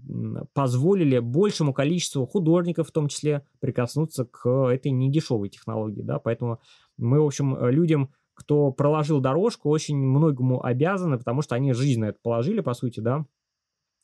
позволили 0.52 1.20
большему 1.20 1.72
количеству 1.72 2.26
художников, 2.26 2.88
в 2.88 2.92
том 2.92 3.08
числе, 3.08 3.46
прикоснуться 3.60 4.26
к 4.26 4.68
этой 4.68 4.90
недешевой 4.90 5.48
технологии. 5.48 6.02
Да? 6.02 6.18
Поэтому 6.18 6.60
мы, 6.98 7.22
в 7.22 7.24
общем, 7.24 7.56
людям 7.68 8.10
кто 8.34 8.72
проложил 8.72 9.20
дорожку, 9.20 9.70
очень 9.70 9.96
многому 9.96 10.64
обязаны, 10.64 11.18
потому 11.18 11.40
что 11.42 11.54
они 11.54 11.72
жизнь 11.72 12.00
на 12.00 12.06
это 12.06 12.18
положили, 12.20 12.60
по 12.60 12.74
сути, 12.74 12.98
да. 12.98 13.24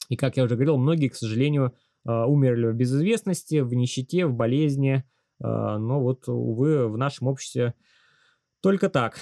И, 0.09 0.17
как 0.17 0.37
я 0.37 0.45
уже 0.45 0.55
говорил, 0.55 0.77
многие, 0.77 1.09
к 1.09 1.15
сожалению, 1.15 1.75
умерли 2.05 2.69
в 2.69 2.75
безызвестности, 2.75 3.61
в 3.61 3.75
нищете, 3.75 4.27
в 4.27 4.35
болезни. 4.35 5.05
А, 5.43 5.79
но 5.79 6.01
вот, 6.01 6.29
увы, 6.29 6.89
в 6.89 6.97
нашем 6.97 7.27
обществе 7.27 7.75
только 8.61 8.89
так. 8.89 9.19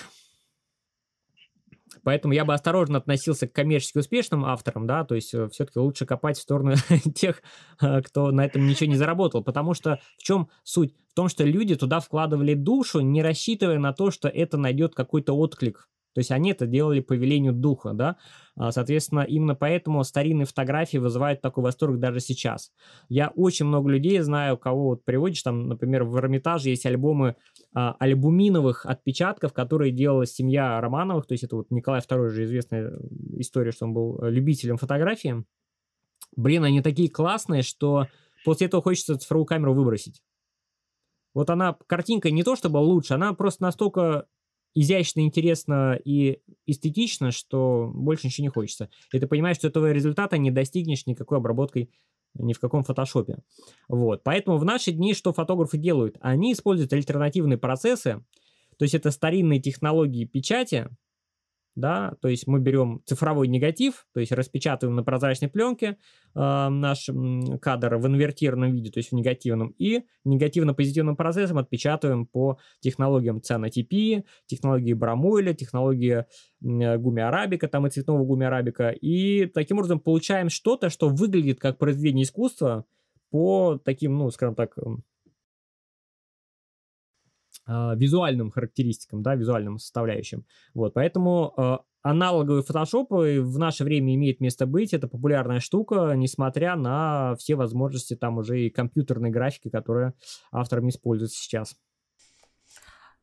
Поэтому 2.04 2.32
я 2.32 2.44
бы 2.44 2.54
осторожно 2.54 2.98
относился 2.98 3.48
к 3.48 3.52
коммерчески 3.52 3.98
успешным 3.98 4.44
авторам, 4.44 4.86
да, 4.86 5.04
то 5.04 5.14
есть 5.14 5.34
э, 5.34 5.48
все-таки 5.48 5.78
лучше 5.78 6.06
копать 6.06 6.38
в 6.38 6.42
сторону 6.42 6.74
тех, 7.14 7.42
э, 7.80 8.02
кто 8.02 8.30
на 8.30 8.44
этом 8.44 8.66
ничего 8.66 8.88
не 8.88 8.96
заработал, 8.96 9.42
потому 9.42 9.74
что 9.74 10.00
в 10.16 10.22
чем 10.22 10.48
суть? 10.62 10.94
В 11.10 11.14
том, 11.14 11.28
что 11.28 11.44
люди 11.44 11.74
туда 11.74 12.00
вкладывали 12.00 12.54
душу, 12.54 13.00
не 13.00 13.22
рассчитывая 13.22 13.78
на 13.78 13.92
то, 13.92 14.10
что 14.10 14.28
это 14.28 14.56
найдет 14.56 14.94
какой-то 14.94 15.36
отклик 15.36 15.88
то 16.18 16.20
есть 16.20 16.32
они 16.32 16.50
это 16.50 16.66
делали 16.66 16.98
по 16.98 17.12
велению 17.12 17.52
духа, 17.52 17.92
да. 17.92 18.16
А, 18.56 18.72
соответственно, 18.72 19.20
именно 19.20 19.54
поэтому 19.54 20.02
старинные 20.02 20.46
фотографии 20.46 20.96
вызывают 20.96 21.40
такой 21.40 21.62
восторг 21.62 22.00
даже 22.00 22.18
сейчас. 22.18 22.72
Я 23.08 23.28
очень 23.36 23.66
много 23.66 23.88
людей 23.88 24.18
знаю, 24.18 24.58
кого 24.58 24.88
вот 24.88 25.04
приводишь, 25.04 25.44
там, 25.44 25.68
например, 25.68 26.02
в 26.02 26.18
Эрмитаже 26.18 26.70
есть 26.70 26.86
альбомы 26.86 27.36
а, 27.72 27.94
альбуминовых 28.00 28.84
отпечатков, 28.84 29.52
которые 29.52 29.92
делала 29.92 30.26
семья 30.26 30.80
Романовых, 30.80 31.28
то 31.28 31.34
есть 31.34 31.44
это 31.44 31.54
вот 31.54 31.70
Николай 31.70 32.00
II 32.00 32.30
же 32.30 32.42
известная 32.42 32.98
история, 33.36 33.70
что 33.70 33.86
он 33.86 33.94
был 33.94 34.20
любителем 34.24 34.76
фотографии. 34.76 35.44
Блин, 36.34 36.64
они 36.64 36.82
такие 36.82 37.08
классные, 37.08 37.62
что 37.62 38.08
после 38.44 38.66
этого 38.66 38.82
хочется 38.82 39.16
цифровую 39.16 39.46
камеру 39.46 39.72
выбросить. 39.72 40.20
Вот 41.32 41.48
она, 41.48 41.76
картинка 41.86 42.32
не 42.32 42.42
то 42.42 42.56
чтобы 42.56 42.78
лучше, 42.78 43.14
она 43.14 43.34
просто 43.34 43.62
настолько 43.62 44.26
изящно, 44.74 45.20
интересно 45.20 45.98
и 46.04 46.40
эстетично, 46.66 47.30
что 47.30 47.90
больше 47.94 48.26
ничего 48.26 48.44
не 48.44 48.50
хочется. 48.50 48.90
И 49.12 49.18
ты 49.18 49.26
понимаешь, 49.26 49.56
что 49.56 49.68
этого 49.68 49.90
результата 49.92 50.38
не 50.38 50.50
достигнешь 50.50 51.06
никакой 51.06 51.38
обработкой 51.38 51.90
ни 52.34 52.52
в 52.52 52.60
каком 52.60 52.84
фотошопе. 52.84 53.38
Вот. 53.88 54.22
Поэтому 54.22 54.58
в 54.58 54.64
наши 54.64 54.92
дни 54.92 55.14
что 55.14 55.32
фотографы 55.32 55.78
делают? 55.78 56.16
Они 56.20 56.52
используют 56.52 56.92
альтернативные 56.92 57.58
процессы, 57.58 58.22
то 58.76 58.84
есть 58.84 58.94
это 58.94 59.10
старинные 59.10 59.60
технологии 59.60 60.24
печати, 60.24 60.88
да, 61.78 62.14
то 62.20 62.28
есть 62.28 62.46
мы 62.46 62.58
берем 62.58 63.02
цифровой 63.06 63.46
негатив, 63.46 64.06
то 64.12 64.20
есть 64.20 64.32
распечатываем 64.32 64.96
на 64.96 65.04
прозрачной 65.04 65.48
пленке 65.48 65.96
э, 66.34 66.68
наш 66.68 67.08
кадр 67.60 67.96
в 67.96 68.06
инвертированном 68.06 68.72
виде, 68.72 68.90
то 68.90 68.98
есть 68.98 69.12
в 69.12 69.14
негативном, 69.14 69.68
и 69.78 70.02
негативно-позитивным 70.24 71.16
процессом 71.16 71.58
отпечатываем 71.58 72.26
по 72.26 72.58
технологиям 72.80 73.40
цианотипии, 73.40 74.24
технологии 74.46 74.92
Брамуэля, 74.92 75.54
технологии 75.54 76.24
э, 76.62 76.98
гуми 76.98 77.22
арабика, 77.22 77.68
там 77.68 77.86
и 77.86 77.90
цветного 77.90 78.24
гуми 78.24 78.46
арабика, 78.46 78.90
и 78.90 79.46
таким 79.46 79.78
образом 79.78 80.00
получаем 80.00 80.48
что-то, 80.50 80.90
что 80.90 81.08
выглядит 81.08 81.60
как 81.60 81.78
произведение 81.78 82.24
искусства 82.24 82.84
по 83.30 83.78
таким, 83.84 84.18
ну, 84.18 84.30
скажем 84.30 84.54
так, 84.54 84.74
визуальным 87.68 88.50
характеристикам, 88.50 89.22
да, 89.22 89.34
визуальным 89.34 89.78
составляющим. 89.78 90.44
Вот, 90.74 90.94
поэтому 90.94 91.52
э, 91.56 91.76
аналоговый 92.02 92.62
фотошоп 92.62 93.10
в 93.10 93.58
наше 93.58 93.84
время 93.84 94.14
имеет 94.14 94.40
место 94.40 94.66
быть, 94.66 94.94
это 94.94 95.08
популярная 95.08 95.60
штука, 95.60 96.14
несмотря 96.16 96.76
на 96.76 97.36
все 97.36 97.56
возможности 97.56 98.16
там 98.16 98.38
уже 98.38 98.60
и 98.60 98.70
компьютерной 98.70 99.30
графики, 99.30 99.68
которые 99.68 100.14
авторами 100.50 100.90
используются 100.90 101.38
сейчас. 101.38 101.76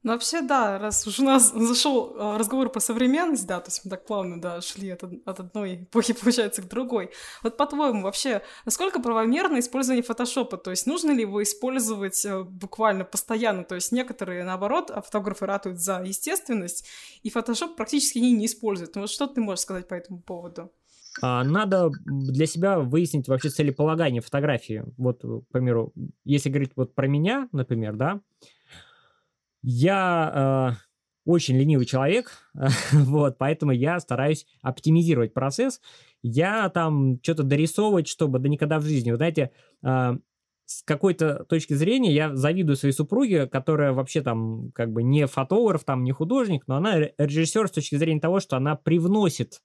Ну, 0.06 0.12
вообще, 0.12 0.44
да, 0.44 0.78
раз 0.78 1.08
уж 1.08 1.20
у 1.20 1.24
нас 1.24 1.52
зашел 1.52 2.16
э, 2.16 2.38
разговор 2.38 2.70
про 2.70 2.80
современность, 2.80 3.48
да, 3.48 3.60
то 3.60 3.70
есть 3.70 3.84
мы 3.84 3.90
так 3.90 4.06
плавно, 4.06 4.40
да, 4.40 4.62
шли 4.62 4.92
от, 4.92 5.04
от 5.04 5.40
одной 5.40 5.78
эпохи, 5.78 6.14
получается, 6.22 6.62
к 6.62 6.68
другой. 6.68 7.10
Вот 7.42 7.58
по-твоему, 7.58 8.04
вообще, 8.04 8.44
насколько 8.66 9.02
правомерно 9.02 9.58
использование 9.58 10.04
фотошопа? 10.04 10.58
То 10.58 10.70
есть 10.70 10.86
нужно 10.86 11.10
ли 11.10 11.22
его 11.22 11.42
использовать 11.42 12.24
э, 12.24 12.44
буквально 12.44 13.04
постоянно? 13.04 13.64
То 13.64 13.74
есть 13.74 13.92
некоторые, 13.92 14.44
наоборот, 14.44 14.92
фотографы 15.04 15.48
ратуют 15.48 15.80
за 15.80 16.04
естественность, 16.04 16.86
и 17.24 17.32
фотошоп 17.32 17.76
практически 17.76 18.20
они 18.20 18.34
не 18.34 18.46
используют. 18.46 18.94
Ну 18.94 19.02
вот 19.02 19.10
что 19.10 19.26
ты 19.26 19.42
можешь 19.42 19.62
сказать 19.62 19.88
по 19.88 19.96
этому 19.96 20.22
поводу? 20.22 20.72
А, 21.24 21.44
надо 21.44 21.90
для 22.06 22.46
себя 22.46 22.78
выяснить 22.78 23.28
вообще 23.28 23.50
целеполагание 23.50 24.22
фотографии. 24.22 24.84
Вот, 24.98 25.24
к 25.24 25.52
примеру, 25.52 25.94
если 26.26 26.50
говорить 26.50 26.74
вот 26.76 26.94
про 26.94 27.08
меня, 27.08 27.50
например, 27.52 27.96
да, 27.96 28.22
я 29.68 30.76
э, 30.76 31.30
очень 31.30 31.58
ленивый 31.58 31.88
человек, 31.88 32.32
вот, 32.92 33.38
поэтому 33.40 33.72
я 33.72 34.00
стараюсь 34.00 34.46
оптимизировать 34.62 35.34
процесс. 35.34 35.82
Я 36.22 36.70
там 36.70 37.20
что-то 37.22 37.44
дорисовывать, 37.44 38.08
чтобы, 38.08 38.40
да 38.40 38.48
никогда 38.48 38.80
в 38.80 38.84
жизни. 38.84 39.10
Вы 39.10 39.18
знаете, 39.18 39.52
э, 39.84 40.18
с 40.66 40.84
какой-то 40.84 41.46
точки 41.46 41.74
зрения 41.74 42.14
я 42.14 42.36
завидую 42.36 42.76
своей 42.76 42.94
супруге, 42.94 43.48
которая 43.48 43.94
вообще 43.94 44.22
там 44.22 44.72
как 44.74 44.92
бы 44.92 45.02
не 45.02 45.26
фотограф, 45.26 45.84
там 45.84 46.04
не 46.04 46.12
художник, 46.12 46.64
но 46.68 46.76
она 46.76 47.00
режиссер 47.18 47.68
с 47.68 47.72
точки 47.72 47.96
зрения 47.96 48.20
того, 48.20 48.40
что 48.40 48.58
она 48.58 48.76
привносит 48.76 49.62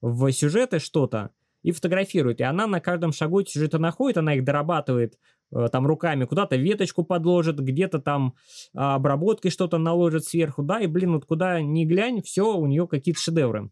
в 0.00 0.30
сюжеты 0.32 0.80
что-то 0.80 1.30
и 1.62 1.70
фотографирует. 1.70 2.40
И 2.40 2.44
она 2.44 2.66
на 2.66 2.80
каждом 2.80 3.12
шагу 3.12 3.40
эти 3.40 3.52
сюжеты 3.52 3.78
находит, 3.78 4.18
она 4.18 4.34
их 4.34 4.44
дорабатывает 4.44 5.18
там 5.50 5.86
руками 5.86 6.24
куда-то 6.24 6.56
веточку 6.56 7.04
подложит, 7.04 7.58
где-то 7.58 7.98
там 7.98 8.34
а, 8.74 8.96
обработкой 8.96 9.50
что-то 9.50 9.78
наложит 9.78 10.24
сверху, 10.24 10.62
да, 10.62 10.80
и, 10.80 10.86
блин, 10.86 11.14
вот 11.14 11.24
куда 11.24 11.60
ни 11.60 11.84
глянь, 11.84 12.22
все, 12.22 12.56
у 12.56 12.66
нее 12.66 12.86
какие-то 12.86 13.20
шедевры. 13.20 13.70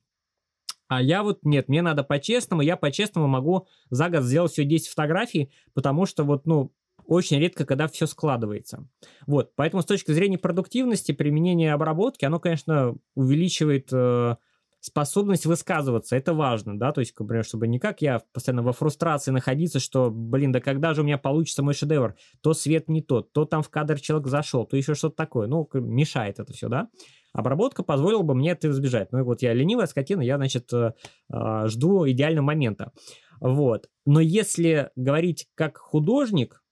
А 0.88 1.02
я 1.02 1.22
вот, 1.22 1.40
нет, 1.44 1.68
мне 1.68 1.82
надо 1.82 2.04
по-честному, 2.04 2.62
я 2.62 2.76
по-честному 2.76 3.26
могу 3.26 3.66
за 3.90 4.10
год 4.10 4.22
сделать 4.22 4.52
все 4.52 4.64
10 4.64 4.88
фотографий, 4.88 5.50
потому 5.72 6.06
что 6.06 6.24
вот, 6.24 6.46
ну, 6.46 6.72
очень 7.06 7.38
редко, 7.38 7.66
когда 7.66 7.86
все 7.88 8.06
складывается. 8.06 8.88
Вот, 9.26 9.52
поэтому 9.56 9.82
с 9.82 9.86
точки 9.86 10.12
зрения 10.12 10.38
продуктивности, 10.38 11.12
применения 11.12 11.72
обработки, 11.72 12.24
оно, 12.24 12.38
конечно, 12.38 12.94
увеличивает 13.14 13.88
э, 13.92 14.36
способность 14.84 15.46
высказываться, 15.46 16.14
это 16.14 16.34
важно, 16.34 16.78
да, 16.78 16.92
то 16.92 17.00
есть, 17.00 17.18
например, 17.18 17.42
чтобы 17.42 17.66
не 17.66 17.78
как 17.78 18.02
я 18.02 18.20
постоянно 18.34 18.62
во 18.62 18.74
фрустрации 18.74 19.30
находиться, 19.30 19.80
что, 19.80 20.10
блин, 20.10 20.52
да 20.52 20.60
когда 20.60 20.92
же 20.92 21.00
у 21.00 21.04
меня 21.04 21.16
получится 21.16 21.62
мой 21.62 21.72
шедевр, 21.72 22.16
то 22.42 22.52
свет 22.52 22.86
не 22.90 23.00
тот, 23.00 23.32
то 23.32 23.46
там 23.46 23.62
в 23.62 23.70
кадр 23.70 23.98
человек 23.98 24.28
зашел, 24.28 24.66
то 24.66 24.76
еще 24.76 24.94
что-то 24.94 25.16
такое, 25.16 25.46
ну, 25.46 25.66
мешает 25.72 26.38
это 26.38 26.52
все, 26.52 26.68
да. 26.68 26.88
Обработка 27.32 27.82
позволила 27.82 28.20
бы 28.20 28.34
мне 28.34 28.50
это 28.50 28.68
избежать. 28.68 29.10
Ну 29.10 29.24
вот 29.24 29.40
я 29.40 29.54
ленивая 29.54 29.86
скотина, 29.86 30.20
я, 30.20 30.36
значит, 30.36 30.70
э, 30.72 30.92
э, 31.32 31.62
жду 31.66 32.06
идеального 32.08 32.44
момента. 32.44 32.92
Вот. 33.40 33.88
Но 34.04 34.20
если 34.20 34.90
говорить 34.96 35.48
как 35.54 35.78
художник, 35.78 36.62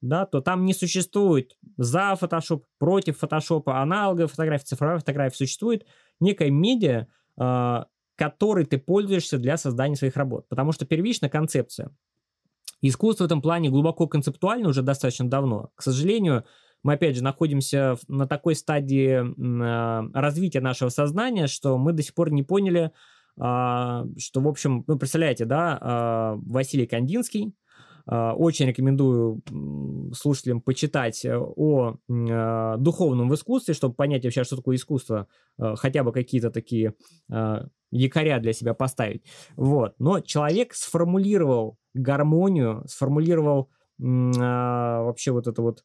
да, 0.00 0.26
то 0.26 0.40
там 0.40 0.66
не 0.66 0.74
существует 0.74 1.56
за 1.76 2.18
Photoshop, 2.20 2.64
против 2.78 3.22
Photoshop, 3.22 3.62
аналоговая 3.66 4.26
фотография, 4.26 4.64
цифровая 4.64 4.98
фотография. 4.98 5.36
Существует 5.36 5.86
некая 6.18 6.50
медиа, 6.50 7.06
а, 7.42 7.86
которой 8.14 8.64
ты 8.64 8.78
пользуешься 8.78 9.36
для 9.36 9.56
создания 9.56 9.96
своих 9.96 10.16
работ. 10.16 10.48
Потому 10.48 10.70
что 10.70 10.86
первичная 10.86 11.28
концепция. 11.28 11.90
Искусство 12.80 13.24
в 13.24 13.26
этом 13.26 13.42
плане 13.42 13.68
глубоко 13.68 14.06
концептуально 14.06 14.68
уже 14.68 14.82
достаточно 14.82 15.28
давно. 15.28 15.70
К 15.74 15.82
сожалению, 15.82 16.44
мы, 16.84 16.94
опять 16.94 17.16
же, 17.16 17.24
находимся 17.24 17.96
на 18.06 18.28
такой 18.28 18.54
стадии 18.54 19.24
а, 19.64 20.04
развития 20.14 20.60
нашего 20.60 20.88
сознания, 20.88 21.48
что 21.48 21.78
мы 21.78 21.92
до 21.92 22.02
сих 22.02 22.14
пор 22.14 22.30
не 22.30 22.44
поняли, 22.44 22.92
а, 23.40 24.04
что, 24.18 24.40
в 24.40 24.46
общем, 24.46 24.84
ну, 24.86 24.96
представляете, 24.98 25.44
да, 25.44 26.36
Василий 26.42 26.86
Кандинский, 26.86 27.54
очень 28.06 28.66
рекомендую 28.66 29.42
слушателям 30.14 30.60
почитать 30.60 31.24
э, 31.24 31.36
о 31.36 31.96
а, 32.10 32.76
духовном 32.76 33.28
в 33.28 33.34
искусстве, 33.34 33.74
чтобы 33.74 33.94
понять 33.94 34.24
вообще, 34.24 34.44
что 34.44 34.56
такое 34.56 34.76
искусство, 34.76 35.28
хотя 35.58 36.02
бы 36.02 36.12
какие-то 36.12 36.50
такие 36.50 36.94
якоря 37.90 38.40
для 38.40 38.52
себя 38.52 38.74
поставить. 38.74 39.24
Вот. 39.56 39.94
Но 39.98 40.20
человек 40.20 40.74
сформулировал 40.74 41.78
гармонию, 41.94 42.84
сформулировал 42.88 43.70
вообще 43.98 45.30
вот 45.30 45.46
это 45.46 45.62
вот 45.62 45.84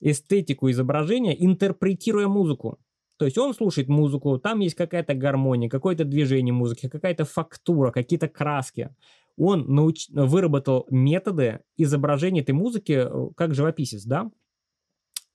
эстетику 0.00 0.70
изображения, 0.70 1.34
интерпретируя 1.44 2.28
музыку. 2.28 2.78
То 3.18 3.24
есть 3.24 3.36
он 3.36 3.52
слушает 3.52 3.88
музыку, 3.88 4.38
там 4.38 4.60
есть 4.60 4.76
какая-то 4.76 5.14
гармония, 5.14 5.68
какое-то 5.68 6.04
движение 6.04 6.52
музыки, 6.52 6.88
какая-то 6.88 7.24
фактура, 7.24 7.90
какие-то 7.90 8.28
краски 8.28 8.94
он 9.38 9.72
науч... 9.74 10.08
выработал 10.10 10.86
методы 10.90 11.60
изображения 11.76 12.40
этой 12.40 12.52
музыки 12.52 12.92
э, 12.92 13.30
как 13.36 13.54
живописец, 13.54 14.04
да? 14.04 14.30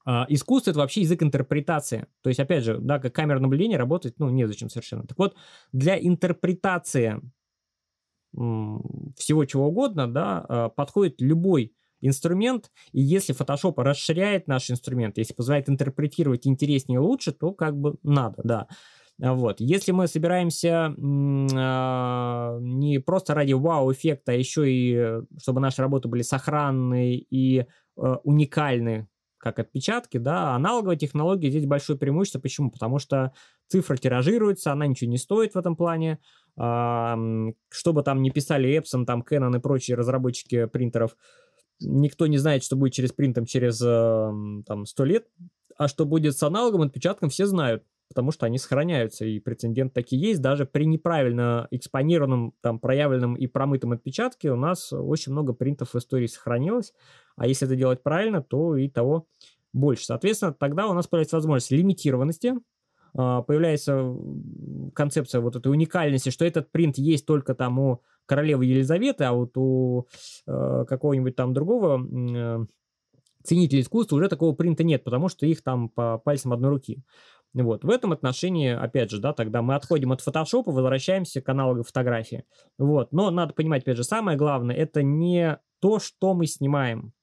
А, 0.06 0.26
искусство 0.30 0.72
это 0.72 0.80
вообще 0.80 1.01
язык 1.01 1.24
интерпретации. 1.24 2.08
То 2.22 2.30
есть, 2.30 2.39
опять 2.39 2.64
же, 2.64 2.78
да, 2.80 2.99
как 2.99 3.14
камера 3.14 3.39
наблюдения 3.39 3.78
работает, 3.78 4.20
ну, 4.20 4.30
незачем 4.30 4.70
совершенно. 4.70 5.08
Так 5.08 5.18
вот, 5.18 5.36
для 5.72 5.97
интерпретации 5.97 7.22
всего 8.34 9.45
чего 9.45 9.68
угодно, 9.68 10.12
да, 10.12 10.45
а, 10.47 10.70
подходит 10.70 11.22
любой 11.22 11.74
инструмент, 12.01 12.72
и 12.91 13.01
если 13.01 13.34
Photoshop 13.34 13.76
расширяет 13.78 14.47
наш 14.47 14.70
инструмент, 14.70 15.18
если 15.18 15.34
позволяет 15.34 15.70
интерпретировать 15.70 16.47
интереснее 16.47 16.97
и 16.97 16.99
лучше, 16.99 17.32
то 17.32 17.54
как 17.54 17.78
бы 17.78 17.95
надо, 18.04 18.41
да. 18.43 18.68
А, 19.22 19.34
вот. 19.34 19.59
Если 19.59 19.91
мы 19.91 20.07
собираемся 20.07 20.93
э, 20.95 22.59
не 22.61 22.99
просто 22.99 23.34
ради 23.34 23.53
вау-эффекта, 23.53 24.32
а 24.32 24.36
еще 24.36 24.72
и 24.72 24.95
э, 24.95 25.22
чтобы 25.41 25.61
наши 25.61 25.82
работы 25.82 26.07
были 26.07 26.22
сохранны 26.24 27.16
и 27.18 27.59
э, 27.59 27.66
уникальны, 28.24 29.07
как 29.38 29.59
отпечатки, 29.59 30.18
да, 30.18 30.55
аналоговая 30.55 30.95
технология 30.95 31.49
здесь 31.49 31.66
большое 31.66 31.99
преимущество. 31.99 32.39
Почему? 32.39 32.72
Потому 32.72 32.97
что 32.97 33.34
цифра 33.68 33.97
тиражируется, 33.97 34.72
она 34.72 34.88
ничего 34.88 35.11
не 35.11 35.18
стоит 35.18 35.53
в 35.53 35.57
этом 35.57 35.76
плане. 35.76 36.20
А, 36.55 37.18
что 37.70 37.93
бы 37.93 38.03
там 38.03 38.22
ни 38.22 38.30
писали 38.30 38.70
Epson, 38.78 39.05
там 39.05 39.24
Canon 39.30 39.57
и 39.57 39.59
прочие 39.59 39.97
разработчики 39.97 40.66
принтеров, 40.66 41.18
никто 41.82 42.28
не 42.28 42.38
знает, 42.38 42.64
что 42.64 42.78
будет 42.78 42.93
через 42.93 43.11
принтом 43.11 43.45
через 43.45 43.80
там 43.80 44.86
100 44.86 45.05
лет, 45.05 45.28
а 45.78 45.88
что 45.89 46.05
будет 46.05 46.38
с 46.38 46.43
аналоговым 46.43 46.88
отпечатком, 46.88 47.30
все 47.30 47.45
знают 47.45 47.84
потому 48.14 48.32
что 48.32 48.45
они 48.45 48.59
сохраняются, 48.59 49.26
и 49.26 49.39
прецедент 49.39 49.93
такие 49.93 50.22
есть. 50.22 50.41
Даже 50.41 50.68
при 50.68 50.86
неправильно 50.86 51.68
экспонированном, 51.72 52.53
там, 52.61 52.80
проявленном 52.80 53.34
и 53.34 53.47
промытом 53.47 53.93
отпечатке 53.93 54.51
у 54.51 54.55
нас 54.55 54.93
очень 54.93 55.32
много 55.32 55.53
принтов 55.53 55.93
в 55.93 55.97
истории 55.97 56.28
сохранилось, 56.28 56.93
а 57.36 57.47
если 57.47 57.68
это 57.68 57.76
делать 57.76 58.03
правильно, 58.03 58.43
то 58.43 58.76
и 58.76 58.88
того 58.88 59.28
больше. 59.74 60.05
Соответственно, 60.05 60.53
тогда 60.53 60.88
у 60.88 60.93
нас 60.93 61.07
появляется 61.07 61.38
возможность 61.38 61.72
лимитированности, 61.72 62.53
а, 63.16 63.41
появляется 63.41 64.16
концепция 64.93 65.41
вот 65.41 65.55
этой 65.55 65.72
уникальности, 65.72 66.30
что 66.30 66.45
этот 66.45 66.72
принт 66.72 66.97
есть 66.99 67.26
только 67.26 67.55
там 67.55 67.80
у 67.80 68.01
королевы 68.26 68.66
Елизаветы, 68.66 69.24
а 69.24 69.34
вот 69.34 69.57
у 69.57 70.07
э, 70.47 70.86
какого-нибудь 70.88 71.36
там 71.36 71.53
другого 71.53 71.99
э, 72.01 72.66
ценителя 73.43 73.82
искусства 73.82 74.16
уже 74.16 74.30
такого 74.30 74.55
принта 74.55 74.84
нет, 74.84 75.03
потому 75.03 75.30
что 75.30 75.45
их 75.45 75.61
там 75.61 75.89
по 75.89 76.18
пальцам 76.18 76.53
одной 76.53 76.72
руки. 76.72 77.03
Вот. 77.54 77.84
В 77.84 77.89
этом 77.89 78.12
отношении, 78.12 78.72
опять 78.72 79.12
же, 79.12 79.20
да, 79.20 79.34
тогда 79.34 79.62
мы 79.62 79.76
отходим 79.76 80.12
от 80.12 80.22
фотошопа, 80.22 80.72
возвращаемся 80.72 81.41
к 81.41 81.49
аналоговой 81.49 81.84
фотографии. 81.84 82.45
Вот. 82.78 83.12
Но 83.12 83.30
надо 83.30 83.54
понимать, 83.54 83.84
опять 83.84 83.97
же, 83.97 84.04
самое 84.04 84.38
главное, 84.38 84.76
это 84.76 85.04
не 85.04 85.60
то, 85.80 85.99
что 85.99 86.34
мы 86.34 86.47
снимаем, 86.47 87.14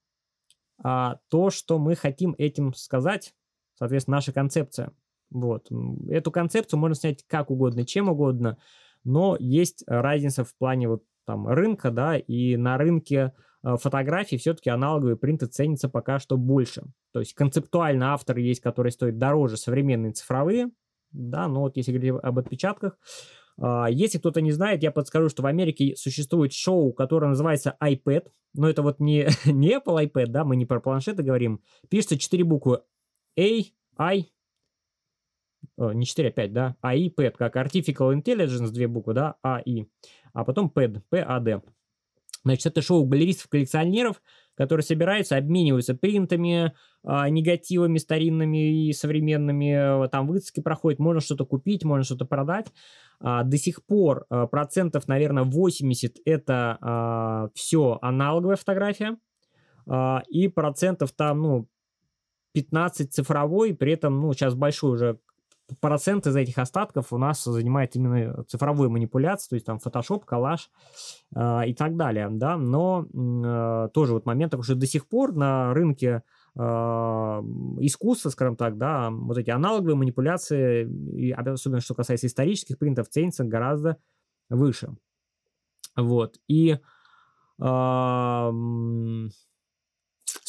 а 0.82 1.18
то, 1.28 1.50
что 1.50 1.78
мы 1.78 1.96
хотим 1.96 2.34
этим 2.38 2.74
сказать, 2.74 3.34
соответственно, 3.74 4.18
наша 4.18 4.32
концепция. 4.32 4.92
Вот. 5.30 5.68
Эту 6.08 6.30
концепцию 6.30 6.78
можно 6.78 6.94
снять 6.94 7.24
как 7.26 7.50
угодно, 7.50 7.84
чем 7.84 8.08
угодно, 8.08 8.58
но 9.02 9.36
есть 9.38 9.82
разница 9.86 10.44
в 10.44 10.54
плане 10.56 10.88
вот 10.88 11.02
там 11.26 11.48
рынка, 11.48 11.90
да, 11.90 12.16
и 12.16 12.56
на 12.56 12.78
рынке 12.78 13.32
Э, 13.62 13.76
фотографий 13.76 14.38
все-таки 14.38 14.70
аналоговые 14.70 15.16
принты 15.16 15.46
ценятся 15.46 15.88
пока 15.88 16.18
что 16.18 16.36
больше. 16.36 16.84
То 17.12 17.20
есть 17.20 17.34
концептуально 17.34 18.12
авторы 18.12 18.40
есть, 18.40 18.60
которые 18.60 18.92
стоят 18.92 19.18
дороже, 19.18 19.56
современные 19.56 20.12
цифровые, 20.12 20.70
да, 21.12 21.48
но 21.48 21.62
вот 21.62 21.76
если 21.76 21.92
говорить 21.92 22.14
об 22.22 22.38
отпечатках, 22.38 22.98
а, 23.58 23.88
если 23.90 24.18
кто-то 24.18 24.40
не 24.40 24.52
знает, 24.52 24.82
я 24.82 24.90
подскажу, 24.90 25.28
что 25.28 25.42
в 25.42 25.46
Америке 25.46 25.96
существует 25.96 26.52
шоу, 26.52 26.92
которое 26.92 27.28
называется 27.28 27.76
iPad, 27.82 28.28
но 28.54 28.68
это 28.68 28.82
вот 28.82 29.00
не, 29.00 29.28
не 29.44 29.76
Apple 29.76 30.06
iPad, 30.06 30.26
да, 30.26 30.44
мы 30.44 30.56
не 30.56 30.66
про 30.66 30.80
планшеты 30.80 31.22
говорим, 31.22 31.62
пишется 31.88 32.18
4 32.18 32.44
буквы 32.44 32.82
A, 33.38 33.62
I, 33.98 34.30
не 35.76 36.06
4, 36.06 36.28
а 36.28 36.32
5, 36.32 36.52
да, 36.52 36.76
AI, 36.82 37.14
PAD, 37.14 37.32
как 37.32 37.56
Artificial 37.56 38.14
Intelligence, 38.14 38.70
две 38.70 38.86
буквы, 38.86 39.14
да, 39.14 39.36
AI, 39.44 39.86
а 40.32 40.44
потом 40.44 40.72
PAD, 40.74 41.02
PAD. 41.12 41.62
Значит, 42.44 42.66
это 42.66 42.82
шоу 42.82 43.04
галеристов-коллекционеров, 43.04 44.22
которые 44.54 44.84
собираются, 44.84 45.36
обмениваются 45.36 45.94
принтами, 45.94 46.72
э, 47.04 47.28
негативами 47.28 47.98
старинными 47.98 48.88
и 48.88 48.92
современными, 48.92 50.08
там 50.08 50.26
выставки 50.26 50.60
проходят, 50.60 50.98
можно 50.98 51.20
что-то 51.20 51.44
купить, 51.44 51.84
можно 51.84 52.04
что-то 52.04 52.24
продать. 52.24 52.66
А, 53.20 53.42
до 53.42 53.58
сих 53.58 53.84
пор 53.84 54.26
а, 54.30 54.46
процентов, 54.46 55.06
наверное, 55.06 55.44
80 55.44 56.16
это 56.24 56.78
а, 56.80 57.48
все 57.54 57.98
аналоговая 58.00 58.56
фотография, 58.56 59.18
а, 59.86 60.22
и 60.28 60.48
процентов 60.48 61.12
там, 61.12 61.42
ну, 61.42 61.68
15 62.52 63.12
цифровой, 63.12 63.74
при 63.74 63.92
этом, 63.92 64.20
ну, 64.20 64.32
сейчас 64.32 64.54
большой 64.54 64.92
уже 64.92 65.20
процент 65.80 66.26
из 66.26 66.36
этих 66.36 66.58
остатков 66.58 67.12
у 67.12 67.18
нас 67.18 67.44
занимает 67.44 67.96
именно 67.96 68.44
цифровой 68.44 68.88
манипуляции, 68.88 69.50
то 69.50 69.54
есть 69.54 69.66
там 69.66 69.78
Photoshop, 69.84 70.24
коллаж 70.24 70.70
э, 71.34 71.68
и 71.68 71.74
так 71.74 71.96
далее, 71.96 72.28
да, 72.30 72.56
но 72.56 73.06
э, 73.06 73.88
тоже 73.92 74.14
вот 74.14 74.26
момент, 74.26 74.54
что 74.62 74.74
до 74.74 74.86
сих 74.86 75.08
пор 75.08 75.34
на 75.34 75.72
рынке 75.74 76.22
э, 76.56 76.60
искусства, 76.60 78.30
скажем 78.30 78.56
так, 78.56 78.78
да, 78.78 79.10
вот 79.10 79.38
эти 79.38 79.50
аналоговые 79.50 79.96
манипуляции, 79.96 81.32
особенно 81.32 81.80
что 81.80 81.94
касается 81.94 82.26
исторических 82.26 82.78
принтов, 82.78 83.08
ценятся 83.08 83.44
гораздо 83.44 83.96
выше. 84.48 84.96
Вот, 85.96 86.38
и 86.48 86.72
э, 86.72 86.78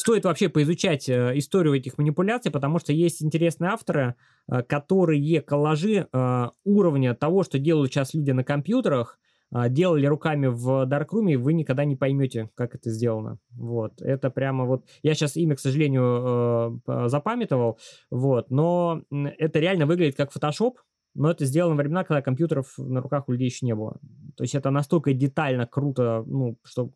стоит 0.02 0.26
вообще 0.26 0.50
поизучать 0.50 1.08
э, 1.08 1.32
историю 1.36 1.76
этих 1.76 1.98
манипуляций, 1.98 2.52
потому 2.52 2.80
что 2.80 2.92
есть 2.92 3.24
интересные 3.24 3.70
авторы, 3.70 4.16
э, 4.52 4.64
которые 4.64 5.42
коллажи 5.42 6.08
э, 6.12 6.50
уровня 6.66 7.14
того, 7.14 7.44
что 7.44 7.60
делают 7.60 7.92
сейчас 7.92 8.14
люди 8.14 8.32
на 8.32 8.44
компьютерах, 8.44 9.20
делали 9.68 10.06
руками 10.06 10.48
в 10.48 10.88
Darkroom, 10.88 11.30
и 11.30 11.36
вы 11.36 11.52
никогда 11.52 11.84
не 11.84 11.98
поймете, 11.98 12.50
как 12.56 12.74
это 12.74 12.90
сделано. 12.90 13.38
Вот, 13.52 14.02
это 14.02 14.30
прямо 14.30 14.64
вот... 14.64 14.86
Я 15.04 15.14
сейчас 15.14 15.36
имя, 15.36 15.58
к 15.58 15.60
сожалению, 15.60 16.82
запамятовал, 17.10 17.78
вот, 18.10 18.50
но 18.50 19.02
это 19.12 19.60
реально 19.60 19.88
выглядит 19.88 20.16
как 20.16 20.32
Photoshop, 20.34 20.76
но 21.16 21.30
это 21.30 21.44
сделано 21.44 21.76
во 21.76 21.82
времена, 21.82 22.06
когда 22.06 22.22
компьютеров 22.22 22.76
на 22.78 23.02
руках 23.02 23.28
у 23.28 23.34
людей 23.34 23.48
еще 23.48 23.66
не 23.66 23.76
было. 23.76 24.00
То 24.38 24.44
есть 24.46 24.56
это 24.56 24.70
настолько 24.70 25.14
детально, 25.14 25.68
круто, 25.68 26.24
ну, 26.26 26.58
что... 26.64 26.92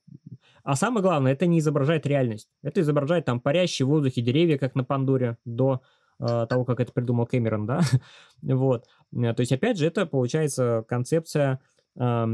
А 0.66 0.76
самое 0.76 1.04
главное, 1.04 1.32
это 1.32 1.46
не 1.46 1.60
изображает 1.60 2.08
реальность. 2.08 2.50
Это 2.64 2.82
изображает 2.82 3.26
там 3.26 3.40
парящие 3.40 3.86
в 3.86 3.90
воздухе 3.90 4.22
деревья, 4.22 4.58
как 4.58 4.74
на 4.74 4.84
Пандоре, 4.84 5.38
до 5.46 5.84
э, 6.20 6.48
того, 6.50 6.66
как 6.66 6.80
это 6.80 6.92
придумал 6.92 7.28
Кэмерон, 7.28 7.68
да? 7.68 7.82
вот. 8.42 8.88
Э, 9.16 9.34
то 9.36 9.42
есть, 9.42 9.52
опять 9.52 9.78
же, 9.78 9.86
это, 9.86 10.08
получается, 10.08 10.84
концепция 10.88 11.62
э, 12.00 12.26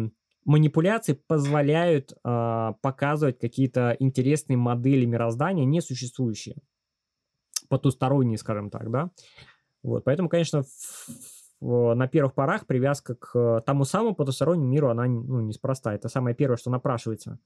манипуляций 0.46 1.16
позволяют 1.28 2.14
э, 2.14 2.74
показывать 2.82 3.38
какие-то 3.38 3.98
интересные 4.00 4.56
модели 4.56 5.04
мироздания, 5.04 5.66
несуществующие, 5.66 6.56
потусторонние, 7.68 8.38
скажем 8.38 8.70
так, 8.70 8.90
да? 8.92 9.12
Вот, 9.84 10.06
поэтому, 10.06 10.30
конечно, 10.30 10.64
на 11.60 12.08
первых 12.08 12.34
порах 12.34 12.66
привязка 12.66 13.16
к 13.16 13.36
э, 13.36 13.62
тому 13.66 13.84
самому 13.84 14.16
потустороннему 14.16 14.70
миру, 14.70 14.88
она 14.88 15.06
ну, 15.06 15.42
неспроста. 15.42 15.94
Это 15.94 16.08
самое 16.08 16.34
первое, 16.34 16.56
что 16.56 16.72
напрашивается. 16.72 17.40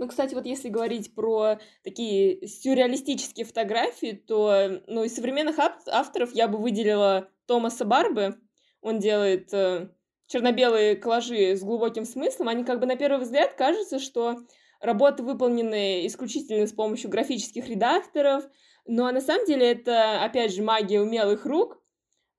Ну, 0.00 0.08
кстати, 0.08 0.34
вот 0.34 0.46
если 0.46 0.70
говорить 0.70 1.14
про 1.14 1.58
такие 1.84 2.46
сюрреалистические 2.48 3.44
фотографии, 3.44 4.12
то 4.12 4.80
ну, 4.86 5.04
из 5.04 5.14
современных 5.14 5.58
авторов 5.58 6.34
я 6.34 6.48
бы 6.48 6.56
выделила 6.56 7.28
Томаса 7.44 7.84
Барбы. 7.84 8.40
Он 8.80 8.98
делает 8.98 9.52
э, 9.52 9.90
черно-белые 10.26 10.96
коллажи 10.96 11.54
с 11.54 11.62
глубоким 11.62 12.06
смыслом. 12.06 12.48
Они 12.48 12.64
как 12.64 12.80
бы 12.80 12.86
на 12.86 12.96
первый 12.96 13.20
взгляд 13.20 13.56
кажется, 13.56 13.98
что 13.98 14.38
работы 14.80 15.22
выполнены 15.22 16.06
исключительно 16.06 16.66
с 16.66 16.72
помощью 16.72 17.10
графических 17.10 17.68
редакторов, 17.68 18.44
но 18.86 19.10
на 19.12 19.20
самом 19.20 19.44
деле 19.44 19.70
это, 19.70 20.24
опять 20.24 20.54
же, 20.54 20.62
магия 20.62 21.02
умелых 21.02 21.44
рук, 21.44 21.78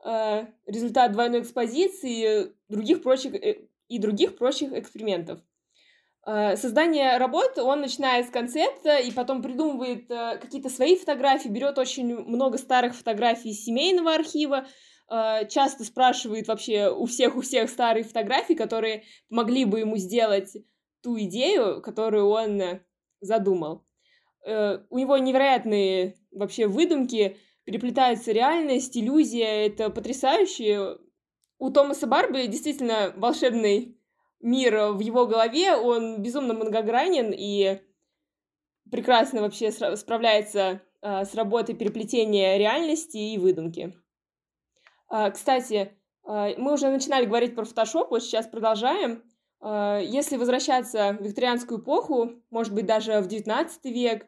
э, 0.04 0.48
результат 0.66 1.12
двойной 1.12 1.42
экспозиции 1.42 2.54
других 2.70 3.04
прочих, 3.04 3.36
э, 3.36 3.68
и 3.88 4.00
других 4.00 4.36
прочих 4.36 4.74
экспериментов. 4.74 5.42
Э, 6.26 6.56
создание 6.56 7.18
работ 7.18 7.58
он 7.58 7.82
начинает 7.82 8.28
с 8.28 8.30
концепта 8.30 8.98
и 8.98 9.12
потом 9.12 9.42
придумывает 9.42 10.08
какие-то 10.08 10.70
свои 10.70 10.96
фотографии, 10.96 11.50
берет 11.50 11.78
очень 11.78 12.16
много 12.16 12.58
старых 12.58 12.96
фотографий 12.96 13.50
из 13.50 13.64
семейного 13.64 14.14
архива, 14.14 14.68
часто 15.50 15.84
спрашивает 15.84 16.48
вообще 16.48 16.90
у 16.90 17.06
всех, 17.06 17.36
у 17.36 17.42
всех 17.42 17.70
старые 17.70 18.06
фотографии, 18.06 18.54
которые 18.54 19.04
могли 19.30 19.66
бы 19.66 19.82
ему 19.82 19.98
сделать 19.98 20.56
ту 21.04 21.20
идею, 21.20 21.82
которую 21.82 22.30
он 22.30 22.80
задумал. 23.20 23.86
У 24.46 24.98
него 24.98 25.18
невероятные 25.18 26.16
вообще 26.32 26.66
выдумки, 26.66 27.38
переплетается 27.66 28.32
реальность, 28.32 28.98
иллюзия, 28.98 29.66
это 29.66 29.90
потрясающе. 29.90 30.98
У 31.60 31.70
Томаса 31.70 32.08
Барби 32.08 32.48
действительно 32.48 33.14
волшебный 33.16 34.01
мир 34.42 34.92
в 34.92 35.00
его 35.00 35.28
голове, 35.28 35.76
он 35.76 36.22
безумно 36.22 36.54
многогранен 36.54 37.32
и 37.36 37.82
прекрасно 38.90 39.42
вообще 39.42 39.72
справляется 39.72 40.82
а, 41.02 41.26
с 41.26 41.34
работой 41.36 41.76
переплетения 41.76 42.58
реальности 42.58 43.18
и 43.18 43.38
выдумки. 43.38 43.96
А, 45.08 45.32
кстати, 45.32 45.98
а, 46.24 46.50
мы 46.58 46.74
уже 46.74 46.90
начинали 46.90 47.26
говорить 47.26 47.56
про 47.56 47.66
фотошоп, 47.66 48.12
вот 48.12 48.24
сейчас 48.24 48.48
продолжаем. 48.48 49.24
Если 49.64 50.38
возвращаться 50.38 51.16
в 51.20 51.24
викторианскую 51.24 51.82
эпоху, 51.82 52.32
может 52.50 52.74
быть, 52.74 52.88
даже 52.88 53.22
в 53.22 53.28
XIX 53.28 53.70
век, 53.84 54.26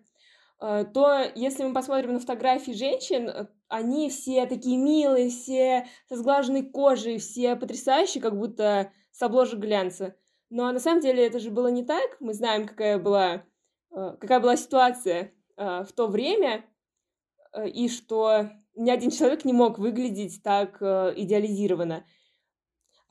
Э, 0.63 0.85
то 0.85 1.21
если 1.35 1.63
мы 1.63 1.73
посмотрим 1.73 2.13
на 2.13 2.19
фотографии 2.19 2.71
женщин, 2.71 3.27
э, 3.27 3.47
они 3.67 4.09
все 4.09 4.45
такие 4.45 4.77
милые, 4.77 5.29
все 5.29 5.87
со 6.07 6.15
сглаженной 6.15 6.63
кожей, 6.63 7.17
все 7.17 7.57
потрясающие, 7.57 8.21
как 8.21 8.37
будто 8.37 8.91
с 9.13 9.21
обложек 9.21 9.59
глянца. 9.59 10.17
Но 10.49 10.69
на 10.73 10.79
самом 10.79 10.99
деле 10.99 11.25
это 11.25 11.39
же 11.39 11.49
было 11.49 11.67
не 11.67 11.85
так. 11.85 12.17
Мы 12.19 12.33
знаем, 12.33 12.67
какая 12.67 12.99
была, 12.99 13.45
э, 13.95 14.17
какая 14.19 14.41
была 14.41 14.57
ситуация 14.57 15.33
в 15.55 15.89
то 15.95 16.07
время, 16.07 16.65
и 17.63 17.87
что 17.87 18.49
ни 18.73 18.89
один 18.89 19.11
человек 19.11 19.45
не 19.45 19.53
мог 19.53 19.77
выглядеть 19.77 20.41
так 20.41 20.81
идеализированно. 20.81 22.03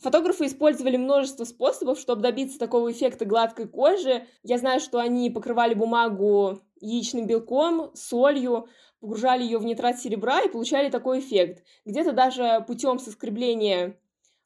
Фотографы 0.03 0.47
использовали 0.47 0.97
множество 0.97 1.45
способов, 1.45 2.01
чтобы 2.01 2.23
добиться 2.23 2.59
такого 2.59 2.91
эффекта 2.91 3.25
гладкой 3.25 3.69
кожи. 3.69 4.27
Я 4.43 4.59
знаю, 4.59 4.81
что 4.81 4.99
они 4.99 5.31
покрывали 5.31 5.75
бумагу 5.75 6.59
яичным 6.81 7.29
белком, 7.29 7.95
солью, 7.95 8.69
погружали 9.01 9.45
ее 9.45 9.59
в 9.59 9.65
нитрат 9.65 10.01
серебра 10.01 10.43
и 10.43 10.49
получали 10.49 10.91
такой 10.91 11.21
эффект. 11.21 11.65
Где-то 11.85 12.11
даже 12.11 12.65
путем 12.67 12.99
соскребления 12.99 13.97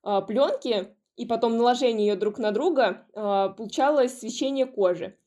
э, 0.04 0.20
пленки 0.26 0.94
и 1.16 1.26
потом 1.26 1.56
наложения 1.56 2.06
ее 2.06 2.16
друг 2.16 2.38
на 2.38 2.52
друга 2.52 3.06
э, 3.12 3.54
получалось 3.56 4.18
свечение 4.18 4.66
кожи. 4.66 5.18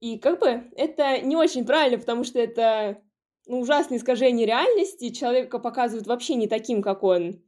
И 0.00 0.18
как 0.18 0.40
бы 0.40 0.70
это 0.76 1.20
не 1.20 1.36
очень 1.36 1.64
правильно, 1.64 1.98
потому 1.98 2.24
что 2.24 2.38
это 2.38 3.02
ну, 3.46 3.60
ужасное 3.60 3.98
искажение 3.98 4.46
реальности. 4.46 5.10
Человека 5.10 5.58
показывают 5.58 6.06
вообще 6.06 6.34
не 6.34 6.48
таким, 6.48 6.82
как 6.82 7.02
он 7.02 7.40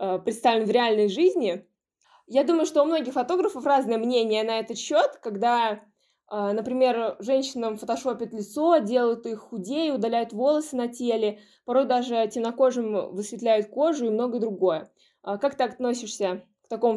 Э, 0.00 0.18
представлен 0.18 0.64
в 0.64 0.70
реальной 0.70 1.10
жизни. 1.10 1.66
Я 2.26 2.42
думаю, 2.44 2.64
что 2.64 2.82
у 2.82 2.86
многих 2.86 3.12
фотографов 3.12 3.66
разное 3.66 3.98
мнение 3.98 4.42
на 4.44 4.58
этот 4.58 4.78
счет, 4.78 5.18
когда, 5.22 5.72
э, 5.72 6.52
например, 6.52 7.16
женщинам 7.18 7.76
фотошопят 7.76 8.32
лицо, 8.32 8.78
делают 8.78 9.26
их 9.26 9.40
худее, 9.40 9.92
удаляют 9.92 10.32
волосы 10.32 10.74
на 10.74 10.88
теле, 10.88 11.40
порой 11.66 11.84
даже 11.84 12.26
темнокожим 12.28 13.10
высветляют 13.12 13.68
кожу 13.68 14.06
и 14.06 14.10
многое 14.10 14.40
другое. 14.40 14.90
А 15.22 15.36
как 15.36 15.56
ты 15.56 15.64
относишься 15.64 16.46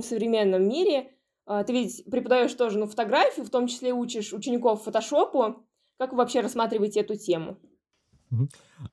в 0.02 0.06
современном 0.06 0.68
мире? 0.68 1.12
А, 1.46 1.64
ты 1.64 1.74
ведь 1.74 2.06
преподаешь 2.10 2.54
тоже 2.54 2.80
ну, 2.80 2.88
фотографию, 2.88 3.46
в 3.46 3.50
том 3.50 3.68
числе 3.68 3.94
учишь 3.94 4.34
учеников 4.34 4.84
фотошопу. 4.84 5.66
Как 5.98 6.12
вы 6.12 6.18
вообще 6.18 6.42
рассматриваете 6.42 7.02
эту 7.02 7.16
тему? 7.16 7.58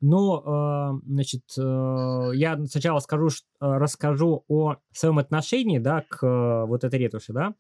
Но, 0.01 1.01
э, 1.03 1.07
значит, 1.07 1.43
э, 1.59 2.31
я 2.35 2.59
сначала 2.67 2.99
скажу, 3.01 3.29
э, 3.29 3.31
расскажу 3.61 4.45
о 4.49 4.77
своем 4.93 5.19
отношении, 5.19 5.79
да, 5.79 6.05
к 6.09 6.67
вот 6.67 6.85
этой 6.85 6.99
ретуши, 6.99 7.33
да. 7.33 7.55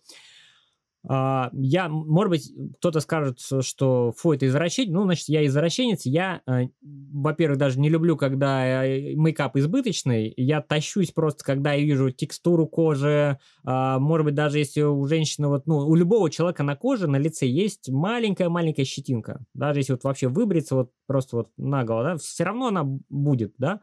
А, 1.09 1.51
я, 1.53 1.89
может 1.89 2.31
быть, 2.31 2.53
кто-то 2.79 3.01
скажет, 3.01 3.39
что 3.61 4.13
фу, 4.17 4.33
это 4.33 4.47
извращение. 4.47 4.95
Ну, 4.95 5.05
значит, 5.05 5.29
я 5.29 5.47
извращенец. 5.47 6.05
Я, 6.05 6.43
э, 6.47 6.69
во-первых, 6.83 7.59
даже 7.59 7.81
не 7.81 7.89
люблю, 7.89 8.17
когда 8.17 8.85
э, 8.85 9.15
мейкап 9.15 9.57
избыточный. 9.57 10.33
Я 10.37 10.61
тащусь 10.61 11.11
просто, 11.11 11.45
когда 11.45 11.73
я 11.73 11.85
вижу 11.85 12.11
текстуру 12.11 12.67
кожи. 12.67 13.39
А, 13.65 13.99
может 13.99 14.27
быть, 14.27 14.35
даже 14.35 14.59
если 14.59 14.83
у 14.83 15.07
женщины, 15.07 15.49
вот, 15.49 15.67
ну, 15.67 15.79
у 15.79 15.95
любого 15.95 16.31
человека 16.31 16.63
на 16.63 16.77
коже, 16.77 17.07
на 17.07 17.17
лице 17.17 17.47
есть 17.47 17.89
маленькая-маленькая 17.89 18.85
щетинка. 18.85 19.41
Даже 19.55 19.81
если 19.81 19.93
вот 19.93 20.05
вообще 20.05 20.29
выбриться 20.29 20.75
вот 20.75 20.91
просто 21.07 21.37
вот 21.37 21.49
наголо, 21.57 22.05
да, 22.05 22.17
все 22.17 22.45
равно 22.45 22.69
она 22.69 22.85
будет, 23.09 23.55
да. 23.57 23.81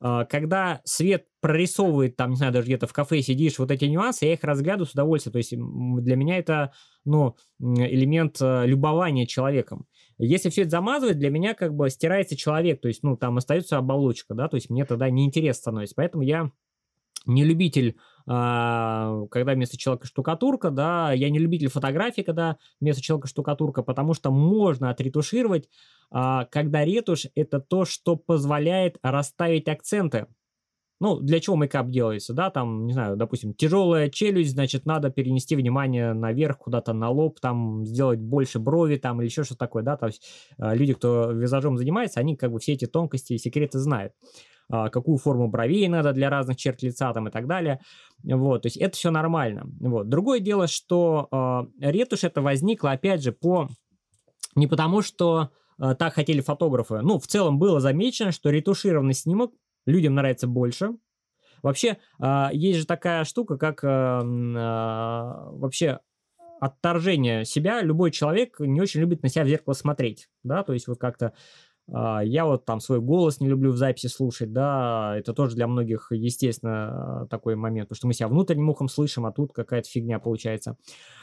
А, 0.00 0.24
когда 0.24 0.80
свет 0.84 1.26
прорисовывает, 1.40 2.16
там, 2.16 2.30
не 2.30 2.36
знаю, 2.36 2.52
даже 2.52 2.66
где-то 2.66 2.86
в 2.86 2.92
кафе 2.92 3.22
сидишь, 3.22 3.58
вот 3.58 3.70
эти 3.70 3.84
нюансы, 3.84 4.26
я 4.26 4.32
их 4.34 4.42
разглядываю 4.42 4.86
с 4.86 4.92
удовольствием. 4.92 5.32
То 5.32 5.38
есть 5.38 5.52
для 5.52 6.16
меня 6.16 6.38
это, 6.38 6.72
ну, 7.04 7.36
элемент 7.60 8.38
э, 8.40 8.66
любования 8.66 9.26
человеком. 9.26 9.86
Если 10.18 10.48
все 10.48 10.62
это 10.62 10.70
замазывать, 10.70 11.18
для 11.18 11.30
меня 11.30 11.54
как 11.54 11.74
бы 11.74 11.90
стирается 11.90 12.36
человек, 12.36 12.80
то 12.80 12.88
есть, 12.88 13.02
ну, 13.02 13.16
там 13.16 13.36
остается 13.36 13.76
оболочка, 13.76 14.34
да, 14.34 14.48
то 14.48 14.56
есть 14.56 14.70
мне 14.70 14.84
тогда 14.84 15.10
неинтересно 15.10 15.60
становится. 15.60 15.94
Поэтому 15.96 16.22
я 16.22 16.50
не 17.26 17.44
любитель, 17.44 17.96
а, 18.26 19.26
когда 19.30 19.52
вместо 19.52 19.76
человека 19.76 20.06
штукатурка, 20.06 20.70
да, 20.70 21.12
я 21.12 21.30
не 21.30 21.38
любитель 21.38 21.68
фотографии, 21.68 22.22
когда 22.22 22.56
вместо 22.80 23.02
человека 23.02 23.28
штукатурка, 23.28 23.82
потому 23.82 24.14
что 24.14 24.30
можно 24.30 24.90
отретушировать, 24.90 25.68
а, 26.10 26.44
когда 26.46 26.84
ретушь 26.84 27.26
это 27.34 27.60
то, 27.60 27.84
что 27.84 28.16
позволяет 28.16 28.98
расставить 29.02 29.68
акценты. 29.68 30.26
Ну, 30.98 31.20
для 31.20 31.40
чего 31.40 31.56
мейкап 31.56 31.90
делается, 31.90 32.32
да, 32.32 32.48
там, 32.48 32.86
не 32.86 32.94
знаю, 32.94 33.16
допустим, 33.16 33.52
тяжелая 33.52 34.08
челюсть, 34.08 34.52
значит, 34.52 34.86
надо 34.86 35.10
перенести 35.10 35.54
внимание 35.54 36.14
наверх, 36.14 36.56
куда-то 36.56 36.94
на 36.94 37.10
лоб, 37.10 37.38
там, 37.38 37.84
сделать 37.84 38.18
больше 38.18 38.58
брови, 38.58 38.96
там, 38.96 39.20
или 39.20 39.26
еще 39.26 39.44
что-то 39.44 39.58
такое, 39.58 39.82
да, 39.82 39.98
то 39.98 40.06
есть 40.06 40.26
а, 40.58 40.74
люди, 40.74 40.94
кто 40.94 41.32
визажом 41.32 41.76
занимается, 41.76 42.18
они 42.20 42.34
как 42.34 42.50
бы 42.50 42.58
все 42.60 42.72
эти 42.72 42.86
тонкости 42.86 43.34
и 43.34 43.38
секреты 43.38 43.78
знают. 43.78 44.14
А, 44.68 44.88
какую 44.88 45.18
форму 45.18 45.48
бровей 45.48 45.86
надо 45.86 46.12
для 46.12 46.28
разных 46.28 46.56
черт 46.56 46.82
лица 46.82 47.12
там 47.12 47.28
и 47.28 47.30
так 47.30 47.46
далее. 47.46 47.80
Вот, 48.24 48.62
то 48.62 48.66
есть 48.66 48.76
это 48.76 48.96
все 48.96 49.10
нормально. 49.10 49.64
Вот. 49.80 50.08
Другое 50.08 50.40
дело, 50.40 50.66
что 50.66 51.68
э, 51.80 51.90
ретушь 51.90 52.24
это 52.24 52.42
возникла, 52.42 52.92
опять 52.92 53.22
же, 53.22 53.30
по... 53.30 53.68
не 54.56 54.66
потому, 54.66 55.02
что 55.02 55.50
э, 55.80 55.94
так 55.96 56.14
хотели 56.14 56.40
фотографы. 56.40 57.00
Ну, 57.02 57.20
в 57.20 57.28
целом 57.28 57.60
было 57.60 57.78
замечено, 57.78 58.32
что 58.32 58.50
ретушированный 58.50 59.14
снимок 59.14 59.52
людям 59.86 60.14
нравится 60.14 60.48
больше. 60.48 60.96
Вообще, 61.62 61.96
есть 62.52 62.80
же 62.80 62.86
такая 62.86 63.24
штука, 63.24 63.56
как 63.56 63.82
вообще 63.82 66.00
отторжение 66.60 67.44
себя. 67.44 67.82
Любой 67.82 68.10
человек 68.10 68.58
не 68.60 68.80
очень 68.80 69.00
любит 69.00 69.22
на 69.22 69.28
себя 69.28 69.44
в 69.44 69.48
зеркало 69.48 69.74
смотреть, 69.74 70.28
да, 70.42 70.62
то 70.62 70.72
есть 70.72 70.86
вот 70.86 70.98
как-то 70.98 71.26
а, 71.26 71.32
я 71.88 72.44
вот 72.44 72.64
там 72.64 72.80
свой 72.80 73.00
голос 73.00 73.40
не 73.40 73.48
люблю 73.48 73.70
в 73.70 73.76
записи 73.76 74.08
слушать, 74.08 74.52
да, 74.52 75.14
это 75.16 75.32
тоже 75.32 75.54
для 75.54 75.68
многих, 75.68 76.08
естественно, 76.10 77.26
такой 77.30 77.54
момент, 77.54 77.88
потому 77.88 77.96
что 77.96 78.06
мы 78.08 78.14
себя 78.14 78.28
внутренним 78.28 78.70
ухом 78.70 78.88
слышим, 78.88 79.24
а 79.24 79.32
тут 79.32 79.52
какая-то 79.52 79.88
фигня 79.88 80.18
получается. 80.18 80.76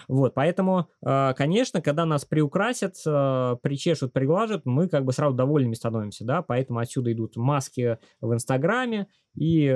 Вот, 0.07 0.34
поэтому, 0.34 0.88
а, 1.03 1.34
конечно, 1.34 1.82
когда 1.82 2.05
нас 2.05 2.24
приукрасят, 2.26 2.95
а, 3.05 3.55
причешут, 3.57 4.14
приглажат, 4.14 4.66
мы 4.66 4.88
как 4.88 5.03
бы 5.03 5.11
сразу 5.11 5.36
довольными 5.36 5.74
становимся, 5.74 6.26
да, 6.26 6.41
поэтому 6.41 6.80
отсюда 6.80 7.11
идут 7.11 7.36
маски 7.36 7.97
в 8.22 8.34
Инстаграме 8.34 9.07
и 9.36 9.68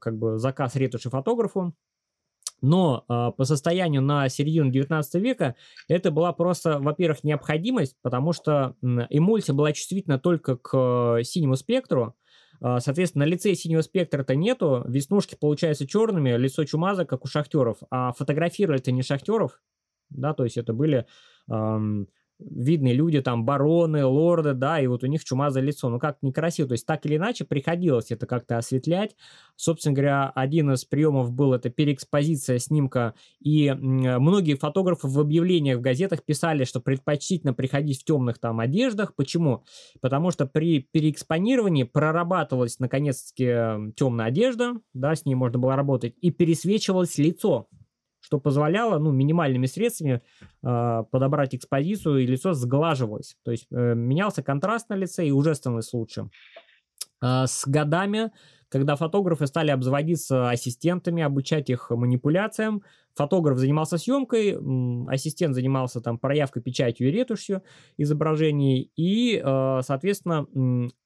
как 0.00 0.18
бы 0.18 0.38
заказ 0.38 0.76
ретуши 0.76 1.10
фотографу, 1.10 1.74
но 2.60 3.04
э, 3.08 3.32
по 3.36 3.44
состоянию 3.44 4.02
на 4.02 4.28
середину 4.28 4.70
19 4.70 5.14
века 5.22 5.54
это 5.88 6.10
была 6.10 6.32
просто, 6.32 6.78
во-первых, 6.78 7.24
необходимость, 7.24 7.96
потому 8.02 8.32
что 8.32 8.76
эмульсия 8.82 9.54
была 9.54 9.72
чувствительна 9.72 10.18
только 10.18 10.56
к 10.56 11.20
синему 11.22 11.56
спектру. 11.56 12.16
Э, 12.60 12.78
соответственно, 12.80 13.24
на 13.26 13.28
лице 13.28 13.54
синего 13.54 13.82
спектра-то 13.82 14.34
нету, 14.34 14.84
веснушки 14.86 15.36
получаются 15.38 15.86
черными, 15.86 16.36
лицо 16.36 16.64
чумаза, 16.64 17.04
как 17.04 17.24
у 17.24 17.28
шахтеров. 17.28 17.78
А 17.90 18.12
фотографировали-то 18.12 18.92
не 18.92 19.02
шахтеров, 19.02 19.60
да, 20.10 20.34
то 20.34 20.44
есть 20.44 20.56
это 20.56 20.72
были... 20.72 21.06
Эм, 21.50 22.08
видные 22.38 22.94
люди, 22.94 23.20
там, 23.20 23.44
бароны, 23.44 24.04
лорды, 24.04 24.54
да, 24.54 24.80
и 24.80 24.86
вот 24.86 25.04
у 25.04 25.06
них 25.06 25.24
чумазое 25.24 25.62
лицо. 25.62 25.88
Ну, 25.88 25.98
как 25.98 26.18
некрасиво. 26.22 26.68
То 26.68 26.72
есть, 26.72 26.86
так 26.86 27.06
или 27.06 27.16
иначе, 27.16 27.44
приходилось 27.44 28.10
это 28.10 28.26
как-то 28.26 28.58
осветлять. 28.58 29.16
Собственно 29.56 29.94
говоря, 29.94 30.30
один 30.30 30.72
из 30.72 30.84
приемов 30.84 31.32
был 31.32 31.52
это 31.52 31.70
переэкспозиция 31.70 32.58
снимка, 32.58 33.14
и 33.40 33.72
многие 33.72 34.54
фотографы 34.54 35.06
в 35.06 35.18
объявлениях 35.20 35.78
в 35.78 35.82
газетах 35.82 36.24
писали, 36.24 36.64
что 36.64 36.80
предпочтительно 36.80 37.54
приходить 37.54 38.00
в 38.00 38.04
темных 38.04 38.38
там 38.38 38.60
одеждах. 38.60 39.14
Почему? 39.14 39.64
Потому 40.00 40.30
что 40.30 40.46
при 40.46 40.80
переэкспонировании 40.80 41.84
прорабатывалась, 41.84 42.78
наконец-таки, 42.78 43.92
темная 43.96 44.26
одежда, 44.26 44.74
да, 44.92 45.14
с 45.14 45.24
ней 45.24 45.34
можно 45.34 45.58
было 45.58 45.76
работать, 45.76 46.14
и 46.20 46.30
пересвечивалось 46.30 47.18
лицо 47.18 47.68
что 48.24 48.40
позволяло 48.40 48.98
ну, 48.98 49.12
минимальными 49.12 49.66
средствами 49.66 50.22
э, 50.62 51.04
подобрать 51.10 51.54
экспозицию, 51.54 52.22
и 52.22 52.26
лицо 52.26 52.54
сглаживалось. 52.54 53.36
То 53.44 53.50
есть 53.50 53.66
э, 53.70 53.94
менялся 53.94 54.42
контраст 54.42 54.88
на 54.88 54.94
лице, 54.94 55.26
и 55.26 55.30
уже 55.30 55.54
становилось 55.54 55.92
лучше. 55.92 56.30
Э, 57.22 57.44
с 57.46 57.66
годами 57.66 58.30
когда 58.74 58.96
фотографы 58.96 59.46
стали 59.46 59.70
обзаводиться 59.70 60.50
ассистентами, 60.50 61.22
обучать 61.22 61.70
их 61.70 61.90
манипуляциям. 61.90 62.82
Фотограф 63.14 63.56
занимался 63.56 63.98
съемкой, 63.98 64.58
ассистент 65.06 65.54
занимался 65.54 66.00
там 66.00 66.18
проявкой, 66.18 66.60
печатью 66.60 67.06
и 67.06 67.12
ретушью 67.12 67.62
изображений, 67.98 68.90
и, 68.96 69.40
э, 69.40 69.80
соответственно, 69.84 70.48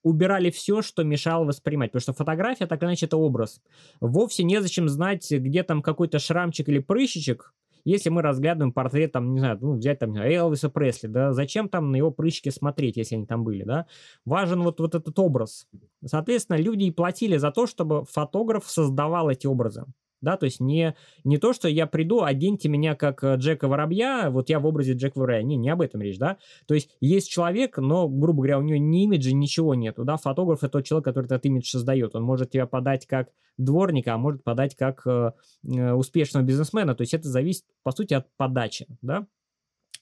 убирали 0.02 0.48
все, 0.48 0.80
что 0.80 1.04
мешало 1.04 1.44
воспринимать, 1.44 1.90
потому 1.90 2.00
что 2.00 2.14
фотография, 2.14 2.66
так 2.66 2.82
иначе, 2.82 3.04
это 3.04 3.18
образ. 3.18 3.60
Вовсе 4.00 4.44
незачем 4.44 4.88
знать, 4.88 5.30
где 5.30 5.62
там 5.62 5.82
какой-то 5.82 6.18
шрамчик 6.18 6.70
или 6.70 6.78
прыщичек, 6.78 7.52
если 7.88 8.10
мы 8.10 8.22
разглядываем 8.22 8.72
портрет, 8.72 9.12
там, 9.12 9.32
не 9.32 9.40
знаю, 9.40 9.58
ну, 9.60 9.74
взять 9.74 9.98
там 9.98 10.14
Элвиса 10.16 10.68
Пресли, 10.68 11.08
да, 11.08 11.32
зачем 11.32 11.68
там 11.68 11.90
на 11.90 11.96
его 11.96 12.10
прыщики 12.10 12.50
смотреть, 12.50 12.96
если 12.96 13.16
они 13.16 13.26
там 13.26 13.44
были, 13.44 13.64
да? 13.64 13.86
Важен 14.24 14.62
вот, 14.62 14.80
вот 14.80 14.94
этот 14.94 15.18
образ. 15.18 15.66
Соответственно, 16.04 16.56
люди 16.56 16.84
и 16.84 16.90
платили 16.90 17.36
за 17.36 17.50
то, 17.50 17.66
чтобы 17.66 18.04
фотограф 18.04 18.68
создавал 18.68 19.30
эти 19.30 19.46
образы 19.46 19.84
да, 20.20 20.36
то 20.36 20.44
есть 20.44 20.60
не, 20.60 20.94
не 21.24 21.38
то, 21.38 21.52
что 21.52 21.68
я 21.68 21.86
приду, 21.86 22.22
оденьте 22.22 22.68
меня 22.68 22.94
как 22.94 23.22
э, 23.22 23.36
Джека 23.36 23.68
Воробья, 23.68 24.30
вот 24.30 24.48
я 24.48 24.60
в 24.60 24.66
образе 24.66 24.92
Джека 24.94 25.18
Воробья, 25.18 25.42
не, 25.42 25.56
не 25.56 25.70
об 25.70 25.80
этом 25.80 26.00
речь, 26.00 26.18
да, 26.18 26.38
то 26.66 26.74
есть 26.74 26.90
есть 27.00 27.30
человек, 27.30 27.78
но, 27.78 28.08
грубо 28.08 28.38
говоря, 28.38 28.58
у 28.58 28.62
него 28.62 28.78
ни 28.78 29.04
имиджа, 29.04 29.32
ничего 29.32 29.74
нету, 29.74 30.04
да, 30.04 30.16
фотограф 30.16 30.58
это 30.58 30.68
тот 30.72 30.84
человек, 30.84 31.04
который 31.04 31.26
этот 31.26 31.44
имидж 31.46 31.70
создает, 31.70 32.14
он 32.14 32.22
может 32.22 32.50
тебя 32.50 32.66
подать 32.66 33.06
как 33.06 33.28
дворника, 33.56 34.14
а 34.14 34.18
может 34.18 34.44
подать 34.44 34.74
как 34.74 35.06
э, 35.06 35.32
э 35.66 35.92
успешного 35.92 36.44
бизнесмена, 36.44 36.94
то 36.94 37.02
есть 37.02 37.14
это 37.14 37.28
зависит, 37.28 37.64
по 37.82 37.92
сути, 37.92 38.14
от 38.14 38.26
подачи, 38.36 38.86
да, 39.02 39.26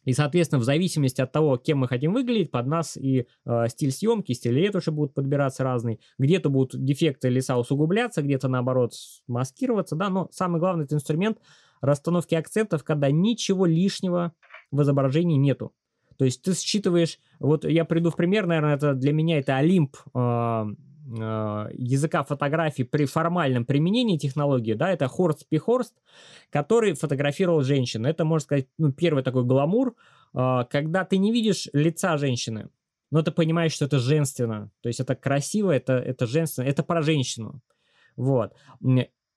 и, 0.06 0.12
соответственно, 0.12 0.60
в 0.60 0.64
зависимости 0.64 1.20
от 1.20 1.32
того, 1.32 1.56
кем 1.58 1.78
мы 1.78 1.88
хотим 1.88 2.14
выглядеть, 2.14 2.52
под 2.52 2.66
нас 2.68 2.96
и 2.96 3.26
э, 3.44 3.68
стиль 3.68 3.90
съемки, 3.90 4.32
стиль 4.32 4.54
ретуши 4.54 4.92
будут 4.92 5.12
подбираться 5.14 5.64
разный. 5.64 6.00
Где-то 6.16 6.48
будут 6.48 6.82
дефекты 6.82 7.28
лица 7.28 7.58
усугубляться, 7.58 8.22
где-то, 8.22 8.46
наоборот, 8.46 8.92
маскироваться, 9.26 9.96
да, 9.96 10.08
но 10.08 10.28
самый 10.30 10.60
главный 10.60 10.84
это 10.84 10.94
инструмент 10.94 11.38
расстановки 11.80 12.36
акцентов, 12.36 12.84
когда 12.84 13.10
ничего 13.10 13.66
лишнего 13.66 14.32
в 14.70 14.80
изображении 14.80 15.36
нету. 15.36 15.72
То 16.16 16.24
есть 16.24 16.40
ты 16.40 16.54
считываешь, 16.54 17.18
вот 17.40 17.64
я 17.64 17.84
приду 17.84 18.10
в 18.10 18.16
пример, 18.16 18.46
наверное, 18.46 18.76
это 18.76 18.94
для 18.94 19.12
меня 19.12 19.40
это 19.40 19.56
Олимп 19.56 19.96
э, 20.14 20.64
языка 21.08 22.24
фотографии 22.24 22.82
при 22.82 23.04
формальном 23.04 23.64
применении 23.64 24.18
технологии, 24.18 24.74
да, 24.74 24.90
это 24.90 25.06
Хорст 25.06 25.48
Пихорст, 25.48 25.94
который 26.50 26.94
фотографировал 26.94 27.62
женщин. 27.62 28.06
Это, 28.06 28.24
можно 28.24 28.44
сказать, 28.44 28.68
ну, 28.78 28.92
первый 28.92 29.22
такой 29.22 29.44
гламур, 29.44 29.94
э, 30.34 30.64
когда 30.68 31.04
ты 31.04 31.18
не 31.18 31.32
видишь 31.32 31.68
лица 31.72 32.16
женщины, 32.16 32.70
но 33.10 33.22
ты 33.22 33.30
понимаешь, 33.30 33.72
что 33.72 33.84
это 33.84 33.98
женственно, 33.98 34.70
то 34.80 34.88
есть 34.88 35.00
это 35.00 35.14
красиво, 35.14 35.70
это, 35.70 35.92
это 35.94 36.26
женственно, 36.26 36.66
это 36.66 36.82
про 36.82 37.02
женщину. 37.02 37.60
Вот. 38.16 38.54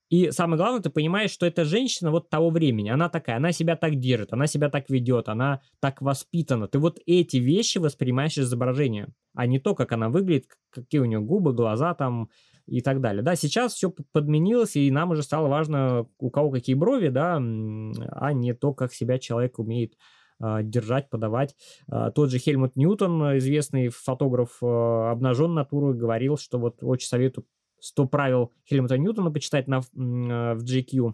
И 0.09 0.32
самое 0.32 0.57
главное, 0.57 0.82
ты 0.82 0.89
понимаешь, 0.89 1.30
что 1.30 1.45
эта 1.45 1.65
женщина 1.65 2.09
вот 2.09 2.30
того 2.30 2.49
времени, 2.49 2.89
она 2.89 3.09
такая, 3.09 3.38
она 3.38 3.51
себя 3.51 3.76
так 3.76 3.99
держит, 3.99 4.34
она 4.34 4.47
себя 4.47 4.70
так 4.70 4.89
ведет, 4.89 5.30
она 5.30 5.61
так 5.80 6.01
воспитана. 6.01 6.67
Ты 6.67 6.80
вот 6.80 6.99
эти 7.05 7.38
вещи 7.38 7.78
воспринимаешь 7.78 8.38
из 8.38 8.47
изображения, 8.47 9.09
а 9.40 9.46
не 9.46 9.58
то, 9.58 9.74
как 9.74 9.94
она 9.94 10.10
выглядит, 10.10 10.48
какие 10.70 11.00
у 11.00 11.06
нее 11.06 11.22
губы, 11.22 11.54
глаза 11.54 11.94
там 11.94 12.30
и 12.66 12.82
так 12.82 13.00
далее. 13.00 13.24
Да, 13.24 13.38
сейчас 13.38 13.74
все 13.74 13.90
подменилось, 14.12 14.76
и 14.76 14.92
нам 14.92 15.12
уже 15.12 15.24
стало 15.24 15.48
важно, 15.48 16.08
у 16.20 16.30
кого 16.30 16.52
какие 16.52 16.76
брови, 16.76 17.08
да, 17.08 17.38
а 17.38 18.34
не 18.34 18.54
то, 18.54 18.74
как 18.74 18.92
себя 18.92 19.18
человек 19.18 19.58
умеет 19.58 19.94
а, 20.42 20.62
держать, 20.62 21.10
подавать. 21.10 21.56
А, 21.88 22.12
тот 22.12 22.32
же 22.32 22.38
Хельмут 22.38 22.76
Ньютон, 22.76 23.38
известный 23.38 23.88
фотограф 23.88 24.58
а, 24.62 25.12
обнажен 25.12 25.54
натуры, 25.54 25.94
говорил, 25.94 26.36
что 26.36 26.60
вот 26.60 26.80
очень 26.82 27.08
советую 27.08 27.46
100 27.80 28.08
правил 28.08 28.52
Хельмута 28.70 28.98
Ньютона 28.98 29.32
почитать 29.32 29.70
на, 29.70 29.78
э, 29.78 29.82
в 29.94 30.64
GQ. 30.66 31.14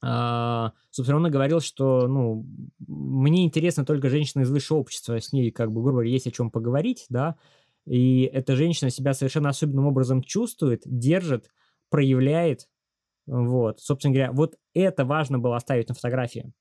А, 0.00 0.72
собственно, 0.90 1.18
он 1.18 1.30
говорил, 1.30 1.60
что, 1.60 2.06
ну, 2.06 2.46
мне 2.86 3.44
интересно 3.44 3.84
только 3.84 4.08
женщина 4.08 4.42
из 4.42 4.50
высшего 4.50 4.78
общества, 4.78 5.20
с 5.20 5.32
ней, 5.32 5.50
как 5.50 5.72
бы, 5.72 5.82
грубо 5.82 5.90
говоря, 5.98 6.10
есть 6.10 6.26
о 6.26 6.30
чем 6.30 6.50
поговорить, 6.50 7.06
да, 7.08 7.36
и 7.84 8.22
эта 8.22 8.54
женщина 8.54 8.90
себя 8.90 9.14
совершенно 9.14 9.48
особенным 9.48 9.86
образом 9.86 10.22
чувствует, 10.22 10.82
держит, 10.84 11.50
проявляет, 11.90 12.68
вот, 13.26 13.80
собственно 13.80 14.14
говоря, 14.14 14.32
вот 14.32 14.56
это 14.74 15.04
важно 15.04 15.38
было 15.38 15.56
оставить 15.56 15.88
на 15.88 15.94
фотографии. 15.94 16.52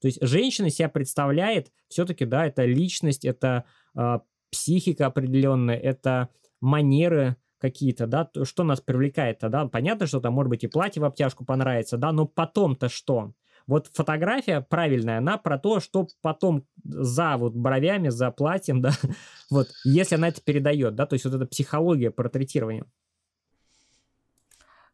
То 0.00 0.08
есть 0.08 0.18
женщина 0.20 0.70
себя 0.70 0.88
представляет, 0.88 1.72
все-таки, 1.88 2.24
да, 2.24 2.46
это 2.46 2.64
личность, 2.64 3.24
это 3.24 3.64
э, 3.96 4.18
психика 4.50 5.06
определенная, 5.06 5.76
это 5.76 6.28
манеры, 6.60 7.36
какие-то, 7.60 8.06
да, 8.06 8.28
что 8.44 8.64
нас 8.64 8.80
привлекает 8.80 9.38
тогда? 9.38 9.66
Понятно, 9.66 10.06
что 10.06 10.20
там, 10.20 10.34
может 10.34 10.50
быть, 10.50 10.64
и 10.64 10.68
платье 10.68 11.02
в 11.02 11.04
обтяжку 11.04 11.44
понравится, 11.44 11.96
да, 11.96 12.12
но 12.12 12.26
потом-то 12.26 12.88
что? 12.88 13.32
Вот 13.66 13.88
фотография 13.92 14.62
правильная, 14.62 15.18
она 15.18 15.36
про 15.36 15.58
то, 15.58 15.80
что 15.80 16.08
потом 16.22 16.64
за 16.82 17.36
вот 17.36 17.54
бровями, 17.54 18.08
за 18.08 18.30
платьем, 18.30 18.80
да, 18.82 18.92
вот, 19.50 19.68
если 19.84 20.16
она 20.16 20.28
это 20.28 20.40
передает, 20.42 20.94
да, 20.94 21.06
то 21.06 21.14
есть 21.14 21.24
вот 21.24 21.34
эта 21.34 21.46
психология 21.46 22.10
портретирования. 22.10 22.84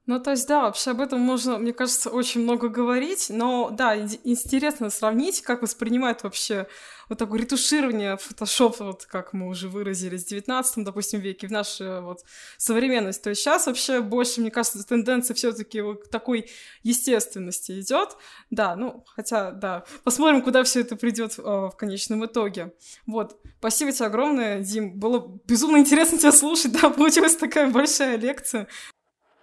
Ну, 0.07 0.21
то 0.21 0.31
есть, 0.31 0.47
да, 0.47 0.63
вообще 0.63 0.93
об 0.93 1.01
этом 1.01 1.21
можно, 1.21 1.59
мне 1.59 1.73
кажется, 1.73 2.11
очень 2.11 2.43
много 2.43 2.69
говорить, 2.69 3.27
но, 3.29 3.71
да, 3.71 3.97
интересно 3.97 4.89
сравнить, 4.89 5.43
как 5.43 5.63
воспринимают 5.63 6.23
вообще 6.23 6.69
вот 7.09 7.19
такое 7.19 7.41
ретуширование 7.41 8.17
фотошопа, 8.17 8.85
вот 8.85 9.05
как 9.05 9.33
мы 9.33 9.49
уже 9.49 9.69
выразились, 9.69 10.25
в 10.25 10.29
19 10.29 10.85
допустим, 10.85 11.21
веке, 11.21 11.49
в 11.49 11.51
нашу 11.51 12.03
вот 12.03 12.21
современность. 12.57 13.23
То 13.23 13.31
есть 13.31 13.43
сейчас 13.43 13.67
вообще 13.67 14.01
больше, 14.01 14.41
мне 14.41 14.53
кажется, 14.53 14.87
тенденция 14.87 15.35
все 15.35 15.53
таки 15.53 15.81
вот 15.81 16.05
к 16.05 16.09
такой 16.09 16.51
естественности 16.85 17.81
идет. 17.81 18.17
Да, 18.51 18.77
ну, 18.77 19.05
хотя, 19.09 19.51
да, 19.51 19.85
посмотрим, 20.05 20.43
куда 20.43 20.63
все 20.63 20.81
это 20.81 20.95
придет 20.95 21.37
э, 21.39 21.43
в 21.43 21.75
конечном 21.77 22.25
итоге. 22.27 22.75
Вот, 23.07 23.41
спасибо 23.59 23.91
тебе 23.91 24.07
огромное, 24.07 24.61
Дим, 24.61 24.99
было 24.99 25.41
безумно 25.47 25.79
интересно 25.79 26.19
тебя 26.19 26.33
слушать, 26.33 26.73
да, 26.81 26.91
получилась 26.91 27.37
такая 27.37 27.71
большая 27.71 28.17
лекция. 28.17 28.69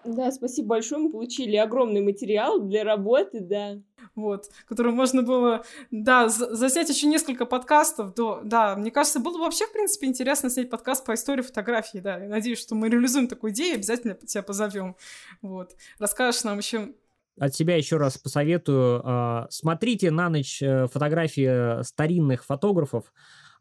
Да, 0.06 0.32
спасибо 0.32 0.70
большое. 0.70 1.02
Мы 1.02 1.12
получили 1.12 1.56
огромный 1.56 2.02
материал 2.02 2.60
для 2.60 2.84
работы, 2.84 3.40
да. 3.42 3.80
Вот, 4.16 4.50
который 4.68 4.92
можно 4.92 5.24
было, 5.24 5.64
да, 5.90 6.30
заснять 6.30 6.90
еще 6.90 7.08
несколько 7.08 7.46
подкастов. 7.46 8.14
До, 8.14 8.42
да, 8.44 8.76
мне 8.76 8.92
кажется, 8.92 9.20
было 9.20 9.34
бы 9.34 9.46
вообще, 9.46 9.66
в 9.66 9.74
принципе, 9.74 10.08
интересно 10.08 10.50
снять 10.50 10.70
подкаст 10.70 11.06
по 11.06 11.14
истории 11.14 11.42
фотографии, 11.42 12.00
да. 12.00 12.18
Я 12.18 12.30
надеюсь, 12.30 12.60
что 12.60 12.76
мы 12.76 12.90
реализуем 12.90 13.28
такую 13.28 13.54
идею, 13.54 13.76
обязательно 13.76 14.14
тебя 14.16 14.44
позовем. 14.44 14.96
Вот. 15.42 15.76
Расскажешь 16.00 16.44
нам 16.44 16.58
еще 16.58 16.94
от 17.40 17.56
себя 17.56 17.76
еще 17.76 17.98
раз 17.98 18.18
посоветую. 18.18 19.02
А, 19.04 19.48
смотрите 19.50 20.12
на 20.12 20.30
ночь 20.30 20.62
э, 20.62 20.88
фотографии 20.88 21.82
старинных 21.84 22.46
фотографов. 22.46 23.12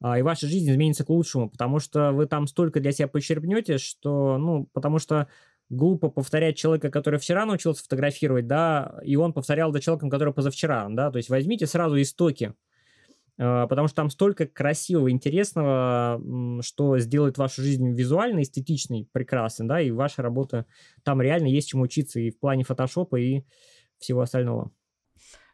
а, 0.03 0.19
и 0.19 0.23
ваша 0.23 0.47
жизнь 0.47 0.71
изменится 0.71 1.05
к 1.05 1.11
лучшему, 1.11 1.49
потому 1.49 1.79
что 1.79 2.13
вы 2.13 2.27
там 2.27 2.47
столько 2.47 2.81
для 2.81 2.93
себя 2.93 3.09
почерпнете, 3.09 3.79
что, 3.79 4.37
ну, 4.37 4.69
потому 4.73 4.99
что 4.99 5.29
глупо 5.73 6.11
повторять 6.11 6.57
человека, 6.57 6.91
который 6.91 7.19
вчера 7.19 7.47
научился 7.47 7.83
фотографировать, 7.83 8.47
да, 8.47 8.99
и 9.03 9.17
он 9.17 9.33
повторял 9.33 9.73
за 9.73 9.81
человеком, 9.81 10.11
который 10.11 10.35
позавчера, 10.35 10.87
да, 10.91 11.11
то 11.11 11.17
есть 11.17 11.31
возьмите 11.31 11.67
сразу 11.67 12.01
истоки, 12.01 12.55
а, 13.39 13.67
потому 13.67 13.89
что 13.89 13.97
там 13.97 14.11
столько 14.11 14.47
красивого, 14.47 15.11
интересного, 15.11 16.21
что 16.63 16.99
сделает 16.99 17.39
вашу 17.39 17.63
жизнь 17.63 17.91
визуально, 17.95 18.43
эстетичной, 18.43 19.09
прекрасной, 19.13 19.67
да, 19.67 19.81
и 19.81 19.91
ваша 19.91 20.23
работа, 20.23 20.67
там 21.05 21.23
реально 21.23 21.47
есть 21.47 21.71
чему 21.71 21.85
учиться 21.85 22.21
и 22.21 22.31
в 22.31 22.39
плане 22.39 22.65
фотошопа, 22.65 23.17
и 23.17 23.43
всего 23.99 24.21
остального. 24.21 24.71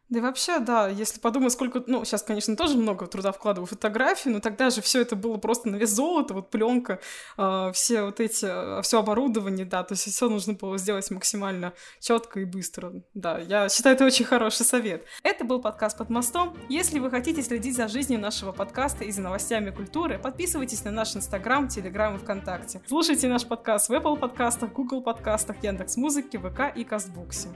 Да 0.09 0.21
и 0.21 0.23
вообще, 0.23 0.59
да, 0.59 0.89
если 0.89 1.21
подумать, 1.21 1.53
сколько, 1.53 1.83
ну, 1.87 2.03
сейчас, 2.05 2.23
конечно, 2.23 2.57
тоже 2.57 2.79
много 2.79 3.07
труда 3.07 3.31
вкладываю 3.31 3.67
в 3.67 3.71
фотографии, 3.71 4.31
но 4.31 4.41
тогда 4.41 4.71
же 4.71 4.81
все 4.81 5.03
это 5.03 5.17
было 5.17 5.37
просто 5.37 5.69
на 5.69 5.77
вес 5.77 5.91
золота, 5.91 6.33
вот 6.33 6.51
пленка, 6.51 6.99
э, 7.37 7.71
все 7.75 8.05
вот 8.05 8.19
эти, 8.19 8.47
э, 8.49 8.83
все 8.83 9.01
оборудование, 9.01 9.67
да, 9.67 9.83
то 9.83 9.93
есть 9.93 10.05
все 10.11 10.31
нужно 10.31 10.55
было 10.55 10.79
сделать 10.79 11.11
максимально 11.11 11.75
четко 12.01 12.41
и 12.41 12.47
быстро. 12.47 12.93
Да, 13.13 13.39
я 13.39 13.69
считаю, 13.69 13.97
это 13.97 14.07
очень 14.07 14.25
хороший 14.25 14.65
совет. 14.65 15.05
Это 15.23 15.45
был 15.45 15.61
подкаст 15.61 15.99
«Под 15.99 16.09
мостом». 16.09 16.57
Если 16.71 17.01
вы 17.01 17.11
хотите 17.11 17.43
следить 17.43 17.77
за 17.77 17.87
жизнью 17.87 18.19
нашего 18.19 18.53
подкаста 18.53 19.05
и 19.05 19.13
за 19.13 19.21
новостями 19.21 19.71
культуры, 19.71 20.19
подписывайтесь 20.19 20.85
на 20.85 20.91
наш 20.91 21.17
Инстаграм, 21.17 21.69
Телеграм 21.69 22.17
и 22.17 22.19
ВКонтакте. 22.19 22.81
Слушайте 22.87 23.29
наш 23.29 23.45
подкаст 23.47 23.91
в 23.91 23.93
Apple 23.93 24.19
подкастах, 24.19 24.73
Google 24.73 25.03
подкастах, 25.03 25.63
Яндекс.Музыке, 25.63 26.39
ВК 26.39 26.75
и 26.75 26.85
Кастбуксе. 26.85 27.49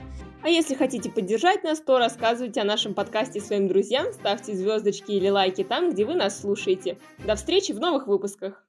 А 0.42 0.48
если 0.48 0.74
хотите 0.74 1.08
поддержать 1.08 1.62
нас, 1.62 1.80
то 1.80 1.98
рассказывайте 2.42 2.60
о 2.60 2.64
нашем 2.64 2.94
подкасте 2.94 3.40
своим 3.40 3.68
друзьям, 3.68 4.12
ставьте 4.12 4.56
звездочки 4.56 5.12
или 5.12 5.28
лайки 5.28 5.62
там, 5.62 5.92
где 5.92 6.04
вы 6.04 6.14
нас 6.14 6.40
слушаете. 6.40 6.98
До 7.24 7.36
встречи 7.36 7.70
в 7.70 7.78
новых 7.78 8.08
выпусках! 8.08 8.64